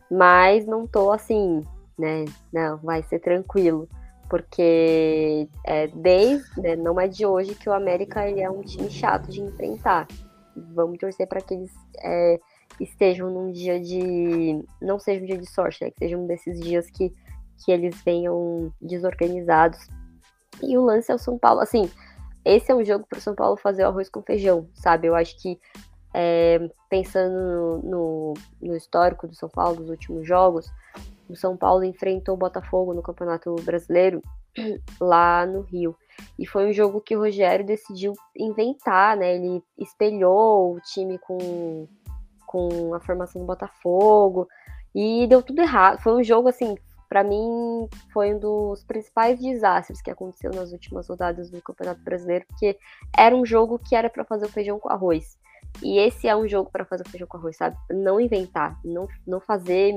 [0.08, 1.66] mas não tô assim,
[1.98, 2.24] né?
[2.52, 3.88] Não, vai ser tranquilo,
[4.30, 8.88] porque é, desde, né, não é de hoje que o América ele é um time
[8.88, 10.06] chato de enfrentar.
[10.72, 12.38] Vamos torcer para que eles é,
[12.78, 14.64] estejam num dia de.
[14.80, 15.90] Não seja um dia de sorte, né?
[15.90, 17.12] Que seja um desses dias que,
[17.64, 19.80] que eles venham desorganizados.
[20.62, 21.60] E o lance é o São Paulo.
[21.60, 21.88] Assim,
[22.48, 25.06] esse é um jogo para o São Paulo fazer o arroz com feijão, sabe?
[25.06, 25.60] Eu acho que
[26.14, 30.70] é, pensando no, no, histórico do São Paulo, dos últimos jogos,
[31.28, 34.22] o São Paulo enfrentou o Botafogo no Campeonato Brasileiro
[34.98, 35.94] lá no Rio.
[36.38, 39.36] E foi um jogo que o Rogério decidiu inventar, né?
[39.36, 41.86] Ele espelhou o time com,
[42.46, 44.48] com a formação do Botafogo
[44.94, 46.00] e deu tudo errado.
[46.00, 46.74] Foi um jogo assim
[47.08, 52.44] para mim foi um dos principais desastres que aconteceu nas últimas rodadas do Campeonato Brasileiro,
[52.48, 52.78] porque
[53.16, 55.38] era um jogo que era para fazer o feijão com arroz.
[55.82, 57.76] E esse é um jogo para fazer o feijão com arroz, sabe?
[57.90, 59.94] Não inventar, não, não fazer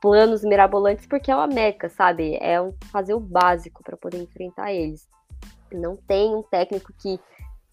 [0.00, 2.36] planos mirabolantes, porque é o América, sabe?
[2.40, 5.08] É um, fazer o básico para poder enfrentar eles.
[5.72, 7.20] Não tem um técnico que,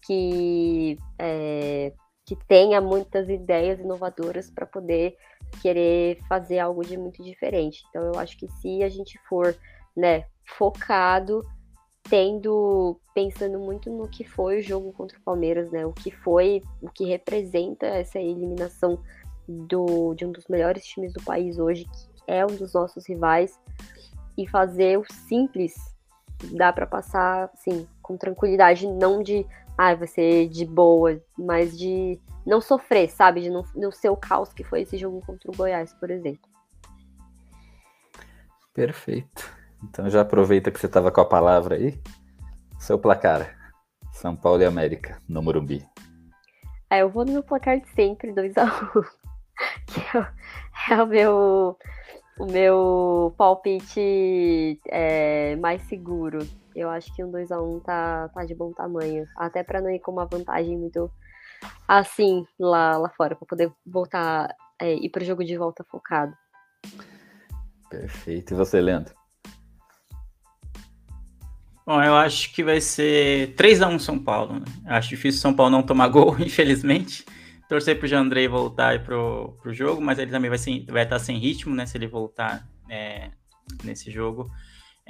[0.02, 1.92] que, é,
[2.24, 5.16] que tenha muitas ideias inovadoras para poder
[5.62, 7.84] querer fazer algo de muito diferente.
[7.88, 9.56] Então eu acho que se a gente for,
[9.96, 11.44] né, focado,
[12.08, 16.62] tendo, pensando muito no que foi o jogo contra o Palmeiras, né, o que foi,
[16.80, 18.98] o que representa essa eliminação
[19.46, 23.58] do, de um dos melhores times do país hoje, que é um dos nossos rivais,
[24.36, 25.74] e fazer o simples
[26.52, 29.46] dá para passar, assim, com tranquilidade, não de,
[29.76, 32.18] ah, vai ser de boa, mas de
[32.50, 33.42] não sofrer, sabe?
[33.42, 36.50] De não, não ser o caos que foi esse jogo contra o Goiás, por exemplo.
[38.74, 39.48] Perfeito.
[39.84, 41.96] Então já aproveita que você estava com a palavra aí.
[42.76, 43.56] Seu placar.
[44.12, 45.88] São Paulo e América, no Morumbi.
[46.90, 48.96] É, eu vou no meu placar de sempre, 2x1.
[48.96, 49.02] Um,
[49.86, 51.78] que é, é o meu,
[52.36, 56.40] o meu palpite é, mais seguro.
[56.74, 59.24] Eu acho que um 2x1 um tá, tá de bom tamanho.
[59.36, 61.10] Até para não ir com uma vantagem muito
[61.86, 66.32] assim lá, lá fora, para poder voltar, é, ir para o jogo de volta focado.
[67.88, 68.54] Perfeito.
[68.54, 69.14] E você, Leandro?
[71.84, 74.60] Bom, eu acho que vai ser 3 a 1 São Paulo.
[74.60, 74.64] Né?
[74.86, 77.24] Acho difícil São Paulo não tomar gol, infelizmente.
[77.68, 81.38] Torcer pro Jandrei voltar pro, pro jogo, mas ele também vai, ser, vai estar sem
[81.38, 81.86] ritmo, né?
[81.86, 83.30] Se ele voltar é,
[83.82, 84.50] nesse jogo.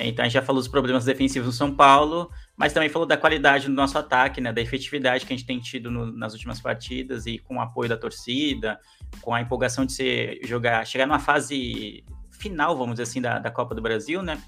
[0.08, 3.16] Então a gente já falou dos problemas defensivos do São Paulo, mas também falou da
[3.16, 4.52] qualidade do nosso ataque, né?
[4.52, 7.88] Da efetividade que a gente tem tido no, nas últimas partidas e com o apoio
[7.88, 8.78] da torcida,
[9.20, 13.50] com a empolgação de ser, jogar, chegar numa fase final, vamos dizer assim, da, da
[13.50, 14.40] Copa do Brasil, né?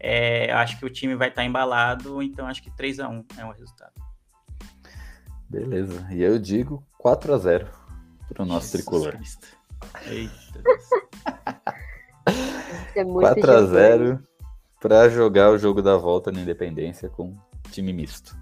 [0.00, 3.44] É, acho que o time vai estar embalado, então acho que 3 a 1 é
[3.44, 3.92] o resultado.
[5.48, 6.06] Beleza.
[6.10, 7.68] E eu digo 4 a 0
[8.28, 9.12] para o nosso Jesus tricolor.
[9.12, 9.46] Cristo.
[10.06, 10.62] Eita.
[12.96, 14.33] é 4 a 0
[14.84, 17.34] para jogar o jogo da volta na Independência com
[17.70, 18.36] time misto.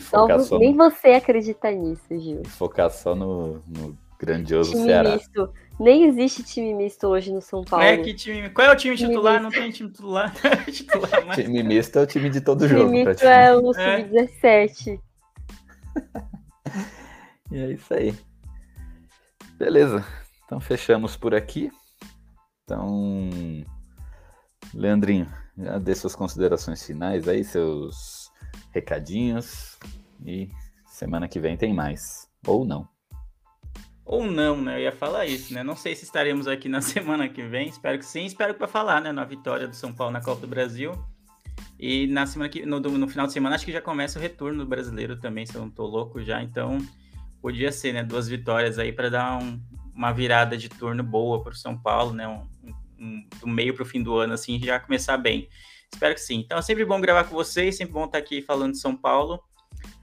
[0.00, 0.26] Só,
[0.58, 0.90] nem no...
[0.90, 2.42] você acredita nisso, Gil.
[2.44, 5.12] E focar só no, no grandioso time Ceará.
[5.12, 5.52] Misto.
[5.78, 7.84] Nem existe time misto hoje no São Paulo.
[7.84, 8.50] É que time.
[8.50, 9.34] Qual é o time, time titular?
[9.34, 9.44] Misto.
[9.44, 10.34] Não tem time titular.
[10.66, 11.36] titular mas...
[11.36, 12.90] Time misto é o time de todo time jogo.
[12.90, 15.00] Time misto é o sub-17.
[17.52, 18.12] e é isso aí.
[19.56, 20.04] Beleza.
[20.44, 21.70] Então fechamos por aqui.
[22.64, 23.30] Então,
[24.74, 25.26] Leandrinho,
[25.56, 28.30] já dê suas considerações finais aí, seus
[28.70, 29.78] recadinhos.
[30.24, 30.50] E
[30.86, 32.28] semana que vem tem mais.
[32.46, 32.88] Ou não.
[34.04, 34.76] Ou não, né?
[34.76, 35.62] Eu ia falar isso, né?
[35.62, 37.68] Não sei se estaremos aqui na semana que vem.
[37.68, 38.24] Espero que sim.
[38.24, 39.12] Espero para falar, né?
[39.12, 40.92] Na vitória do São Paulo na Copa do Brasil.
[41.78, 44.64] E na semana que no, no final de semana acho que já começa o retorno
[44.64, 46.42] do brasileiro também, se eu não tô louco já.
[46.42, 46.78] Então
[47.40, 48.02] podia ser, né?
[48.04, 49.60] Duas vitórias aí para dar um,
[49.94, 52.26] uma virada de turno boa para o São Paulo, né?
[52.26, 52.46] Um,
[53.40, 55.48] do meio para o fim do ano, assim, já começar bem.
[55.92, 56.40] Espero que sim.
[56.40, 59.42] Então é sempre bom gravar com vocês, sempre bom estar aqui falando de São Paulo.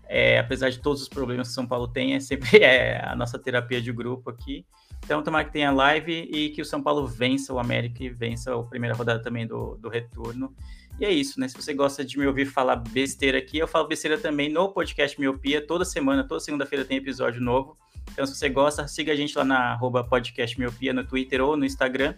[0.07, 3.37] É, apesar de todos os problemas que São Paulo tem, é sempre é a nossa
[3.37, 4.65] terapia de grupo aqui.
[5.03, 8.53] Então, tomara que tenha live e que o São Paulo vença o América e vença
[8.53, 10.53] a primeira rodada também do, do retorno.
[10.99, 11.47] E é isso, né?
[11.47, 15.19] Se você gosta de me ouvir falar besteira aqui, eu falo besteira também no podcast
[15.19, 15.65] Miopia.
[15.65, 17.77] Toda semana, toda segunda-feira tem episódio novo.
[18.11, 21.55] Então, se você gosta, siga a gente lá na arroba podcast Miopia no Twitter ou
[21.55, 22.15] no Instagram.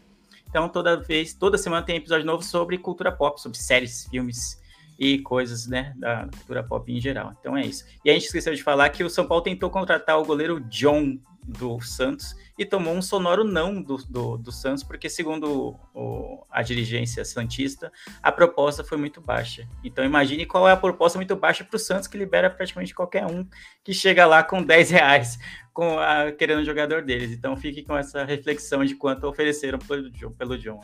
[0.49, 4.61] Então, toda vez, toda semana tem episódio novo sobre cultura pop, sobre séries, filmes
[5.01, 7.35] e coisas, né, da cultura pop em geral.
[7.39, 7.83] Então é isso.
[8.05, 11.17] E a gente esqueceu de falar que o São Paulo tentou contratar o goleiro John
[11.51, 16.61] do Santos e tomou um sonoro não do, do, do Santos, porque segundo o, a
[16.61, 17.91] dirigência santista,
[18.21, 19.67] a proposta foi muito baixa.
[19.83, 23.25] Então imagine qual é a proposta muito baixa para o Santos, que libera praticamente qualquer
[23.25, 23.45] um
[23.83, 25.39] que chega lá com 10 reais
[25.73, 27.31] com a, querendo o jogador deles.
[27.31, 30.81] Então fique com essa reflexão de quanto ofereceram pelo, pelo John.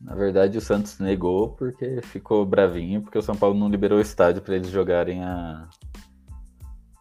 [0.00, 4.02] Na verdade, o Santos negou porque ficou bravinho, porque o São Paulo não liberou o
[4.02, 5.68] estádio para eles jogarem a.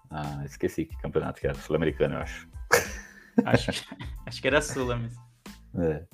[0.09, 2.47] Ah, esqueci que campeonato que era, Sul-Americano, eu acho.
[3.45, 3.71] Acho,
[4.25, 5.21] acho que era Sula mesmo.
[5.77, 6.05] É.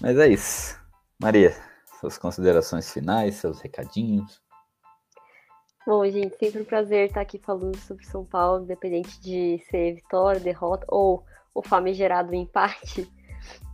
[0.00, 0.78] Mas é isso.
[1.20, 1.54] Maria,
[2.00, 4.40] suas considerações finais, seus recadinhos.
[5.86, 10.40] Bom, gente, sempre um prazer estar aqui falando sobre São Paulo, independente de ser vitória,
[10.40, 11.24] derrota ou
[11.54, 13.08] o famigerado empate.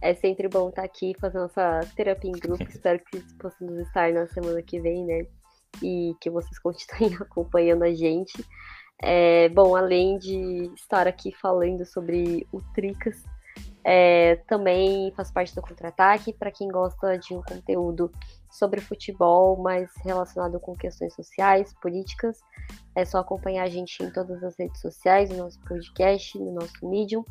[0.00, 2.62] É sempre bom estar aqui fazendo essa terapia em grupo.
[2.68, 5.26] Espero que possamos estar na semana que vem, né?
[5.82, 8.44] E que vocês continuem acompanhando a gente.
[9.02, 13.24] É, bom, além de estar aqui falando sobre o Tricas,
[13.84, 18.12] é, também faz parte do Contra-Ataque para quem gosta de um conteúdo
[18.48, 22.38] sobre futebol, mais relacionado com questões sociais, políticas.
[22.94, 26.88] É só acompanhar a gente em todas as redes sociais, no nosso podcast, no nosso
[26.88, 27.24] Medium.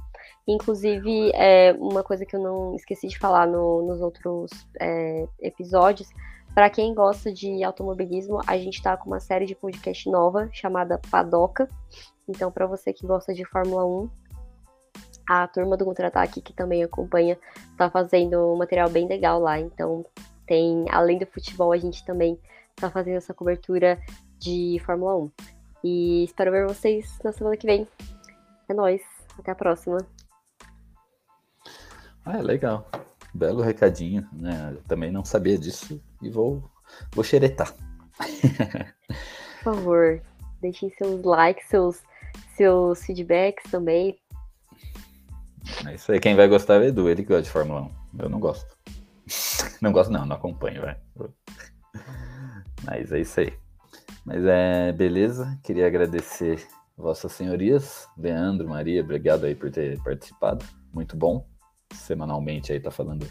[0.46, 6.10] Inclusive, é, uma coisa que eu não esqueci de falar no, nos outros é, episódios
[6.54, 11.00] para quem gosta de automobilismo, a gente está com uma série de podcast nova chamada
[11.10, 11.70] Padoca.
[12.28, 14.10] Então, para você que gosta de Fórmula 1,
[15.30, 17.38] a turma do Contra-Ataque, que também acompanha,
[17.72, 19.60] está fazendo um material bem legal lá.
[19.60, 20.06] Então,
[20.46, 22.38] tem, além do futebol, a gente também
[22.76, 23.98] está fazendo essa cobertura
[24.38, 25.32] de Fórmula 1.
[25.84, 27.88] E espero ver vocês na semana que vem.
[28.68, 29.02] É nóis.
[29.40, 29.98] Até a próxima.
[32.26, 32.86] Ah, é legal.
[33.34, 34.74] Belo recadinho, né?
[34.76, 36.64] Eu também não sabia disso e vou,
[37.14, 37.74] vou xeretar.
[39.64, 40.22] Por favor,
[40.62, 42.04] deixem seus likes, seus,
[42.56, 44.18] seus feedbacks também.
[45.86, 47.82] É isso aí, quem vai gostar é o Edu, ele que gosta de Fórmula
[48.14, 48.24] 1.
[48.24, 48.78] Eu não gosto.
[49.82, 50.96] Não gosto não, não acompanho, vai.
[52.84, 53.52] Mas é isso aí.
[54.24, 60.64] Mas é beleza, queria agradecer vossas senhorias, Leandro, Maria, obrigado aí por ter participado,
[60.94, 61.48] muito bom.
[61.94, 63.28] Semanalmente aí tá falando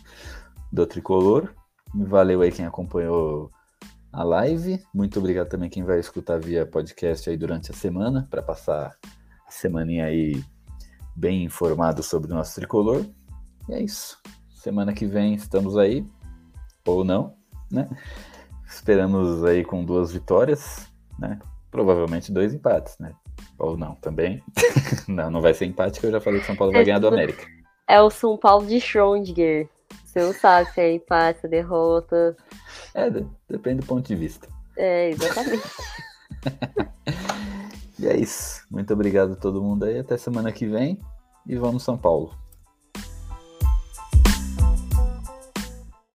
[0.72, 1.54] do Tricolor.
[1.94, 3.50] Valeu aí quem acompanhou
[4.12, 4.82] a live.
[4.94, 8.96] Muito obrigado também quem vai escutar via podcast aí durante a semana, para passar
[9.46, 10.42] a semaninha aí
[11.14, 13.04] bem informado sobre o nosso tricolor.
[13.68, 14.18] E é isso.
[14.54, 16.04] Semana que vem estamos aí,
[16.86, 17.34] ou não,
[17.70, 17.88] né?
[18.66, 20.86] Esperamos aí com duas vitórias,
[21.18, 21.38] né?
[21.70, 23.12] Provavelmente dois empates, né?
[23.58, 24.42] Ou não, também.
[25.08, 27.08] não, não vai ser empate, que eu já falei que São Paulo vai ganhar do
[27.08, 27.46] América.
[27.90, 29.68] É o São Paulo de Schrödinger.
[30.04, 32.36] Você não sabe se é empate, derrota.
[32.94, 33.10] É,
[33.48, 34.48] depende do ponto de vista.
[34.76, 35.62] É, exatamente.
[37.98, 38.64] e é isso.
[38.70, 39.98] Muito obrigado a todo mundo aí.
[39.98, 41.00] Até semana que vem.
[41.44, 42.32] E vamos São Paulo.